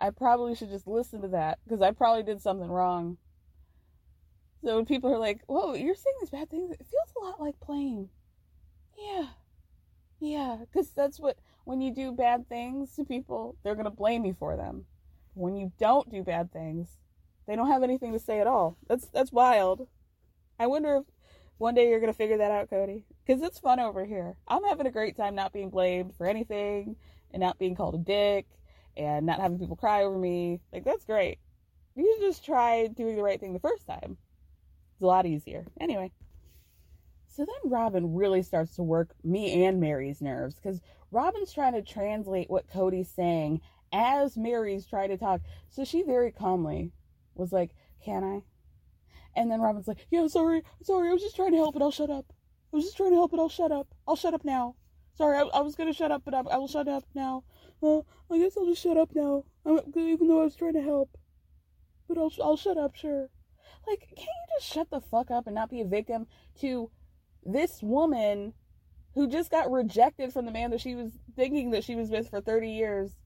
I 0.00 0.10
probably 0.10 0.54
should 0.54 0.70
just 0.70 0.86
listen 0.86 1.22
to 1.22 1.28
that 1.28 1.58
because 1.64 1.82
I 1.82 1.90
probably 1.90 2.22
did 2.22 2.40
something 2.40 2.68
wrong. 2.68 3.18
So 4.62 4.76
when 4.76 4.86
people 4.86 5.12
are 5.12 5.18
like, 5.18 5.42
"Whoa, 5.46 5.74
you're 5.74 5.94
saying 5.94 6.16
these 6.20 6.30
bad 6.30 6.50
things," 6.50 6.72
it 6.72 6.86
feels 6.86 7.12
a 7.16 7.24
lot 7.24 7.40
like 7.40 7.58
blame. 7.60 8.10
Yeah, 8.96 9.28
yeah, 10.20 10.58
because 10.60 10.90
that's 10.92 11.20
what 11.20 11.38
when 11.64 11.80
you 11.80 11.92
do 11.92 12.12
bad 12.12 12.48
things 12.48 12.94
to 12.96 13.04
people, 13.04 13.56
they're 13.62 13.76
gonna 13.76 13.90
blame 13.90 14.24
you 14.24 14.34
for 14.34 14.56
them. 14.56 14.86
When 15.38 15.56
you 15.56 15.72
don't 15.78 16.10
do 16.10 16.24
bad 16.24 16.52
things, 16.52 16.88
they 17.46 17.54
don't 17.54 17.70
have 17.70 17.84
anything 17.84 18.12
to 18.12 18.18
say 18.18 18.40
at 18.40 18.46
all. 18.46 18.76
That's 18.88 19.06
that's 19.06 19.32
wild. 19.32 19.86
I 20.58 20.66
wonder 20.66 20.96
if 20.96 21.04
one 21.58 21.74
day 21.74 21.88
you're 21.88 22.00
gonna 22.00 22.12
figure 22.12 22.38
that 22.38 22.50
out, 22.50 22.68
Kody, 22.68 23.04
because 23.24 23.42
it's 23.42 23.60
fun 23.60 23.78
over 23.78 24.04
here. 24.04 24.36
I'm 24.48 24.64
having 24.64 24.86
a 24.86 24.92
great 24.92 25.16
time 25.16 25.34
not 25.34 25.52
being 25.52 25.70
blamed 25.70 26.16
for 26.16 26.26
anything 26.26 26.96
and 27.32 27.40
not 27.40 27.58
being 27.58 27.76
called 27.76 27.94
a 27.94 27.98
dick 27.98 28.46
and 28.96 29.26
not 29.26 29.40
having 29.40 29.58
people 29.58 29.76
cry 29.76 30.02
over 30.02 30.18
me. 30.18 30.60
Like, 30.72 30.84
that's 30.84 31.04
great. 31.04 31.38
You 31.94 32.12
should 32.14 32.26
just 32.26 32.44
try 32.44 32.88
doing 32.88 33.16
the 33.16 33.22
right 33.22 33.38
thing 33.38 33.52
the 33.52 33.60
first 33.60 33.86
time. 33.86 34.16
It's 34.94 35.02
a 35.02 35.06
lot 35.06 35.26
easier. 35.26 35.66
Anyway. 35.80 36.10
So 37.28 37.46
then 37.46 37.70
Robyn 37.70 38.14
really 38.16 38.42
starts 38.42 38.74
to 38.74 38.82
work 38.82 39.10
me 39.22 39.64
and 39.64 39.80
Meri's 39.80 40.20
nerves 40.20 40.56
because 40.56 40.80
Robyn's 41.12 41.52
trying 41.52 41.74
to 41.74 41.82
translate 41.82 42.50
what 42.50 42.68
Kody's 42.68 43.10
saying 43.10 43.60
as 43.92 44.36
Meri's 44.36 44.86
trying 44.86 45.08
to 45.10 45.16
talk. 45.16 45.40
So 45.70 45.84
she 45.84 46.02
very 46.02 46.32
calmly 46.32 46.92
was 47.34 47.52
like, 47.52 47.70
Can 48.04 48.24
I? 48.24 48.42
And 49.38 49.50
then 49.50 49.60
Robyn's 49.60 49.88
like, 49.88 50.06
Yeah, 50.10 50.26
sorry, 50.28 50.62
sorry, 50.82 51.08
I 51.08 51.12
was 51.12 51.22
just 51.22 51.36
trying 51.36 51.52
to 51.52 51.58
help, 51.58 51.74
but 51.74 51.82
I'll 51.82 51.90
shut 51.90 52.10
up. 52.10 52.32
I 52.72 52.76
was 52.76 52.84
just 52.84 52.96
trying 52.96 53.10
to 53.10 53.16
help, 53.16 53.30
but 53.30 53.40
I'll 53.40 53.48
shut 53.48 53.72
up. 53.72 53.88
I'll 54.06 54.16
shut 54.16 54.34
up 54.34 54.44
now. 54.44 54.74
Sorry, 55.14 55.36
I, 55.36 55.42
I 55.42 55.60
was 55.60 55.74
gonna 55.74 55.92
shut 55.92 56.12
up, 56.12 56.22
but 56.24 56.34
I, 56.34 56.40
I 56.40 56.58
will 56.58 56.68
shut 56.68 56.88
up 56.88 57.04
now 57.14 57.44
well, 57.80 58.06
I 58.30 58.38
guess 58.38 58.56
I'll 58.56 58.66
just 58.66 58.82
shut 58.82 58.96
up 58.96 59.10
now. 59.14 59.44
I'm, 59.64 59.80
even 59.96 60.28
though 60.28 60.40
I 60.40 60.44
was 60.44 60.56
trying 60.56 60.74
to 60.74 60.82
help. 60.82 61.16
But 62.08 62.18
I'll, 62.18 62.32
I'll 62.42 62.56
shut 62.56 62.78
up, 62.78 62.96
sure. 62.96 63.28
Like, 63.86 64.00
can't 64.00 64.18
you 64.18 64.58
just 64.58 64.72
shut 64.72 64.90
the 64.90 65.00
fuck 65.00 65.30
up 65.30 65.46
and 65.46 65.54
not 65.54 65.70
be 65.70 65.80
a 65.80 65.86
victim 65.86 66.26
to 66.60 66.90
this 67.44 67.82
woman 67.82 68.54
who 69.14 69.28
just 69.28 69.50
got 69.50 69.70
rejected 69.70 70.32
from 70.32 70.46
the 70.46 70.50
man 70.52 70.70
that 70.70 70.80
she 70.80 70.94
was 70.94 71.12
thinking 71.36 71.70
that 71.70 71.84
she 71.84 71.94
was 71.94 72.10
with 72.10 72.30
for 72.30 72.40
30 72.40 72.70
years? 72.70 73.16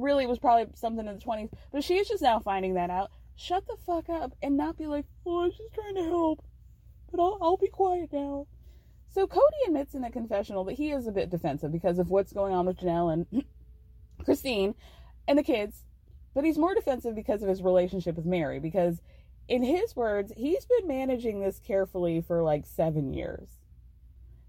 Really, 0.00 0.26
was 0.26 0.38
probably 0.38 0.72
something 0.74 1.06
in 1.06 1.18
the 1.18 1.24
20s. 1.24 1.50
But 1.72 1.84
she's 1.84 2.08
just 2.08 2.22
now 2.22 2.40
finding 2.40 2.74
that 2.74 2.90
out. 2.90 3.10
Shut 3.36 3.66
the 3.66 3.76
fuck 3.86 4.08
up 4.08 4.32
and 4.42 4.56
not 4.56 4.76
be 4.76 4.86
like, 4.86 5.06
oh, 5.26 5.42
I 5.42 5.44
was 5.46 5.56
just 5.56 5.74
trying 5.74 5.94
to 5.96 6.04
help. 6.04 6.44
But 7.10 7.20
I'll, 7.20 7.38
I'll 7.40 7.56
be 7.56 7.68
quiet 7.68 8.12
now. 8.12 8.46
So 9.08 9.26
Kody 9.26 9.66
admits 9.66 9.94
in 9.94 10.02
the 10.02 10.10
confessional 10.10 10.64
that 10.64 10.74
he 10.74 10.92
is 10.92 11.06
a 11.06 11.12
bit 11.12 11.30
defensive 11.30 11.72
because 11.72 11.98
of 11.98 12.10
what's 12.10 12.32
going 12.32 12.54
on 12.54 12.66
with 12.66 12.78
Janelle 12.78 13.12
and 13.12 13.44
Christine 14.24 14.74
and 15.26 15.36
the 15.36 15.42
kids, 15.42 15.84
but 16.32 16.44
he's 16.44 16.58
more 16.58 16.74
defensive 16.74 17.16
because 17.16 17.42
of 17.42 17.48
his 17.48 17.62
relationship 17.62 18.14
with 18.14 18.24
Meri. 18.24 18.60
Because, 18.60 19.00
in 19.48 19.64
his 19.64 19.96
words, 19.96 20.32
he's 20.36 20.64
been 20.64 20.86
managing 20.86 21.40
this 21.40 21.58
carefully 21.58 22.20
for 22.20 22.42
like 22.42 22.66
seven 22.66 23.12
years. 23.12 23.48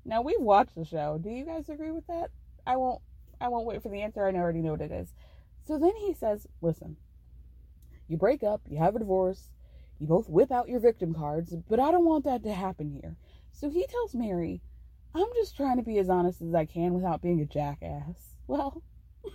Now 0.05 0.21
we've 0.21 0.39
watched 0.39 0.75
the 0.75 0.85
show. 0.85 1.19
Do 1.21 1.29
you 1.29 1.45
guys 1.45 1.69
agree 1.69 1.91
with 1.91 2.05
that? 2.07 2.29
I 2.65 2.77
won't. 2.77 3.01
I 3.39 3.47
won't 3.47 3.65
wait 3.65 3.81
for 3.81 3.89
the 3.89 4.01
answer. 4.01 4.25
I 4.25 4.31
already 4.33 4.61
know 4.61 4.71
what 4.71 4.81
it 4.81 4.91
is. 4.91 5.13
So 5.64 5.78
then 5.78 5.95
he 5.97 6.14
says, 6.14 6.47
"Listen, 6.62 6.97
you 8.07 8.18
break 8.18 8.43
up, 8.43 8.62
you 8.68 8.78
have 8.78 8.95
a 8.95 8.99
divorce, 8.99 9.51
you 9.99 10.07
both 10.07 10.30
whip 10.30 10.51
out 10.51 10.70
your 10.70 10.80
victim 10.80 11.14
cards, 11.14 11.55
but 11.70 11.80
I 11.80 11.91
don't 11.91 12.05
want 12.05 12.26
that 12.26 12.43
to 12.43 12.53
happen 12.53 12.89
here." 12.89 13.18
So 13.51 13.70
he 13.70 13.86
tells 13.88 14.16
Meri, 14.16 14.62
"I'm 15.14 15.28
just 15.36 15.55
trying 15.55 15.78
to 15.78 15.84
be 15.84 15.97
as 15.97 16.09
honest 16.09 16.41
as 16.41 16.53
I 16.53 16.66
can 16.66 16.93
without 16.93 17.22
being 17.22 17.41
a 17.41 17.45
jackass." 17.45 18.36
Well, 18.47 18.84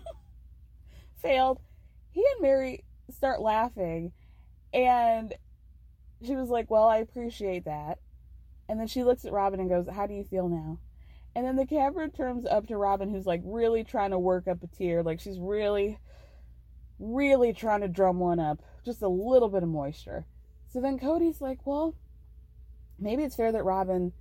failed. 1.17 1.59
He 2.11 2.21
and 2.21 2.43
Meri 2.43 2.85
start 3.09 3.41
laughing, 3.41 4.13
and 4.75 5.35
she 6.23 6.37
was 6.37 6.49
like, 6.49 6.71
Well, 6.71 6.89
I 6.89 6.99
appreciate 6.99 7.65
that. 7.65 7.99
And 8.69 8.81
then 8.81 8.87
she 8.87 9.05
looks 9.05 9.25
at 9.25 9.33
Robyn 9.33 9.61
and 9.61 9.69
goes, 9.69 9.87
How 9.89 10.07
do 10.07 10.15
you 10.15 10.25
feel 10.25 10.49
now? 10.49 10.79
And 11.35 11.45
then 11.45 11.57
the 11.57 11.67
camera 11.67 12.09
turns 12.09 12.47
up 12.47 12.67
to 12.69 12.77
Robyn, 12.77 13.11
who's 13.11 13.27
like 13.27 13.43
really 13.45 13.85
trying 13.85 14.11
to 14.11 14.19
work 14.19 14.49
up 14.49 14.63
a 14.63 14.67
tear. 14.67 15.03
Like 15.03 15.21
she's 15.21 15.39
really, 15.39 15.99
really 16.99 17.53
trying 17.53 17.81
to 17.81 17.89
drum 17.89 18.19
one 18.19 18.41
up. 18.41 18.63
Just 18.85 19.03
a 19.03 19.09
little 19.09 19.49
bit 19.49 19.63
of 19.63 19.69
moisture. 19.69 20.27
So 20.69 20.81
then 20.81 20.99
Kody's 20.99 21.41
like, 21.41 21.67
Well, 21.67 21.95
maybe 22.99 23.23
it's 23.23 23.37
fair 23.37 23.53
that 23.53 23.65
Robyn 23.65 24.13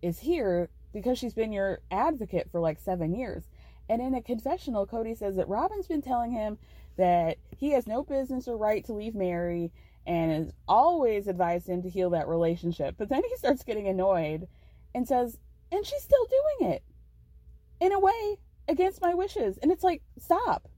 is 0.00 0.18
here 0.18 0.68
because 0.92 1.18
she's 1.18 1.34
been 1.34 1.52
your 1.52 1.80
advocate 1.90 2.50
for 2.50 2.60
like 2.60 2.78
seven 2.78 3.14
years. 3.14 3.44
And 3.88 4.00
in 4.00 4.14
a 4.14 4.22
confessional, 4.22 4.86
Kody 4.86 5.16
says 5.16 5.36
that 5.36 5.48
Robyn's 5.48 5.86
been 5.86 6.02
telling 6.02 6.32
him 6.32 6.58
that 6.96 7.38
he 7.56 7.72
has 7.72 7.86
no 7.86 8.02
business 8.02 8.48
or 8.48 8.56
right 8.56 8.84
to 8.84 8.92
leave 8.92 9.14
Meri 9.14 9.72
and 10.06 10.30
has 10.32 10.52
always 10.68 11.28
advised 11.28 11.68
him 11.68 11.82
to 11.82 11.88
heal 11.88 12.10
that 12.10 12.28
relationship. 12.28 12.96
But 12.98 13.08
then 13.08 13.22
he 13.28 13.36
starts 13.36 13.64
getting 13.64 13.88
annoyed 13.88 14.48
and 14.94 15.06
says, 15.06 15.38
and 15.70 15.86
she's 15.86 16.02
still 16.02 16.26
doing 16.58 16.72
it 16.72 16.82
in 17.80 17.92
a 17.92 17.98
way 17.98 18.38
against 18.68 19.00
my 19.00 19.14
wishes. 19.14 19.58
And 19.58 19.72
it's 19.72 19.84
like, 19.84 20.02
stop. 20.18 20.68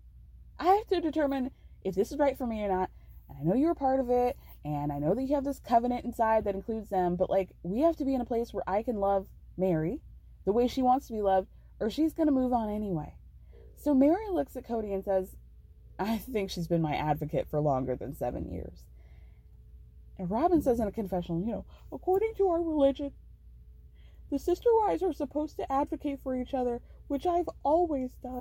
I 0.65 0.77
have 0.77 0.87
to 0.87 1.01
determine 1.03 1.51
if 1.85 1.95
this 1.95 2.11
is 2.11 2.19
right 2.19 2.39
for 2.39 2.47
me 2.47 2.63
or 2.63 2.69
not. 2.69 2.89
And 3.29 3.39
I 3.39 3.43
know 3.43 3.55
you're 3.55 3.73
a 3.73 3.77
part 3.77 4.01
of 4.01 4.09
it. 4.09 4.39
And 4.65 4.91
I 4.91 4.99
know 4.99 5.15
that 5.15 5.23
you 5.23 5.35
have 5.35 5.45
this 5.45 5.59
covenant 5.59 6.07
inside 6.07 6.45
that 6.45 6.55
includes 6.55 6.89
them. 6.89 7.17
But 7.17 7.29
like, 7.29 7.51
we 7.63 7.81
have 7.81 7.97
to 7.97 8.05
be 8.05 8.15
in 8.15 8.23
a 8.23 8.25
place 8.25 8.55
where 8.55 8.65
I 8.67 8.83
can 8.83 8.97
love 8.97 9.27
Meri 9.59 10.01
the 10.47 10.53
way 10.53 10.67
she 10.67 10.81
wants 10.81 11.07
to 11.09 11.13
be 11.13 11.21
loved 11.21 11.49
or 11.81 11.91
she's 11.91 12.15
going 12.15 12.29
to 12.29 12.33
move 12.33 12.55
on 12.55 12.71
anyway. 12.71 13.15
So 13.77 13.95
Meri 13.95 14.31
looks 14.31 14.57
at 14.57 14.67
Kody 14.67 14.95
and 14.95 15.05
says, 15.05 15.37
I 15.99 16.17
think 16.17 16.51
she's 16.51 16.67
been 16.67 16.81
my 16.81 16.97
advocate 16.97 17.47
for 17.51 17.61
longer 17.61 17.95
than 17.95 18.15
seven 18.15 18.51
years. 18.51 18.87
And 20.19 20.31
Robyn 20.31 20.63
says 20.63 20.81
in 20.81 20.89
a 20.89 20.93
confessional, 20.93 21.41
you 21.41 21.53
know, 21.53 21.65
according 21.93 22.35
to 22.37 22.49
our 22.49 22.63
religion, 22.63 23.13
the 24.31 24.39
sister 24.39 24.71
wives 24.79 25.03
are 25.03 25.13
supposed 25.13 25.57
to 25.59 25.71
advocate 25.71 26.21
for 26.23 26.35
each 26.35 26.55
other, 26.55 26.81
which 27.09 27.27
I've 27.27 27.49
always 27.63 28.13
done. 28.23 28.41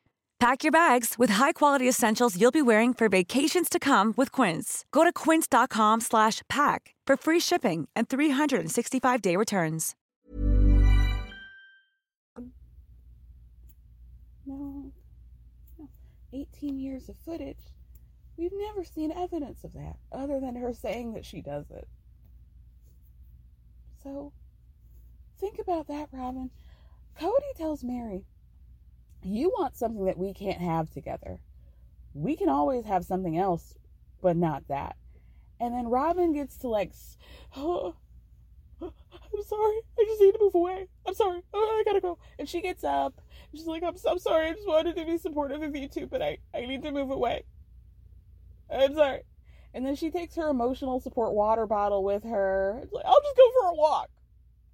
Pack 0.41 0.63
your 0.63 0.71
bags 0.71 1.19
with 1.19 1.29
high-quality 1.29 1.87
essentials 1.87 2.35
you'll 2.35 2.49
be 2.49 2.63
wearing 2.63 2.95
for 2.95 3.07
vacations 3.07 3.69
to 3.69 3.77
come 3.77 4.11
with 4.17 4.31
Quince. 4.31 4.85
Go 4.91 5.03
to 5.03 5.13
quince.com 5.13 6.01
slash 6.01 6.41
pack 6.49 6.95
for 7.05 7.15
free 7.15 7.39
shipping 7.39 7.87
and 7.95 8.09
365-day 8.09 9.35
returns. 9.35 9.93
No, 14.47 14.91
no. 15.77 15.89
18 16.33 16.79
years 16.79 17.07
of 17.07 17.17
footage. 17.23 17.59
We've 18.35 18.49
never 18.51 18.83
seen 18.83 19.11
evidence 19.11 19.63
of 19.63 19.73
that 19.73 19.97
other 20.11 20.39
than 20.39 20.55
her 20.55 20.73
saying 20.73 21.13
that 21.13 21.23
she 21.23 21.41
does 21.41 21.69
it. 21.69 21.87
So, 24.01 24.33
think 25.39 25.59
about 25.59 25.87
that, 25.89 26.09
Robyn. 26.11 26.49
Kody 27.15 27.55
tells 27.55 27.83
Meri, 27.83 28.25
You 29.23 29.53
want 29.57 29.75
something 29.75 30.05
that 30.05 30.17
we 30.17 30.33
can't 30.33 30.61
have 30.61 30.89
together. 30.89 31.39
We 32.13 32.35
can 32.35 32.49
always 32.49 32.85
have 32.85 33.05
something 33.05 33.37
else, 33.37 33.75
but 34.21 34.35
not 34.35 34.67
that. 34.67 34.95
And 35.59 35.73
then 35.73 35.85
Robyn 35.87 36.33
gets 36.33 36.57
to 36.57 36.67
like, 36.67 36.91
oh, 37.55 37.95
I'm 38.81 39.43
sorry. 39.47 39.79
I 39.99 40.05
just 40.07 40.21
need 40.21 40.33
to 40.33 40.39
move 40.41 40.55
away. 40.55 40.87
I'm 41.05 41.13
sorry. 41.13 41.41
Oh, 41.53 41.79
I 41.79 41.83
gotta 41.85 42.01
go. 42.01 42.17
And 42.39 42.49
she 42.49 42.61
gets 42.61 42.83
up. 42.83 43.21
She's 43.53 43.67
like, 43.67 43.83
I'm, 43.83 43.97
sorry. 43.97 44.47
I 44.47 44.53
just 44.53 44.67
wanted 44.67 44.95
to 44.95 45.05
be 45.05 45.17
supportive 45.17 45.61
of 45.61 45.75
you 45.75 45.87
too, 45.87 46.07
but 46.07 46.21
I, 46.21 46.39
I 46.53 46.65
need 46.65 46.81
to 46.83 46.91
move 46.91 47.11
away. 47.11 47.43
I'm 48.73 48.95
sorry. 48.95 49.21
And 49.73 49.85
then 49.85 49.95
she 49.95 50.09
takes 50.09 50.35
her 50.35 50.49
emotional 50.49 50.99
support 50.99 51.33
water 51.33 51.65
bottle 51.65 52.03
with 52.03 52.23
her. 52.23 52.79
It's 52.83 52.91
like, 52.91 53.05
I'll 53.05 53.21
just 53.21 53.37
go 53.37 53.51
for 53.59 53.67
a 53.67 53.75
walk. 53.75 54.09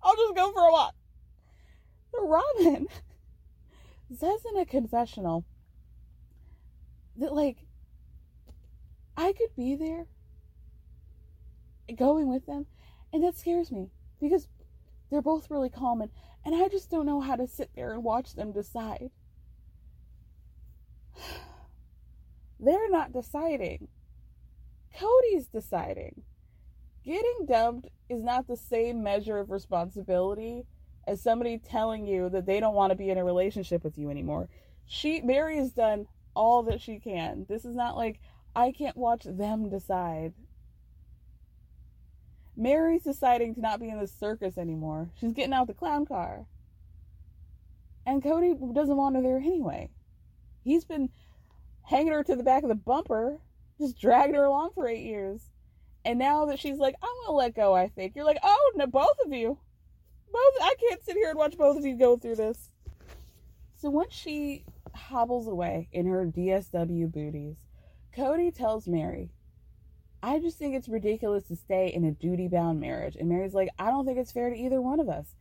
I'll 0.01 0.15
just 0.15 0.35
go 0.35 0.51
for 0.53 0.61
a 0.61 0.71
walk. 0.71 0.95
So 2.11 2.27
Robyn 2.27 2.87
says 4.15 4.41
in 4.49 4.59
a 4.59 4.65
confessional 4.65 5.45
that, 7.17 7.33
like, 7.33 7.57
I 9.15 9.33
could 9.33 9.55
be 9.55 9.75
there 9.75 10.05
going 11.95 12.27
with 12.29 12.45
them, 12.45 12.67
and 13.11 13.23
that 13.23 13.35
scares 13.35 13.71
me 13.71 13.89
because 14.19 14.47
they're 15.09 15.21
both 15.21 15.49
really 15.49 15.69
calm, 15.69 16.01
and, 16.01 16.11
and 16.45 16.55
I 16.55 16.67
just 16.67 16.89
don't 16.89 17.05
know 17.05 17.21
how 17.21 17.35
to 17.35 17.47
sit 17.47 17.71
there 17.75 17.93
and 17.93 18.03
watch 18.03 18.33
them 18.33 18.51
decide. 18.51 19.09
They're 22.59 22.89
not 22.89 23.13
deciding. 23.13 23.87
Kody's 24.97 25.47
deciding. 25.47 26.23
Getting 27.03 27.45
dumped 27.47 27.89
is 28.09 28.23
not 28.23 28.47
the 28.47 28.57
same 28.57 29.03
measure 29.03 29.37
of 29.37 29.51
responsibility 29.51 30.65
as 31.07 31.21
somebody 31.21 31.57
telling 31.57 32.05
you 32.05 32.29
that 32.29 32.45
they 32.45 32.59
don't 32.59 32.75
want 32.75 32.91
to 32.91 32.95
be 32.95 33.09
in 33.09 33.17
a 33.17 33.23
relationship 33.23 33.83
with 33.83 33.97
you 33.97 34.09
anymore. 34.09 34.49
She 34.85 35.21
Meri 35.21 35.57
has 35.57 35.71
done 35.71 36.07
all 36.35 36.63
that 36.63 36.81
she 36.81 36.99
can. 36.99 37.45
This 37.49 37.65
is 37.65 37.75
not 37.75 37.95
like 37.95 38.19
I 38.55 38.71
can't 38.71 38.97
watch 38.97 39.23
them 39.23 39.69
decide. 39.69 40.33
Meri's 42.55 43.03
deciding 43.03 43.55
to 43.55 43.61
not 43.61 43.79
be 43.79 43.89
in 43.89 43.99
the 43.99 44.07
circus 44.07 44.57
anymore. 44.57 45.09
She's 45.19 45.33
getting 45.33 45.53
out 45.53 45.67
the 45.67 45.73
clown 45.73 46.05
car. 46.05 46.45
And 48.05 48.23
Kody 48.23 48.73
doesn't 48.73 48.97
want 48.97 49.15
her 49.15 49.21
there 49.21 49.37
anyway. 49.37 49.89
He's 50.63 50.85
been 50.85 51.09
hanging 51.83 52.13
her 52.13 52.23
to 52.23 52.35
the 52.35 52.43
back 52.43 52.63
of 52.63 52.69
the 52.69 52.75
bumper, 52.75 53.39
just 53.79 53.99
dragging 53.99 54.35
her 54.35 54.45
along 54.45 54.71
for 54.73 54.87
eight 54.87 55.03
years. 55.03 55.51
And 56.03 56.17
now 56.17 56.45
that 56.45 56.59
she's 56.59 56.79
like, 56.79 56.95
I'm 57.01 57.09
gonna 57.25 57.37
let 57.37 57.55
go, 57.55 57.75
I 57.75 57.89
think. 57.89 58.15
You're 58.15 58.25
like, 58.25 58.39
oh 58.41 58.71
no, 58.75 58.87
both 58.87 59.17
of 59.25 59.33
you. 59.33 59.59
Both 60.31 60.53
I 60.61 60.75
can't 60.79 61.03
sit 61.03 61.15
here 61.15 61.29
and 61.29 61.37
watch 61.37 61.57
both 61.57 61.77
of 61.77 61.85
you 61.85 61.95
go 61.97 62.17
through 62.17 62.35
this. 62.35 62.69
So 63.75 63.89
once 63.89 64.13
she 64.13 64.63
hobbles 64.93 65.47
away 65.47 65.87
in 65.91 66.07
her 66.07 66.25
DSW 66.25 67.11
booties, 67.11 67.57
Kody 68.15 68.53
tells 68.53 68.87
Meri, 68.87 69.29
I 70.23 70.39
just 70.39 70.57
think 70.57 70.75
it's 70.75 70.89
ridiculous 70.89 71.47
to 71.47 71.55
stay 71.55 71.87
in 71.93 72.03
a 72.03 72.11
duty 72.11 72.47
bound 72.47 72.79
marriage. 72.79 73.15
And 73.15 73.29
Meri's 73.29 73.53
like, 73.53 73.69
I 73.77 73.91
don't 73.91 74.05
think 74.05 74.17
it's 74.17 74.31
fair 74.31 74.49
to 74.49 74.57
either 74.57 74.81
one 74.81 74.99
of 74.99 75.09
us. 75.09 75.35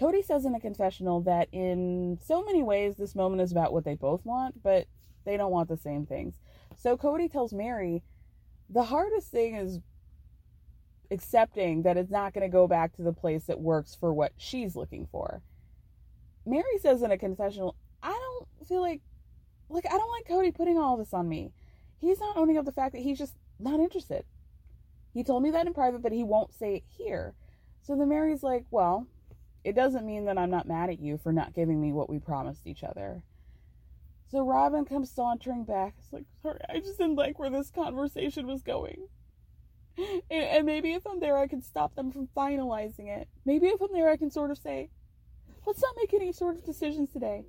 Kody 0.00 0.24
says 0.24 0.44
in 0.44 0.54
a 0.54 0.60
confessional 0.60 1.20
that 1.22 1.48
in 1.52 2.18
so 2.24 2.42
many 2.42 2.62
ways 2.62 2.96
this 2.96 3.14
moment 3.14 3.42
is 3.42 3.52
about 3.52 3.72
what 3.72 3.84
they 3.84 3.94
both 3.94 4.24
want, 4.24 4.62
but 4.62 4.86
they 5.24 5.36
don't 5.36 5.52
want 5.52 5.68
the 5.68 5.76
same 5.76 6.06
things. 6.06 6.40
So 6.76 6.96
Kody 6.96 7.30
tells 7.30 7.52
Meri, 7.52 8.02
the 8.68 8.84
hardest 8.84 9.30
thing 9.30 9.56
is 9.56 9.80
accepting 11.10 11.82
that 11.82 11.96
it's 11.96 12.10
not 12.10 12.34
going 12.34 12.42
to 12.42 12.52
go 12.52 12.66
back 12.66 12.94
to 12.94 13.02
the 13.02 13.12
place 13.12 13.44
that 13.44 13.60
works 13.60 13.94
for 13.94 14.12
what 14.12 14.32
she's 14.36 14.76
looking 14.76 15.06
for. 15.10 15.42
Meri 16.46 16.78
says 16.80 17.02
in 17.02 17.10
a 17.10 17.18
confessional, 17.18 17.74
I 18.02 18.10
don't 18.10 18.68
feel 18.68 18.80
like 18.80 19.00
like 19.70 19.84
I 19.86 19.98
don't 19.98 20.10
like 20.10 20.26
Kody 20.26 20.54
putting 20.54 20.78
all 20.78 20.96
this 20.96 21.12
on 21.12 21.28
me. 21.28 21.52
He's 21.98 22.20
not 22.20 22.36
owning 22.36 22.56
up 22.56 22.64
the 22.64 22.72
fact 22.72 22.92
that 22.92 23.02
he's 23.02 23.18
just 23.18 23.34
not 23.58 23.80
interested. 23.80 24.24
He 25.12 25.24
told 25.24 25.42
me 25.42 25.50
that 25.50 25.66
in 25.66 25.74
private, 25.74 26.02
but 26.02 26.12
he 26.12 26.24
won't 26.24 26.54
say 26.54 26.76
it 26.76 26.84
here. 26.86 27.34
So 27.82 27.96
then 27.96 28.08
Meri's 28.08 28.42
like, 28.42 28.64
Well, 28.70 29.06
it 29.64 29.74
doesn't 29.74 30.06
mean 30.06 30.24
that 30.26 30.38
I'm 30.38 30.50
not 30.50 30.68
mad 30.68 30.90
at 30.90 31.00
you 31.00 31.18
for 31.18 31.32
not 31.32 31.54
giving 31.54 31.80
me 31.80 31.92
what 31.92 32.08
we 32.08 32.18
promised 32.18 32.66
each 32.66 32.82
other. 32.82 33.22
So 34.30 34.40
Robyn 34.40 34.84
comes 34.84 35.10
sauntering 35.10 35.64
back. 35.64 35.94
It's 35.98 36.12
like, 36.12 36.24
sorry, 36.42 36.60
I 36.68 36.80
just 36.80 36.98
didn't 36.98 37.16
like 37.16 37.38
where 37.38 37.50
this 37.50 37.70
conversation 37.70 38.46
was 38.46 38.62
going. 38.62 39.08
And, 40.30 40.66
maybe 40.66 40.92
if 40.92 41.06
I'm 41.06 41.20
there, 41.20 41.36
I 41.36 41.46
can 41.46 41.62
stop 41.62 41.94
them 41.94 42.10
from 42.10 42.28
finalizing 42.36 43.08
it. 43.08 43.28
Maybe 43.44 43.66
if 43.66 43.80
I'm 43.80 43.92
there, 43.92 44.08
I 44.08 44.16
can 44.16 44.30
sort 44.30 44.50
of 44.50 44.58
say, 44.58 44.90
let's 45.66 45.82
not 45.82 45.94
make 45.96 46.14
any 46.14 46.32
sort 46.32 46.56
of 46.56 46.64
decisions 46.64 47.12
today. 47.12 47.44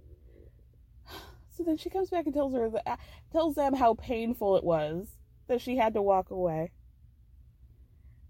So 1.52 1.66
then 1.66 1.76
she 1.76 1.90
comes 1.90 2.10
back 2.10 2.26
and 2.26 2.34
tells 2.34 2.54
her 2.54 2.70
that, 2.70 3.00
tells 3.34 3.56
them 3.56 3.74
how 3.74 3.94
painful 3.94 4.56
it 4.56 4.64
was 4.64 5.18
that 5.48 5.60
she 5.60 5.76
had 5.76 5.94
to 5.96 6.02
walk 6.02 6.32
away. 6.32 6.72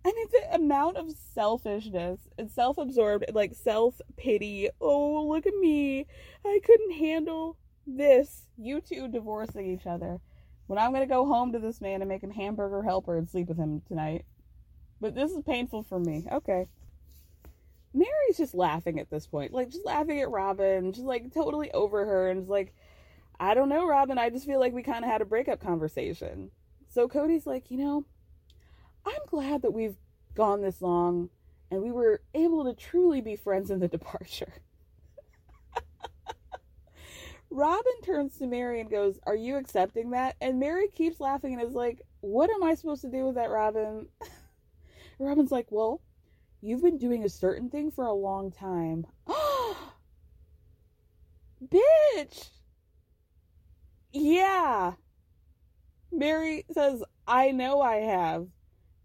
I 0.03 0.11
mean, 0.11 0.27
the 0.31 0.55
amount 0.55 0.97
of 0.97 1.11
selfishness 1.11 2.21
and 2.39 2.49
self 2.49 2.79
absorbed, 2.79 3.25
like 3.31 3.53
self 3.53 4.01
pity. 4.17 4.69
Oh, 4.81 5.27
look 5.27 5.45
at 5.45 5.53
me. 5.59 6.07
I 6.43 6.59
couldn't 6.63 6.93
handle 6.93 7.57
this. 7.85 8.47
You 8.57 8.81
two 8.81 9.07
divorcing 9.07 9.67
each 9.67 9.85
other. 9.85 10.21
When 10.69 10.77
I'm 10.77 10.91
going 10.91 11.01
to 11.01 11.11
go 11.11 11.25
home 11.25 11.53
to 11.53 11.57
this 11.57 11.81
man 11.81 12.03
and 12.03 12.07
make 12.07 12.21
him 12.21 12.29
hamburger 12.29 12.83
helper 12.83 13.17
and 13.17 13.27
sleep 13.27 13.47
with 13.47 13.57
him 13.57 13.81
tonight. 13.87 14.23
But 15.01 15.15
this 15.15 15.31
is 15.31 15.41
painful 15.41 15.81
for 15.81 15.99
me. 15.99 16.27
Okay. 16.31 16.67
Meri's 17.91 18.37
just 18.37 18.53
laughing 18.53 18.99
at 18.99 19.09
this 19.09 19.25
point. 19.25 19.51
Like, 19.51 19.71
just 19.71 19.83
laughing 19.83 20.21
at 20.21 20.29
Robyn. 20.29 20.93
Just 20.93 21.07
like 21.07 21.33
totally 21.33 21.71
over 21.71 22.05
her. 22.05 22.29
And 22.29 22.41
just 22.41 22.51
like, 22.51 22.75
I 23.39 23.55
don't 23.55 23.69
know, 23.69 23.87
Robyn. 23.87 24.19
I 24.19 24.29
just 24.29 24.45
feel 24.45 24.59
like 24.59 24.73
we 24.73 24.83
kind 24.83 25.03
of 25.03 25.09
had 25.09 25.23
a 25.23 25.25
breakup 25.25 25.59
conversation. 25.59 26.51
So 26.87 27.07
Kody's 27.07 27.47
like, 27.47 27.71
you 27.71 27.77
know, 27.79 28.05
I'm 29.07 29.25
glad 29.25 29.63
that 29.63 29.73
we've 29.73 29.97
gone 30.35 30.61
this 30.61 30.83
long 30.83 31.31
and 31.71 31.81
we 31.81 31.91
were 31.91 32.21
able 32.35 32.63
to 32.65 32.75
truly 32.75 33.21
be 33.21 33.35
friends 33.35 33.71
in 33.71 33.79
the 33.79 33.87
departure. 33.97 34.53
Robyn 37.51 38.01
turns 38.03 38.37
to 38.37 38.47
Meri 38.47 38.79
and 38.81 38.89
goes, 38.89 39.19
Are 39.25 39.35
you 39.35 39.57
accepting 39.57 40.11
that? 40.11 40.35
And 40.39 40.59
Meri 40.59 40.87
keeps 40.89 41.19
laughing 41.19 41.53
and 41.53 41.61
is 41.61 41.73
like, 41.73 42.01
What 42.21 42.49
am 42.49 42.63
I 42.63 42.75
supposed 42.75 43.01
to 43.01 43.09
do 43.09 43.25
with 43.25 43.35
that, 43.35 43.49
Robyn? 43.49 44.07
Robyn's 45.19 45.51
like, 45.51 45.67
Well, 45.69 46.01
you've 46.61 46.83
been 46.83 46.97
doing 46.97 47.23
a 47.23 47.29
certain 47.29 47.69
thing 47.69 47.91
for 47.91 48.05
a 48.05 48.13
long 48.13 48.51
time. 48.51 49.05
Bitch! 51.65 52.49
Yeah. 54.11 54.93
Meri 56.11 56.65
says, 56.71 57.03
I 57.27 57.51
know 57.51 57.81
I 57.81 57.97
have. 57.97 58.47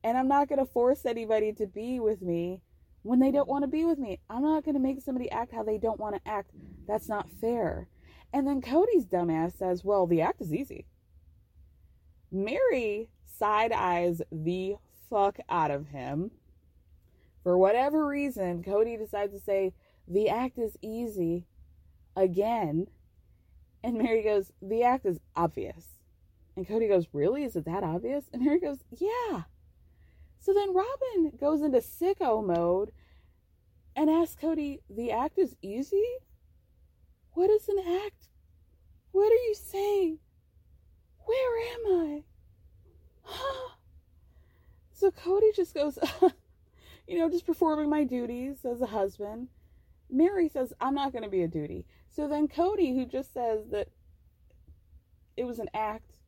And 0.02 0.18
I'm 0.18 0.28
not 0.28 0.48
going 0.48 0.58
to 0.58 0.70
force 0.70 1.06
anybody 1.06 1.52
to 1.54 1.66
be 1.66 1.98
with 1.98 2.20
me 2.20 2.60
when 3.02 3.20
they 3.20 3.30
don't 3.30 3.48
want 3.48 3.62
to 3.62 3.68
be 3.68 3.84
with 3.84 3.98
me. 3.98 4.20
I'm 4.28 4.42
not 4.42 4.64
going 4.64 4.74
to 4.74 4.80
make 4.80 5.00
somebody 5.00 5.30
act 5.30 5.52
how 5.52 5.62
they 5.62 5.78
don't 5.78 6.00
want 6.00 6.16
to 6.16 6.30
act. 6.30 6.50
That's 6.86 7.08
not 7.08 7.30
fair. 7.40 7.88
And 8.34 8.48
then 8.48 8.60
Kody's 8.60 9.06
dumbass 9.06 9.56
says, 9.56 9.84
Well, 9.84 10.08
the 10.08 10.20
act 10.20 10.40
is 10.40 10.52
easy. 10.52 10.86
Meri 12.32 13.08
side 13.24 13.70
eyes 13.70 14.20
the 14.32 14.74
fuck 15.08 15.38
out 15.48 15.70
of 15.70 15.86
him. 15.86 16.32
For 17.44 17.56
whatever 17.56 18.04
reason, 18.04 18.64
Kody 18.64 18.98
decides 18.98 19.32
to 19.32 19.38
say, 19.38 19.72
The 20.08 20.28
act 20.28 20.58
is 20.58 20.76
easy 20.82 21.46
again. 22.16 22.88
And 23.84 23.98
Meri 23.98 24.24
goes, 24.24 24.50
The 24.60 24.82
act 24.82 25.06
is 25.06 25.20
obvious. 25.36 25.86
And 26.56 26.66
Kody 26.66 26.88
goes, 26.88 27.06
Really? 27.12 27.44
Is 27.44 27.54
it 27.54 27.66
that 27.66 27.84
obvious? 27.84 28.24
And 28.32 28.42
Meri 28.44 28.58
goes, 28.58 28.78
Yeah. 28.90 29.42
So 30.40 30.52
then 30.52 30.74
Robyn 30.74 31.38
goes 31.38 31.62
into 31.62 31.78
sicko 31.78 32.44
mode 32.44 32.90
and 33.94 34.10
asks 34.10 34.42
Kody, 34.42 34.80
The 34.90 35.12
act 35.12 35.38
is 35.38 35.54
easy? 35.62 36.02
What 37.34 37.50
is 37.50 37.68
an 37.68 37.78
act? 38.04 38.28
What 39.12 39.30
are 39.30 39.44
you 39.46 39.54
saying? 39.54 40.18
Where 41.26 41.74
am 41.74 41.86
I? 41.86 42.24
so 44.92 45.10
Kody 45.10 45.54
just 45.54 45.74
goes, 45.74 45.98
you 47.08 47.18
know, 47.18 47.28
just 47.28 47.46
performing 47.46 47.90
my 47.90 48.04
duties 48.04 48.64
as 48.64 48.80
a 48.80 48.86
husband. 48.86 49.48
Meri 50.10 50.48
says, 50.48 50.72
I'm 50.80 50.94
not 50.94 51.12
going 51.12 51.24
to 51.24 51.30
be 51.30 51.42
a 51.42 51.48
duty. 51.48 51.86
So 52.08 52.28
then 52.28 52.46
Kody, 52.46 52.94
who 52.94 53.04
just 53.04 53.32
says 53.32 53.66
that 53.70 53.88
it 55.36 55.44
was 55.44 55.58
an 55.58 55.68
act, 55.74 56.18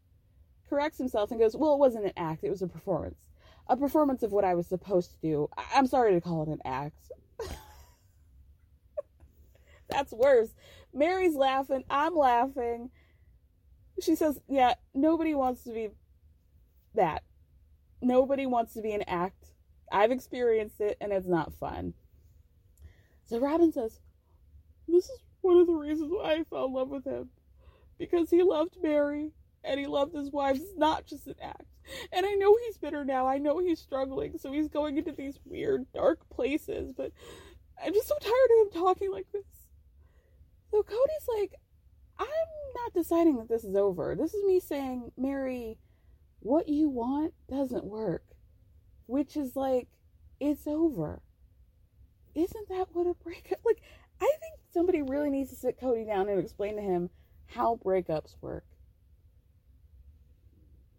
corrects 0.68 0.98
himself 0.98 1.30
and 1.30 1.38
goes, 1.38 1.56
Well, 1.56 1.74
it 1.74 1.78
wasn't 1.78 2.06
an 2.06 2.12
act, 2.16 2.42
it 2.42 2.50
was 2.50 2.62
a 2.62 2.66
performance. 2.66 3.28
A 3.68 3.76
performance 3.76 4.22
of 4.22 4.32
what 4.32 4.44
I 4.44 4.54
was 4.54 4.66
supposed 4.66 5.12
to 5.12 5.18
do. 5.20 5.48
I- 5.56 5.66
I'm 5.74 5.86
sorry 5.86 6.14
to 6.14 6.20
call 6.20 6.42
it 6.42 6.48
an 6.48 6.62
act. 6.64 7.12
That's 9.90 10.12
worse. 10.12 10.50
Meri's 10.92 11.34
laughing. 11.34 11.84
I'm 11.88 12.16
laughing. 12.16 12.90
She 14.00 14.14
says, 14.14 14.40
Yeah, 14.48 14.74
nobody 14.94 15.34
wants 15.34 15.62
to 15.64 15.72
be 15.72 15.90
that. 16.94 17.22
Nobody 18.02 18.46
wants 18.46 18.74
to 18.74 18.82
be 18.82 18.92
an 18.92 19.04
act. 19.06 19.44
I've 19.90 20.10
experienced 20.10 20.80
it 20.80 20.96
and 21.00 21.12
it's 21.12 21.28
not 21.28 21.54
fun. 21.54 21.94
So 23.24 23.38
Robyn 23.38 23.72
says, 23.72 24.00
This 24.88 25.04
is 25.04 25.20
one 25.40 25.58
of 25.58 25.66
the 25.66 25.74
reasons 25.74 26.10
why 26.12 26.34
I 26.34 26.44
fell 26.44 26.66
in 26.66 26.72
love 26.72 26.88
with 26.88 27.04
him. 27.04 27.30
Because 27.98 28.28
he 28.28 28.42
loved 28.42 28.76
Meri 28.82 29.30
and 29.64 29.80
he 29.80 29.86
loved 29.86 30.14
his 30.14 30.30
wife. 30.30 30.56
It's 30.56 30.76
not 30.76 31.06
just 31.06 31.26
an 31.26 31.36
act. 31.42 31.64
And 32.12 32.26
I 32.26 32.32
know 32.32 32.56
he's 32.64 32.78
bitter 32.78 33.04
now. 33.04 33.26
I 33.26 33.38
know 33.38 33.58
he's 33.58 33.80
struggling. 33.80 34.38
So 34.38 34.52
he's 34.52 34.68
going 34.68 34.98
into 34.98 35.12
these 35.12 35.38
weird, 35.44 35.86
dark 35.94 36.18
places. 36.28 36.92
But 36.96 37.12
I'm 37.82 37.94
just 37.94 38.08
so 38.08 38.16
tired 38.20 38.32
of 38.32 38.74
him 38.74 38.82
talking 38.82 39.10
like 39.10 39.26
this. 39.32 39.44
So 40.76 40.82
Kody's 40.82 41.40
like, 41.40 41.54
I'm 42.18 42.26
not 42.74 42.92
deciding 42.92 43.36
that 43.36 43.48
this 43.48 43.64
is 43.64 43.74
over. 43.76 44.14
This 44.14 44.34
is 44.34 44.44
me 44.44 44.60
saying, 44.60 45.10
Meri, 45.16 45.78
what 46.40 46.68
you 46.68 46.90
want 46.90 47.32
doesn't 47.48 47.84
work. 47.84 48.22
Which 49.06 49.38
is 49.38 49.56
like, 49.56 49.88
it's 50.38 50.66
over. 50.66 51.22
Isn't 52.34 52.68
that 52.68 52.88
what 52.92 53.06
a 53.06 53.14
breakup 53.14 53.60
like 53.64 53.80
I 54.20 54.26
think 54.26 54.60
somebody 54.70 55.00
really 55.00 55.30
needs 55.30 55.48
to 55.48 55.56
sit 55.56 55.80
Kody 55.80 56.06
down 56.06 56.28
and 56.28 56.38
explain 56.38 56.76
to 56.76 56.82
him 56.82 57.08
how 57.46 57.80
breakups 57.82 58.36
work. 58.42 58.66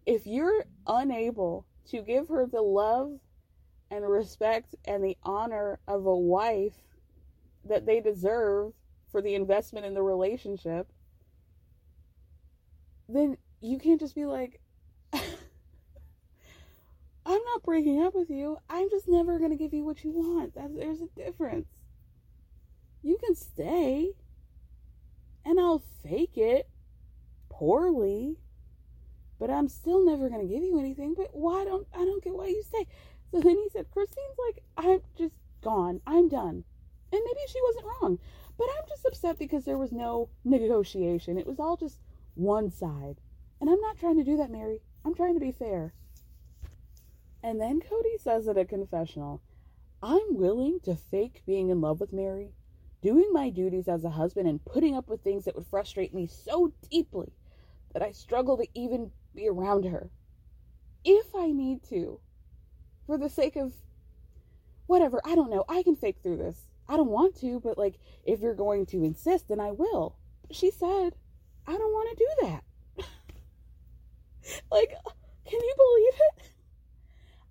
If 0.06 0.26
you're 0.26 0.64
unable 0.88 1.66
to 1.90 2.02
give 2.02 2.26
her 2.30 2.46
the 2.46 2.62
love 2.62 3.20
and 3.92 4.04
respect 4.08 4.74
and 4.86 5.04
the 5.04 5.16
honor 5.22 5.78
of 5.86 6.04
a 6.04 6.16
wife 6.16 6.74
that 7.64 7.86
they 7.86 8.00
deserve 8.00 8.72
for 9.10 9.22
the 9.22 9.34
investment 9.34 9.86
in 9.86 9.94
the 9.94 10.02
relationship, 10.02 10.88
then 13.08 13.36
you 13.60 13.78
can't 13.78 14.00
just 14.00 14.14
be 14.14 14.26
like, 14.26 14.60
I'm 15.12 15.24
not 17.26 17.62
breaking 17.64 18.02
up 18.02 18.14
with 18.14 18.30
you. 18.30 18.58
I'm 18.68 18.90
just 18.90 19.08
never 19.08 19.38
going 19.38 19.50
to 19.50 19.56
give 19.56 19.74
you 19.74 19.84
what 19.84 20.04
you 20.04 20.12
want. 20.12 20.54
That's, 20.54 20.74
there's 20.74 21.00
a 21.00 21.08
difference. 21.16 21.68
You 23.02 23.16
can 23.24 23.34
stay, 23.34 24.10
and 25.44 25.58
I'll 25.58 25.82
fake 26.02 26.36
it 26.36 26.68
poorly, 27.48 28.36
but 29.38 29.50
I'm 29.50 29.68
still 29.68 30.04
never 30.04 30.28
going 30.28 30.46
to 30.46 30.52
give 30.52 30.62
you 30.62 30.78
anything. 30.78 31.14
But 31.14 31.28
why 31.32 31.64
don't 31.64 31.86
I 31.94 31.98
don't 31.98 32.22
get 32.22 32.34
why 32.34 32.48
you 32.48 32.62
stay? 32.62 32.86
So 33.30 33.40
then 33.40 33.56
he 33.56 33.68
said, 33.72 33.90
Christine's 33.90 34.38
like, 34.46 34.62
I'm 34.76 35.00
just 35.16 35.34
gone. 35.62 36.00
I'm 36.06 36.28
done. 36.28 36.64
And 37.12 37.22
maybe 37.24 37.40
she 37.48 37.60
wasn't 37.62 37.86
wrong, 37.86 38.18
but 38.58 38.66
I'm 38.76 38.88
just 38.88 39.06
upset 39.06 39.38
because 39.38 39.64
there 39.64 39.78
was 39.78 39.92
no 39.92 40.28
negotiation. 40.44 41.38
It 41.38 41.46
was 41.46 41.60
all 41.60 41.76
just 41.76 42.00
one 42.34 42.70
side. 42.70 43.16
And 43.60 43.70
I'm 43.70 43.80
not 43.80 43.98
trying 43.98 44.16
to 44.16 44.24
do 44.24 44.36
that, 44.36 44.50
Meri. 44.50 44.80
I'm 45.04 45.14
trying 45.14 45.34
to 45.34 45.40
be 45.40 45.52
fair. 45.52 45.94
And 47.42 47.60
then 47.60 47.80
Kody 47.80 48.20
says 48.20 48.48
at 48.48 48.58
a 48.58 48.64
confessional, 48.64 49.40
I'm 50.02 50.36
willing 50.36 50.80
to 50.80 50.96
fake 50.96 51.42
being 51.46 51.70
in 51.70 51.80
love 51.80 52.00
with 52.00 52.12
Meri, 52.12 52.50
doing 53.00 53.30
my 53.32 53.48
duties 53.48 53.88
as 53.88 54.04
a 54.04 54.10
husband, 54.10 54.48
and 54.48 54.64
putting 54.64 54.96
up 54.96 55.08
with 55.08 55.22
things 55.22 55.44
that 55.44 55.54
would 55.54 55.66
frustrate 55.66 56.12
me 56.12 56.26
so 56.26 56.72
deeply 56.90 57.32
that 57.92 58.02
I 58.02 58.12
struggle 58.12 58.56
to 58.56 58.66
even 58.74 59.12
be 59.34 59.48
around 59.48 59.84
her. 59.84 60.10
If 61.04 61.34
I 61.34 61.52
need 61.52 61.84
to, 61.90 62.20
for 63.06 63.16
the 63.16 63.30
sake 63.30 63.56
of 63.56 63.72
whatever, 64.86 65.20
I 65.24 65.34
don't 65.34 65.50
know, 65.50 65.64
I 65.68 65.82
can 65.82 65.96
fake 65.96 66.18
through 66.22 66.38
this. 66.38 66.68
I 66.88 66.96
don't 66.96 67.10
want 67.10 67.38
to, 67.40 67.60
but 67.60 67.76
like, 67.76 67.96
if 68.24 68.40
you're 68.40 68.54
going 68.54 68.86
to 68.86 69.04
insist, 69.04 69.48
then 69.48 69.60
I 69.60 69.72
will. 69.72 70.16
She 70.50 70.70
said, 70.70 71.14
I 71.66 71.72
don't 71.72 71.92
want 71.92 72.08
to 72.10 72.24
do 72.24 72.46
that. 72.46 72.64
like, 74.72 74.94
can 75.44 75.60
you 75.60 75.74
believe 75.76 76.20
it? 76.30 76.50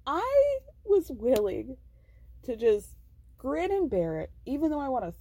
I 0.08 0.60
was 0.86 1.12
willing 1.12 1.78
to 2.44 2.56
just 2.56 2.96
grin 3.38 3.72
and 3.72 3.90
bear 3.90 4.20
it, 4.20 4.32
even 4.46 4.72
though 4.72 4.80
I 4.80 4.90
want 4.90 5.06
to 5.06 5.14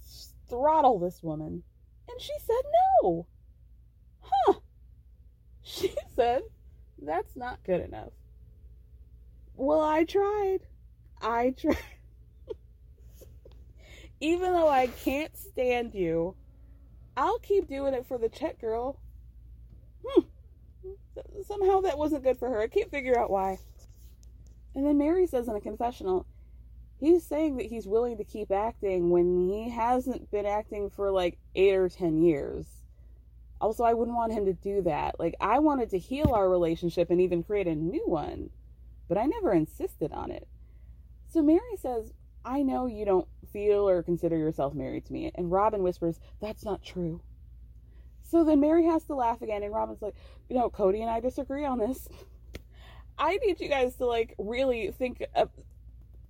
throttle 0.49 0.97
this 0.97 1.21
woman. 1.21 1.63
And 2.09 2.21
she 2.21 2.33
said 2.39 2.63
no. 3.03 3.27
Huh. 4.21 4.53
She 5.69 5.93
said, 6.15 6.43
that's 7.01 7.35
not 7.35 7.61
good 7.65 7.81
enough. 7.81 8.13
Well, 9.53 9.81
I 9.81 10.05
tried. 10.05 10.59
I 11.21 11.49
tried. 11.57 11.77
Even 14.19 14.53
though 14.53 14.67
I 14.69 14.87
can't 14.87 15.35
stand 15.37 15.93
you, 15.93 16.35
I'll 17.15 17.39
keep 17.39 17.67
doing 17.67 17.93
it 17.93 18.05
for 18.07 18.17
the 18.17 18.29
check 18.29 18.59
girl. 18.59 18.99
Hmm. 20.05 20.21
Somehow 21.45 21.81
that 21.81 21.97
wasn't 21.97 22.23
good 22.23 22.37
for 22.37 22.49
her. 22.49 22.61
I 22.61 22.67
can't 22.67 22.91
figure 22.91 23.17
out 23.17 23.29
why. 23.29 23.57
And 24.75 24.85
then 24.85 24.97
Meri 24.97 25.27
says 25.27 25.47
in 25.47 25.55
a 25.55 25.61
confessional, 25.61 26.25
he's 26.99 27.23
saying 27.23 27.57
that 27.57 27.65
he's 27.65 27.87
willing 27.87 28.17
to 28.17 28.23
keep 28.23 28.51
acting 28.51 29.09
when 29.09 29.49
he 29.49 29.69
hasn't 29.69 30.29
been 30.31 30.45
acting 30.45 30.89
for 30.89 31.11
like 31.11 31.37
eight 31.55 31.75
or 31.75 31.89
ten 31.89 32.21
years. 32.21 32.65
Also, 33.59 33.83
I 33.83 33.93
wouldn't 33.93 34.15
want 34.15 34.33
him 34.33 34.45
to 34.45 34.53
do 34.53 34.83
that. 34.83 35.19
Like, 35.19 35.33
I 35.39 35.57
wanted 35.59 35.89
to 35.89 35.97
heal 35.97 36.31
our 36.33 36.47
relationship 36.47 37.09
and 37.09 37.19
even 37.19 37.41
create 37.41 37.67
a 37.67 37.73
new 37.73 38.03
one, 38.05 38.51
but 39.07 39.17
I 39.17 39.25
never 39.25 39.51
insisted 39.51 40.11
on 40.11 40.29
it. 40.29 40.47
So 41.27 41.41
Meri 41.41 41.75
says, 41.81 42.13
I 42.47 42.61
know 42.63 42.85
you 42.85 43.03
don't 43.03 43.27
feel 43.51 43.89
or 43.89 44.01
consider 44.01 44.37
yourself 44.37 44.73
married 44.73 45.05
to 45.07 45.13
me. 45.13 45.29
And 45.35 45.51
Robyn 45.51 45.83
whispers, 45.83 46.17
That's 46.41 46.63
not 46.63 46.81
true. 46.81 47.21
So 48.23 48.45
then 48.45 48.61
Meri 48.61 48.85
has 48.85 49.03
to 49.05 49.15
laugh 49.15 49.41
again, 49.41 49.63
and 49.63 49.73
Robyn's 49.73 50.01
like, 50.01 50.15
You 50.49 50.55
know, 50.55 50.69
Kody 50.69 51.01
and 51.01 51.09
I 51.09 51.19
disagree 51.19 51.65
on 51.65 51.77
this. 51.77 52.07
I 53.17 53.37
need 53.45 53.59
you 53.59 53.67
guys 53.67 53.95
to 53.95 54.05
like 54.05 54.33
really 54.37 54.91
think. 54.91 55.23
Of, 55.35 55.49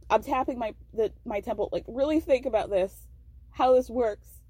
I'm 0.09 0.24
tapping 0.24 0.57
my 0.57 0.74
the 0.91 1.11
my 1.24 1.39
temple. 1.39 1.70
Like 1.72 1.86
really 1.88 2.20
think 2.20 2.47
about 2.47 2.72
this, 2.72 3.07
how 3.51 3.76
this 3.76 3.89
works. 3.89 4.41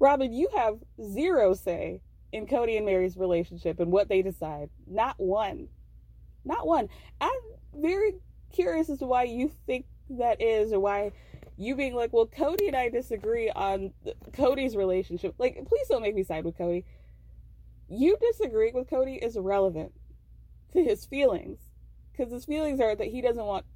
Robyn, 0.00 0.32
you 0.32 0.48
have 0.56 0.78
zero 1.00 1.54
say 1.54 2.00
in 2.32 2.46
Kody 2.46 2.76
and 2.76 2.86
Meri's 2.86 3.16
relationship 3.16 3.78
and 3.78 3.92
what 3.92 4.08
they 4.08 4.22
decide. 4.22 4.70
Not 4.88 5.14
one, 5.18 5.68
not 6.44 6.66
one. 6.66 6.88
I'm 7.20 7.30
very 7.72 8.14
curious 8.52 8.90
as 8.90 8.98
to 8.98 9.06
why 9.06 9.24
you 9.24 9.52
think 9.66 9.86
that 10.18 10.40
is, 10.40 10.72
or 10.72 10.80
why 10.80 11.12
you 11.56 11.76
being 11.76 11.94
like, 11.94 12.12
well, 12.12 12.26
Kody 12.26 12.68
and 12.68 12.76
I 12.76 12.88
disagree 12.88 13.50
on 13.50 13.92
Kody's 14.32 14.76
relationship. 14.76 15.34
Like, 15.38 15.54
please 15.66 15.88
don't 15.88 16.02
make 16.02 16.14
me 16.14 16.24
side 16.24 16.44
with 16.44 16.56
Kody. 16.56 16.84
You 17.88 18.16
disagreeing 18.20 18.74
with 18.74 18.88
Kody 18.88 19.22
is 19.22 19.36
irrelevant 19.36 19.92
to 20.72 20.82
his 20.82 21.04
feelings 21.04 21.58
because 22.10 22.32
his 22.32 22.44
feelings 22.44 22.80
are 22.80 22.94
that 22.94 23.08
he 23.08 23.20
doesn't 23.20 23.44
want 23.44 23.66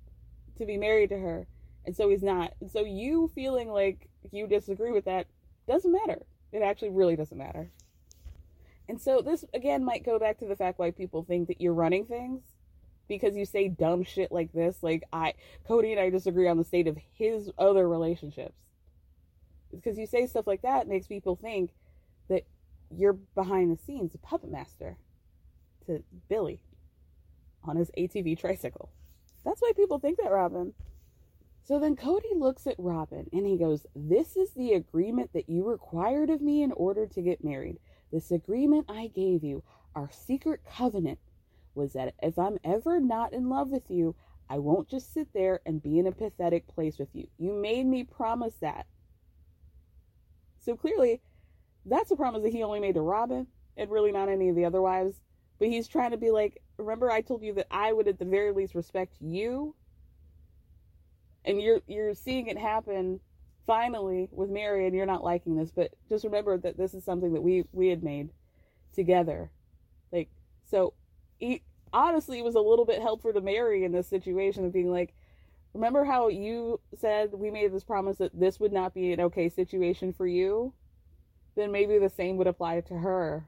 to 0.58 0.66
be 0.66 0.76
married 0.76 1.10
to 1.10 1.18
her 1.18 1.46
and 1.84 1.96
so 1.96 2.08
he's 2.08 2.22
not 2.22 2.52
and 2.60 2.70
so 2.70 2.84
you 2.84 3.30
feeling 3.34 3.70
like 3.70 4.08
you 4.32 4.46
disagree 4.46 4.90
with 4.90 5.04
that 5.04 5.26
doesn't 5.68 5.92
matter 5.92 6.22
it 6.52 6.62
actually 6.62 6.90
really 6.90 7.16
doesn't 7.16 7.38
matter 7.38 7.70
and 8.88 9.00
so 9.00 9.20
this 9.20 9.44
again 9.54 9.84
might 9.84 10.04
go 10.04 10.18
back 10.18 10.38
to 10.38 10.46
the 10.46 10.56
fact 10.56 10.78
why 10.78 10.90
people 10.90 11.22
think 11.22 11.48
that 11.48 11.60
you're 11.60 11.74
running 11.74 12.04
things 12.04 12.42
because 13.08 13.36
you 13.36 13.44
say 13.44 13.68
dumb 13.68 14.02
shit 14.02 14.32
like 14.32 14.52
this 14.52 14.78
like 14.82 15.04
i 15.12 15.32
kody 15.68 15.92
and 15.92 16.00
i 16.00 16.10
disagree 16.10 16.48
on 16.48 16.58
the 16.58 16.64
state 16.64 16.86
of 16.86 16.98
his 17.14 17.50
other 17.58 17.88
relationships 17.88 18.56
because 19.70 19.98
you 19.98 20.06
say 20.06 20.26
stuff 20.26 20.46
like 20.46 20.62
that 20.62 20.88
makes 20.88 21.06
people 21.06 21.36
think 21.36 21.70
that 22.28 22.44
you're 22.90 23.14
behind 23.34 23.70
the 23.70 23.82
scenes 23.82 24.14
a 24.14 24.18
puppet 24.18 24.50
master 24.50 24.96
to 25.86 26.02
Billy 26.28 26.60
on 27.64 27.76
his 27.76 27.90
ATV 27.96 28.38
tricycle. 28.38 28.90
That's 29.44 29.60
why 29.60 29.72
people 29.74 29.98
think 29.98 30.18
that, 30.18 30.30
Robyn. 30.30 30.72
So 31.64 31.80
then 31.80 31.96
Kody 31.96 32.36
looks 32.36 32.66
at 32.66 32.78
Robyn 32.78 33.28
and 33.32 33.46
he 33.46 33.56
goes, 33.56 33.86
This 33.94 34.36
is 34.36 34.50
the 34.52 34.72
agreement 34.72 35.32
that 35.32 35.48
you 35.48 35.68
required 35.68 36.30
of 36.30 36.40
me 36.40 36.62
in 36.62 36.72
order 36.72 37.06
to 37.06 37.22
get 37.22 37.44
married. 37.44 37.78
This 38.12 38.30
agreement 38.30 38.86
I 38.88 39.08
gave 39.08 39.42
you, 39.42 39.64
our 39.94 40.10
secret 40.12 40.60
covenant, 40.68 41.18
was 41.76 41.92
that 41.92 42.14
if 42.22 42.38
I'm 42.38 42.58
ever 42.64 43.00
not 43.00 43.32
in 43.32 43.48
love 43.48 43.70
with 43.70 43.90
you, 43.90 44.14
I 44.48 44.58
won't 44.58 44.88
just 44.88 45.12
sit 45.12 45.28
there 45.32 45.60
and 45.66 45.82
be 45.82 45.98
in 45.98 46.06
a 46.06 46.12
pathetic 46.12 46.66
place 46.68 46.98
with 46.98 47.08
you. 47.12 47.26
You 47.38 47.52
made 47.52 47.86
me 47.86 48.04
promise 48.04 48.54
that. 48.60 48.86
So 50.58 50.76
clearly, 50.76 51.20
that's 51.84 52.10
a 52.10 52.16
promise 52.16 52.42
that 52.42 52.52
he 52.52 52.62
only 52.62 52.80
made 52.80 52.94
to 52.94 53.00
Robyn 53.00 53.46
and 53.76 53.90
really 53.90 54.12
not 54.12 54.28
any 54.28 54.48
of 54.48 54.56
the 54.56 54.64
other 54.64 54.82
wives. 54.82 55.20
But 55.58 55.68
he's 55.68 55.88
trying 55.88 56.10
to 56.10 56.16
be 56.16 56.30
like, 56.30 56.62
remember 56.76 57.10
I 57.10 57.22
told 57.22 57.42
you 57.42 57.54
that 57.54 57.66
I 57.70 57.92
would 57.92 58.08
at 58.08 58.18
the 58.18 58.24
very 58.24 58.52
least 58.52 58.74
respect 58.74 59.16
you? 59.20 59.74
And 61.44 61.60
you're 61.60 61.80
you're 61.86 62.14
seeing 62.14 62.48
it 62.48 62.58
happen 62.58 63.20
finally 63.66 64.28
with 64.32 64.50
Meri 64.50 64.86
and 64.86 64.94
you're 64.94 65.06
not 65.06 65.24
liking 65.24 65.56
this, 65.56 65.70
but 65.70 65.92
just 66.08 66.24
remember 66.24 66.58
that 66.58 66.76
this 66.76 66.94
is 66.94 67.04
something 67.04 67.32
that 67.32 67.40
we 67.40 67.64
we 67.72 67.88
had 67.88 68.02
made 68.02 68.30
together. 68.94 69.50
Like 70.12 70.28
so 70.64 70.94
he 71.38 71.62
honestly 71.92 72.38
it 72.38 72.44
was 72.44 72.54
a 72.54 72.60
little 72.60 72.84
bit 72.84 73.00
helpful 73.00 73.32
to 73.32 73.40
Meri 73.40 73.84
in 73.84 73.92
this 73.92 74.08
situation 74.08 74.64
of 74.64 74.72
being 74.72 74.90
like, 74.90 75.14
remember 75.74 76.04
how 76.04 76.28
you 76.28 76.80
said 76.94 77.32
we 77.32 77.50
made 77.50 77.72
this 77.72 77.84
promise 77.84 78.18
that 78.18 78.38
this 78.38 78.58
would 78.60 78.72
not 78.72 78.94
be 78.94 79.12
an 79.12 79.20
okay 79.20 79.48
situation 79.48 80.12
for 80.12 80.26
you? 80.26 80.72
Then 81.54 81.72
maybe 81.72 81.98
the 81.98 82.10
same 82.10 82.36
would 82.36 82.46
apply 82.46 82.80
to 82.82 82.94
her. 82.94 83.46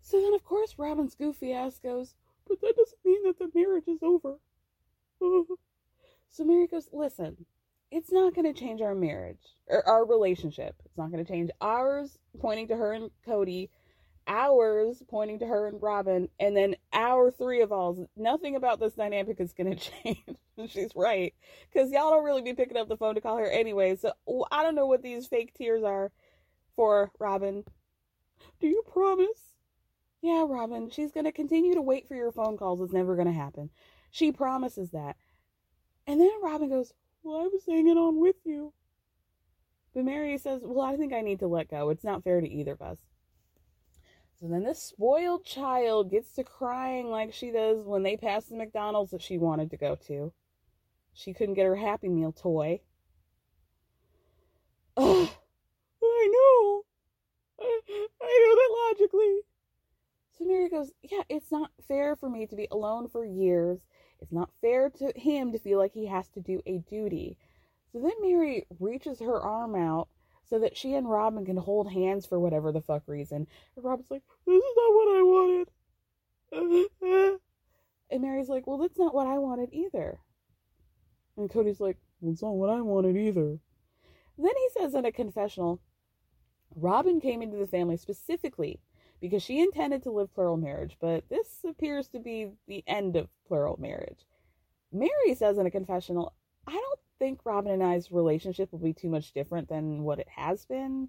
So 0.00 0.20
then, 0.20 0.34
of 0.34 0.44
course, 0.44 0.76
Robyn's 0.78 1.16
goofy 1.16 1.52
ass 1.52 1.80
goes, 1.80 2.14
But 2.48 2.60
that 2.60 2.76
doesn't 2.76 3.04
mean 3.04 3.24
that 3.24 3.38
the 3.40 3.50
marriage 3.52 3.88
is 3.88 3.98
over. 4.02 4.38
so 5.18 6.44
Meri 6.44 6.68
goes, 6.68 6.88
Listen, 6.92 7.44
it's 7.90 8.12
not 8.12 8.34
going 8.34 8.52
to 8.52 8.58
change 8.58 8.80
our 8.80 8.94
marriage 8.94 9.56
or 9.66 9.86
our 9.88 10.06
relationship. 10.06 10.76
It's 10.84 10.96
not 10.96 11.10
going 11.10 11.24
to 11.24 11.30
change 11.30 11.50
ours, 11.60 12.18
pointing 12.38 12.68
to 12.68 12.76
her 12.76 12.92
and 12.92 13.10
Kody, 13.26 13.70
ours, 14.26 15.02
pointing 15.08 15.38
to 15.40 15.46
her 15.46 15.66
and 15.66 15.82
Robyn, 15.82 16.28
and 16.40 16.56
then 16.56 16.76
our 16.92 17.30
three 17.30 17.62
of 17.62 17.72
alls. 17.72 18.00
Nothing 18.16 18.56
about 18.56 18.80
this 18.80 18.94
dynamic 18.94 19.40
is 19.40 19.52
going 19.52 19.76
to 19.76 19.90
change. 19.90 20.36
She's 20.68 20.90
right. 20.94 21.34
Because 21.72 21.90
y'all 21.90 22.10
don't 22.10 22.24
really 22.24 22.42
be 22.42 22.54
picking 22.54 22.76
up 22.76 22.88
the 22.88 22.96
phone 22.96 23.14
to 23.14 23.20
call 23.20 23.36
her 23.36 23.50
anyway. 23.50 23.96
So 23.96 24.12
I 24.50 24.62
don't 24.62 24.74
know 24.74 24.86
what 24.86 25.02
these 25.02 25.26
fake 25.26 25.54
tears 25.54 25.82
are 25.82 26.10
for 26.74 27.10
Robyn. 27.18 27.64
Do 28.60 28.66
you 28.68 28.82
promise? 28.90 29.56
Yeah, 30.22 30.44
Robyn, 30.48 30.90
she's 30.90 31.12
going 31.12 31.24
to 31.24 31.32
continue 31.32 31.74
to 31.74 31.82
wait 31.82 32.08
for 32.08 32.14
your 32.14 32.32
phone 32.32 32.56
calls. 32.56 32.80
It's 32.80 32.92
never 32.92 33.14
going 33.14 33.28
to 33.28 33.32
happen. 33.32 33.70
She 34.10 34.32
promises 34.32 34.90
that. 34.90 35.16
And 36.06 36.20
then 36.20 36.30
Robyn 36.42 36.68
goes, 36.68 36.92
Well, 37.22 37.40
I 37.40 37.44
was 37.44 37.62
hanging 37.66 37.98
on 37.98 38.20
with 38.20 38.36
you. 38.44 38.72
But 39.94 40.04
Meri 40.04 40.38
says, 40.38 40.62
Well, 40.64 40.86
I 40.86 40.96
think 40.96 41.12
I 41.12 41.20
need 41.20 41.40
to 41.40 41.46
let 41.46 41.70
go. 41.70 41.90
It's 41.90 42.04
not 42.04 42.24
fair 42.24 42.40
to 42.40 42.48
either 42.48 42.72
of 42.72 42.82
us. 42.82 42.98
So 44.40 44.48
then 44.48 44.64
this 44.64 44.82
spoiled 44.82 45.44
child 45.44 46.10
gets 46.10 46.32
to 46.34 46.44
crying 46.44 47.10
like 47.10 47.32
she 47.32 47.50
does 47.50 47.78
when 47.86 48.02
they 48.02 48.16
pass 48.16 48.46
the 48.46 48.56
McDonald's 48.56 49.12
that 49.12 49.22
she 49.22 49.38
wanted 49.38 49.70
to 49.70 49.78
go 49.78 49.96
to. 50.06 50.32
She 51.14 51.32
couldn't 51.32 51.54
get 51.54 51.64
her 51.64 51.76
Happy 51.76 52.08
Meal 52.10 52.32
toy. 52.32 52.82
Ugh, 54.98 55.28
I 56.02 56.28
know. 56.32 56.82
I, 57.58 57.80
I 58.22 58.44
know 58.44 58.54
that 58.56 59.00
logically. 59.00 59.40
So 60.36 60.44
Meri 60.44 60.68
goes, 60.68 60.92
Yeah, 61.02 61.22
it's 61.30 61.50
not 61.50 61.70
fair 61.88 62.14
for 62.14 62.28
me 62.28 62.46
to 62.46 62.56
be 62.56 62.68
alone 62.70 63.08
for 63.08 63.24
years. 63.24 63.80
It's 64.20 64.32
not 64.32 64.50
fair 64.60 64.90
to 64.90 65.12
him 65.16 65.52
to 65.52 65.58
feel 65.58 65.78
like 65.78 65.92
he 65.92 66.06
has 66.06 66.28
to 66.30 66.40
do 66.40 66.60
a 66.66 66.78
duty. 66.78 67.38
So 67.92 68.00
then 68.00 68.12
Meri 68.20 68.66
reaches 68.78 69.20
her 69.20 69.40
arm 69.40 69.74
out 69.74 70.08
so 70.48 70.58
that 70.60 70.76
she 70.76 70.94
and 70.94 71.08
Robyn 71.08 71.44
can 71.44 71.56
hold 71.56 71.90
hands 71.90 72.26
for 72.26 72.38
whatever 72.38 72.72
the 72.72 72.80
fuck 72.80 73.02
reason. 73.06 73.46
And 73.76 73.84
Robyn's 73.84 74.10
like, 74.10 74.22
This 74.46 74.56
is 74.56 74.76
not 74.76 74.94
what 74.94 75.16
I 75.16 75.22
wanted. 75.22 75.68
and 78.10 78.22
Meri's 78.22 78.48
like, 78.48 78.66
Well, 78.66 78.78
that's 78.78 78.98
not 78.98 79.14
what 79.14 79.26
I 79.26 79.38
wanted 79.38 79.70
either. 79.72 80.18
And 81.36 81.50
Kody's 81.50 81.80
like, 81.80 81.98
Well, 82.20 82.32
it's 82.32 82.42
not 82.42 82.56
what 82.56 82.70
I 82.70 82.80
wanted 82.80 83.16
either. 83.16 83.58
Then 84.38 84.52
he 84.56 84.68
says 84.78 84.94
in 84.94 85.04
a 85.04 85.12
confessional, 85.12 85.80
Robyn 86.74 87.20
came 87.20 87.42
into 87.42 87.56
the 87.56 87.66
family 87.66 87.96
specifically 87.96 88.80
because 89.20 89.42
she 89.42 89.60
intended 89.60 90.02
to 90.02 90.10
live 90.10 90.34
plural 90.34 90.56
marriage, 90.56 90.96
but 91.00 91.28
this 91.28 91.64
appears 91.66 92.08
to 92.08 92.18
be 92.18 92.50
the 92.68 92.84
end 92.86 93.16
of 93.16 93.28
plural 93.48 93.78
marriage. 93.80 94.26
Meri 94.92 95.34
says 95.34 95.58
in 95.58 95.66
a 95.66 95.70
confessional, 95.70 96.34
I 96.66 96.72
don't 96.72 97.00
think 97.18 97.40
Robyn 97.44 97.72
and 97.72 97.82
I's 97.82 98.10
relationship 98.10 98.72
will 98.72 98.78
be 98.78 98.92
too 98.92 99.08
much 99.08 99.32
different 99.32 99.68
than 99.68 100.02
what 100.02 100.18
it 100.18 100.28
has 100.36 100.64
been. 100.64 101.08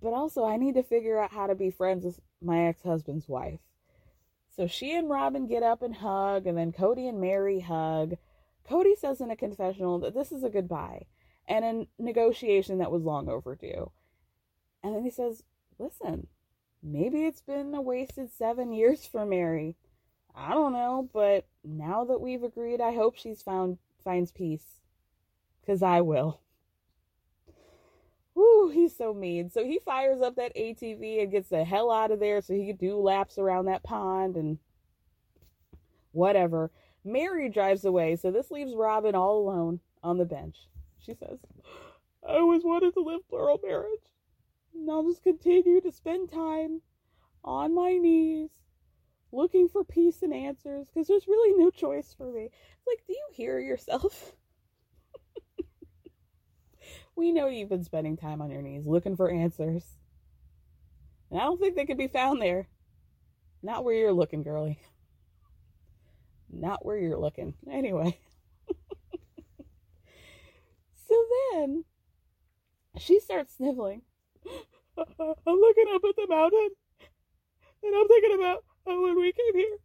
But 0.00 0.12
also, 0.12 0.44
I 0.44 0.56
need 0.56 0.74
to 0.74 0.82
figure 0.82 1.20
out 1.20 1.32
how 1.32 1.46
to 1.46 1.54
be 1.54 1.70
friends 1.70 2.04
with 2.04 2.20
my 2.40 2.66
ex 2.66 2.82
husband's 2.82 3.28
wife. 3.28 3.60
So 4.50 4.66
she 4.66 4.94
and 4.94 5.08
Robyn 5.08 5.46
get 5.46 5.62
up 5.62 5.82
and 5.82 5.94
hug, 5.96 6.46
and 6.46 6.58
then 6.58 6.72
Kody 6.72 7.08
and 7.08 7.20
Meri 7.20 7.60
hug. 7.60 8.16
Kody 8.68 8.96
says 8.98 9.20
in 9.20 9.30
a 9.30 9.36
confessional 9.36 9.98
that 10.00 10.14
this 10.14 10.32
is 10.32 10.44
a 10.44 10.50
goodbye 10.50 11.06
and 11.48 11.64
a 11.64 12.02
negotiation 12.02 12.78
that 12.78 12.90
was 12.90 13.02
long 13.02 13.28
overdue. 13.28 13.90
And 14.82 14.94
then 14.94 15.04
he 15.04 15.10
says, 15.10 15.42
Listen, 15.78 16.26
maybe 16.82 17.24
it's 17.24 17.40
been 17.40 17.74
a 17.74 17.80
wasted 17.80 18.30
seven 18.30 18.72
years 18.72 19.06
for 19.06 19.24
Meri. 19.24 19.76
I 20.34 20.50
don't 20.50 20.72
know, 20.72 21.08
but 21.12 21.46
now 21.64 22.04
that 22.04 22.20
we've 22.20 22.42
agreed, 22.42 22.80
I 22.80 22.94
hope 22.94 23.16
she's 23.16 23.42
found 23.42 23.78
finds 24.02 24.32
peace. 24.32 24.80
Cause 25.66 25.82
I 25.82 26.00
will. 26.00 26.40
Woo, 28.34 28.70
he's 28.70 28.96
so 28.96 29.12
mean. 29.12 29.50
So 29.50 29.64
he 29.64 29.78
fires 29.78 30.20
up 30.20 30.36
that 30.36 30.56
ATV 30.56 31.22
and 31.22 31.30
gets 31.30 31.48
the 31.48 31.64
hell 31.64 31.90
out 31.90 32.10
of 32.10 32.20
there 32.20 32.40
so 32.40 32.54
he 32.54 32.66
can 32.66 32.76
do 32.76 32.98
laps 32.98 33.38
around 33.38 33.66
that 33.66 33.82
pond 33.82 34.36
and 34.36 34.58
whatever. 36.12 36.70
Meri 37.04 37.48
drives 37.48 37.84
away, 37.84 38.16
so 38.16 38.30
this 38.30 38.50
leaves 38.50 38.74
Robyn 38.74 39.14
all 39.14 39.38
alone 39.38 39.80
on 40.02 40.18
the 40.18 40.24
bench. 40.24 40.68
She 40.98 41.14
says, 41.14 41.38
I 42.26 42.34
always 42.34 42.64
wanted 42.64 42.94
to 42.94 43.00
live 43.00 43.28
plural 43.28 43.60
marriage. 43.62 44.00
And 44.74 44.90
I'll 44.90 45.02
just 45.02 45.22
continue 45.22 45.80
to 45.80 45.92
spend 45.92 46.30
time 46.30 46.80
on 47.44 47.74
my 47.74 47.92
knees 47.92 48.50
looking 49.32 49.68
for 49.68 49.82
peace 49.82 50.22
and 50.22 50.32
answers 50.32 50.88
because 50.88 51.08
there's 51.08 51.26
really 51.26 51.58
no 51.58 51.70
choice 51.70 52.14
for 52.16 52.30
me. 52.30 52.50
Like, 52.86 53.02
do 53.06 53.12
you 53.12 53.26
hear 53.32 53.58
yourself? 53.58 54.32
we 57.16 57.32
know 57.32 57.48
you've 57.48 57.70
been 57.70 57.84
spending 57.84 58.16
time 58.16 58.42
on 58.42 58.50
your 58.50 58.62
knees 58.62 58.86
looking 58.86 59.16
for 59.16 59.30
answers. 59.30 59.84
And 61.30 61.40
I 61.40 61.44
don't 61.44 61.58
think 61.58 61.76
they 61.76 61.86
could 61.86 61.98
be 61.98 62.08
found 62.08 62.42
there. 62.42 62.68
Not 63.62 63.84
where 63.84 63.94
you're 63.94 64.12
looking, 64.12 64.42
girly. 64.42 64.78
Not 66.50 66.84
where 66.84 66.98
you're 66.98 67.18
looking. 67.18 67.54
Anyway. 67.70 68.18
so 71.08 71.24
then 71.52 71.84
she 72.98 73.18
starts 73.20 73.56
sniveling. 73.56 74.02
I'm 74.98 75.06
looking 75.46 75.86
up 75.94 76.02
at 76.06 76.16
the 76.16 76.26
mountain 76.28 76.68
and 77.82 77.96
I'm 77.96 78.08
thinking 78.08 78.34
about 78.38 78.64
Oh, 78.86 79.02
when 79.02 79.16
we 79.16 79.32
came 79.32 79.54
here. 79.54 79.78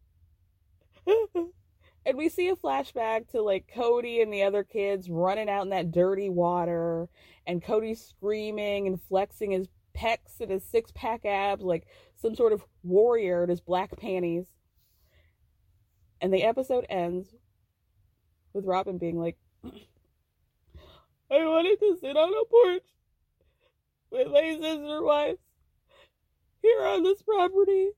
and 2.06 2.16
we 2.16 2.28
see 2.28 2.48
a 2.48 2.56
flashback 2.56 3.28
to 3.28 3.42
like 3.42 3.70
Kody 3.74 4.22
and 4.22 4.32
the 4.32 4.42
other 4.42 4.64
kids 4.64 5.08
running 5.08 5.48
out 5.48 5.62
in 5.62 5.70
that 5.70 5.92
dirty 5.92 6.28
water 6.28 7.08
and 7.46 7.62
Kody 7.62 7.96
screaming 7.96 8.86
and 8.86 9.00
flexing 9.00 9.52
his 9.52 9.68
pecs 9.96 10.40
and 10.40 10.50
his 10.50 10.64
six 10.64 10.90
pack 10.94 11.24
abs 11.24 11.62
like 11.62 11.86
some 12.16 12.34
sort 12.34 12.52
of 12.52 12.64
warrior 12.82 13.42
in 13.42 13.50
his 13.50 13.60
black 13.60 13.96
panties. 13.96 14.46
And 16.20 16.32
the 16.32 16.42
episode 16.42 16.86
ends 16.88 17.34
with 18.52 18.64
Robyn 18.64 18.98
being 18.98 19.18
like, 19.18 19.36
I 19.64 19.70
wanted 21.30 21.78
to 21.78 21.98
sit 22.00 22.16
on 22.16 22.32
a 22.32 22.44
porch 22.46 22.86
with 24.10 24.28
my 24.28 24.58
sister 24.60 25.02
wives 25.02 25.38
here 26.62 26.82
on 26.82 27.02
this 27.02 27.22
property 27.22 27.90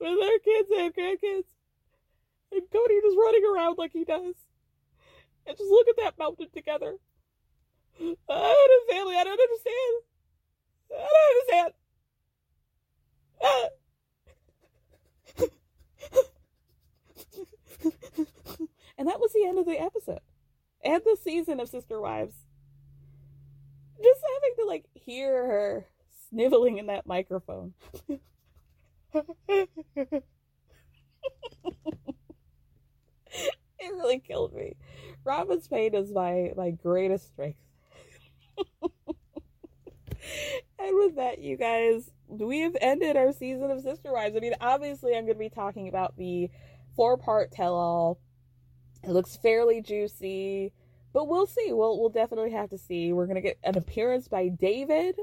with 0.00 0.20
their 0.20 0.38
kids 0.40 0.68
and 0.76 0.94
grandkids. 0.94 1.44
And 2.52 2.62
Kody 2.62 3.00
just 3.02 3.16
running 3.16 3.44
around 3.44 3.78
like 3.78 3.92
he 3.92 4.04
does. 4.04 4.34
And 5.46 5.56
just 5.56 5.70
look 5.70 5.88
at 5.88 5.96
that 5.98 6.18
mountain 6.18 6.48
together. 6.54 6.96
I 8.00 8.14
don't 8.28 8.28
have 8.28 8.96
family. 8.96 9.16
I 9.16 9.24
don't 9.24 9.40
understand. 9.40 10.02
I 10.92 11.08
don't 11.14 11.36
understand. 11.36 11.72
and 18.98 19.08
that 19.08 19.20
was 19.20 19.32
the 19.32 19.46
end 19.46 19.58
of 19.58 19.66
the 19.66 19.80
episode. 19.80 20.20
And 20.84 21.02
the 21.04 21.16
season 21.22 21.60
of 21.60 21.68
Sister 21.68 22.00
Wives. 22.00 22.34
Just 24.02 24.20
having 24.34 24.54
to 24.58 24.64
like 24.66 24.84
hear 24.94 25.46
her 25.46 25.86
sniveling 26.28 26.78
in 26.78 26.86
that 26.86 27.06
microphone. 27.06 27.74
it 29.48 30.22
really 33.80 34.18
killed 34.18 34.54
me. 34.54 34.76
Robyn's 35.24 35.68
pain 35.68 35.94
is 35.94 36.12
my 36.12 36.52
my 36.56 36.70
greatest 36.70 37.28
strength. 37.28 37.58
and 40.78 40.96
with 40.96 41.16
that, 41.16 41.40
you 41.40 41.56
guys, 41.56 42.10
we 42.28 42.60
have 42.60 42.76
ended 42.80 43.16
our 43.16 43.32
season 43.32 43.70
of 43.70 43.80
Sister 43.80 44.12
Wives. 44.12 44.36
I 44.36 44.40
mean, 44.40 44.54
obviously, 44.60 45.16
I'm 45.16 45.24
going 45.24 45.34
to 45.34 45.40
be 45.40 45.50
talking 45.50 45.88
about 45.88 46.16
the 46.16 46.50
four 46.94 47.16
part 47.16 47.52
tell 47.52 47.74
all. 47.74 48.18
It 49.02 49.10
looks 49.10 49.36
fairly 49.36 49.82
juicy, 49.82 50.72
but 51.12 51.28
we'll 51.28 51.46
see. 51.46 51.72
We'll 51.72 51.98
we'll 51.98 52.08
definitely 52.08 52.52
have 52.52 52.70
to 52.70 52.78
see. 52.78 53.12
We're 53.12 53.26
going 53.26 53.36
to 53.36 53.42
get 53.42 53.58
an 53.62 53.76
appearance 53.76 54.28
by 54.28 54.48
David. 54.48 55.16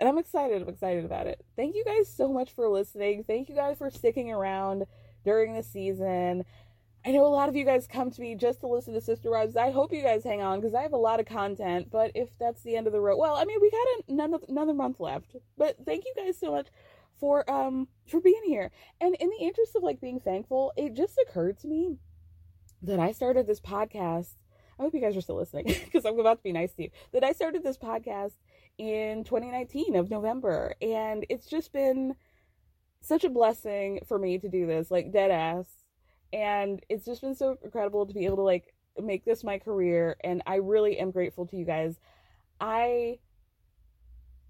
And 0.00 0.08
I'm 0.08 0.16
excited. 0.16 0.62
I'm 0.62 0.68
excited 0.68 1.04
about 1.04 1.26
it. 1.26 1.44
Thank 1.56 1.76
you 1.76 1.84
guys 1.84 2.08
so 2.08 2.32
much 2.32 2.52
for 2.52 2.66
listening. 2.68 3.22
Thank 3.22 3.50
you 3.50 3.54
guys 3.54 3.76
for 3.76 3.90
sticking 3.90 4.32
around 4.32 4.86
during 5.24 5.54
the 5.54 5.62
season. 5.62 6.46
I 7.04 7.12
know 7.12 7.26
a 7.26 7.28
lot 7.28 7.50
of 7.50 7.56
you 7.56 7.66
guys 7.66 7.86
come 7.86 8.10
to 8.10 8.20
me 8.20 8.34
just 8.34 8.60
to 8.60 8.66
listen 8.66 8.94
to 8.94 9.00
Sister 9.02 9.30
Wives. 9.30 9.56
I 9.56 9.70
hope 9.70 9.92
you 9.92 10.02
guys 10.02 10.24
hang 10.24 10.40
on 10.40 10.58
because 10.58 10.74
I 10.74 10.80
have 10.82 10.94
a 10.94 10.98
lot 10.98 11.20
of 11.20 11.26
content. 11.26 11.90
But 11.90 12.12
if 12.14 12.30
that's 12.38 12.62
the 12.62 12.76
end 12.76 12.86
of 12.86 12.94
the 12.94 13.00
road, 13.00 13.18
well, 13.18 13.36
I 13.36 13.44
mean, 13.44 13.58
we 13.60 13.70
got 13.70 14.08
another 14.08 14.38
another 14.48 14.74
month 14.74 15.00
left. 15.00 15.36
But 15.58 15.76
thank 15.84 16.04
you 16.06 16.14
guys 16.16 16.38
so 16.38 16.50
much 16.50 16.68
for 17.18 17.48
um 17.50 17.86
for 18.06 18.20
being 18.20 18.42
here. 18.46 18.70
And 19.02 19.14
in 19.20 19.28
the 19.28 19.44
interest 19.44 19.76
of 19.76 19.82
like 19.82 20.00
being 20.00 20.20
thankful, 20.20 20.72
it 20.78 20.94
just 20.94 21.18
occurred 21.26 21.58
to 21.60 21.68
me 21.68 21.98
that 22.82 22.98
I 22.98 23.12
started 23.12 23.46
this 23.46 23.60
podcast. 23.60 24.36
I 24.78 24.82
hope 24.82 24.94
you 24.94 25.00
guys 25.00 25.14
are 25.14 25.20
still 25.20 25.36
listening 25.36 25.66
because 25.84 26.06
I'm 26.06 26.18
about 26.18 26.38
to 26.38 26.42
be 26.42 26.52
nice 26.52 26.72
to 26.74 26.84
you. 26.84 26.90
That 27.12 27.22
I 27.22 27.32
started 27.32 27.62
this 27.62 27.76
podcast 27.76 28.32
in 28.80 29.24
2019 29.24 29.96
of 29.96 30.10
November, 30.10 30.74
and 30.80 31.26
it's 31.28 31.46
just 31.46 31.72
been 31.72 32.14
such 33.02 33.24
a 33.24 33.30
blessing 33.30 34.00
for 34.06 34.18
me 34.18 34.38
to 34.38 34.48
do 34.48 34.66
this, 34.66 34.90
like 34.90 35.12
dead 35.12 35.30
ass 35.30 35.66
and 36.32 36.80
it's 36.88 37.04
just 37.04 37.20
been 37.20 37.34
so 37.34 37.58
incredible 37.64 38.06
to 38.06 38.14
be 38.14 38.24
able 38.24 38.36
to 38.36 38.42
like 38.42 38.74
make 39.00 39.24
this 39.24 39.42
my 39.42 39.58
career 39.58 40.16
and 40.22 40.42
I 40.46 40.56
really 40.56 40.98
am 40.98 41.10
grateful 41.10 41.46
to 41.46 41.56
you 41.56 41.64
guys. 41.64 41.98
I 42.60 43.18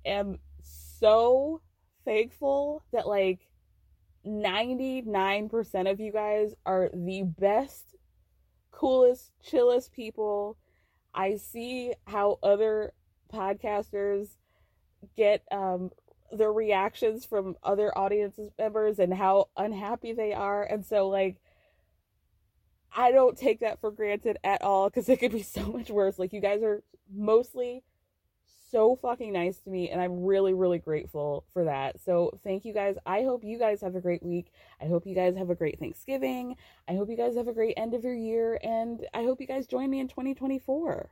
am 0.04 0.38
so 0.62 1.60
thankful 2.04 2.82
that 2.92 3.06
like 3.06 3.40
99% 4.26 5.90
of 5.90 6.00
you 6.00 6.12
guys 6.12 6.54
are 6.66 6.90
the 6.92 7.22
best, 7.22 7.94
coolest, 8.70 9.32
chillest 9.42 9.92
people. 9.92 10.58
I 11.14 11.36
see 11.36 11.94
how 12.06 12.38
other 12.42 12.92
podcasters 13.32 14.28
get 15.16 15.44
um 15.50 15.90
their 16.32 16.52
reactions 16.52 17.24
from 17.24 17.56
other 17.62 17.96
audience 17.96 18.38
members 18.58 18.98
and 18.98 19.14
how 19.14 19.48
unhappy 19.56 20.12
they 20.12 20.32
are 20.32 20.62
and 20.62 20.84
so 20.84 21.08
like 21.08 21.40
I 22.94 23.12
don't 23.12 23.36
take 23.36 23.60
that 23.60 23.80
for 23.80 23.90
granted 23.90 24.38
at 24.42 24.62
all 24.62 24.88
because 24.88 25.08
it 25.08 25.18
could 25.18 25.32
be 25.32 25.42
so 25.42 25.64
much 25.66 25.90
worse. 25.90 26.18
Like, 26.18 26.32
you 26.32 26.40
guys 26.40 26.62
are 26.62 26.82
mostly 27.12 27.82
so 28.70 28.96
fucking 28.96 29.32
nice 29.32 29.58
to 29.58 29.70
me, 29.70 29.90
and 29.90 30.00
I'm 30.00 30.24
really, 30.24 30.54
really 30.54 30.78
grateful 30.78 31.44
for 31.52 31.64
that. 31.64 32.00
So, 32.00 32.38
thank 32.44 32.64
you 32.64 32.72
guys. 32.72 32.96
I 33.06 33.22
hope 33.22 33.44
you 33.44 33.58
guys 33.58 33.80
have 33.82 33.94
a 33.94 34.00
great 34.00 34.22
week. 34.22 34.52
I 34.80 34.86
hope 34.86 35.06
you 35.06 35.14
guys 35.14 35.36
have 35.36 35.50
a 35.50 35.54
great 35.54 35.78
Thanksgiving. 35.78 36.56
I 36.88 36.94
hope 36.94 37.08
you 37.08 37.16
guys 37.16 37.36
have 37.36 37.48
a 37.48 37.52
great 37.52 37.74
end 37.76 37.94
of 37.94 38.04
your 38.04 38.14
year, 38.14 38.58
and 38.62 39.06
I 39.14 39.22
hope 39.22 39.40
you 39.40 39.46
guys 39.46 39.66
join 39.66 39.90
me 39.90 40.00
in 40.00 40.08
2024. 40.08 41.10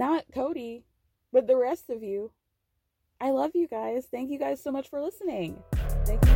Not 0.00 0.24
Kody, 0.34 0.84
but 1.30 1.46
the 1.46 1.58
rest 1.58 1.90
of 1.90 2.02
you. 2.02 2.32
I 3.20 3.32
love 3.32 3.50
you 3.52 3.68
guys. 3.68 4.06
Thank 4.10 4.30
you 4.30 4.38
guys 4.38 4.62
so 4.62 4.72
much 4.72 4.88
for 4.88 4.98
listening. 4.98 5.62
Thank 6.06 6.24
you 6.24 6.29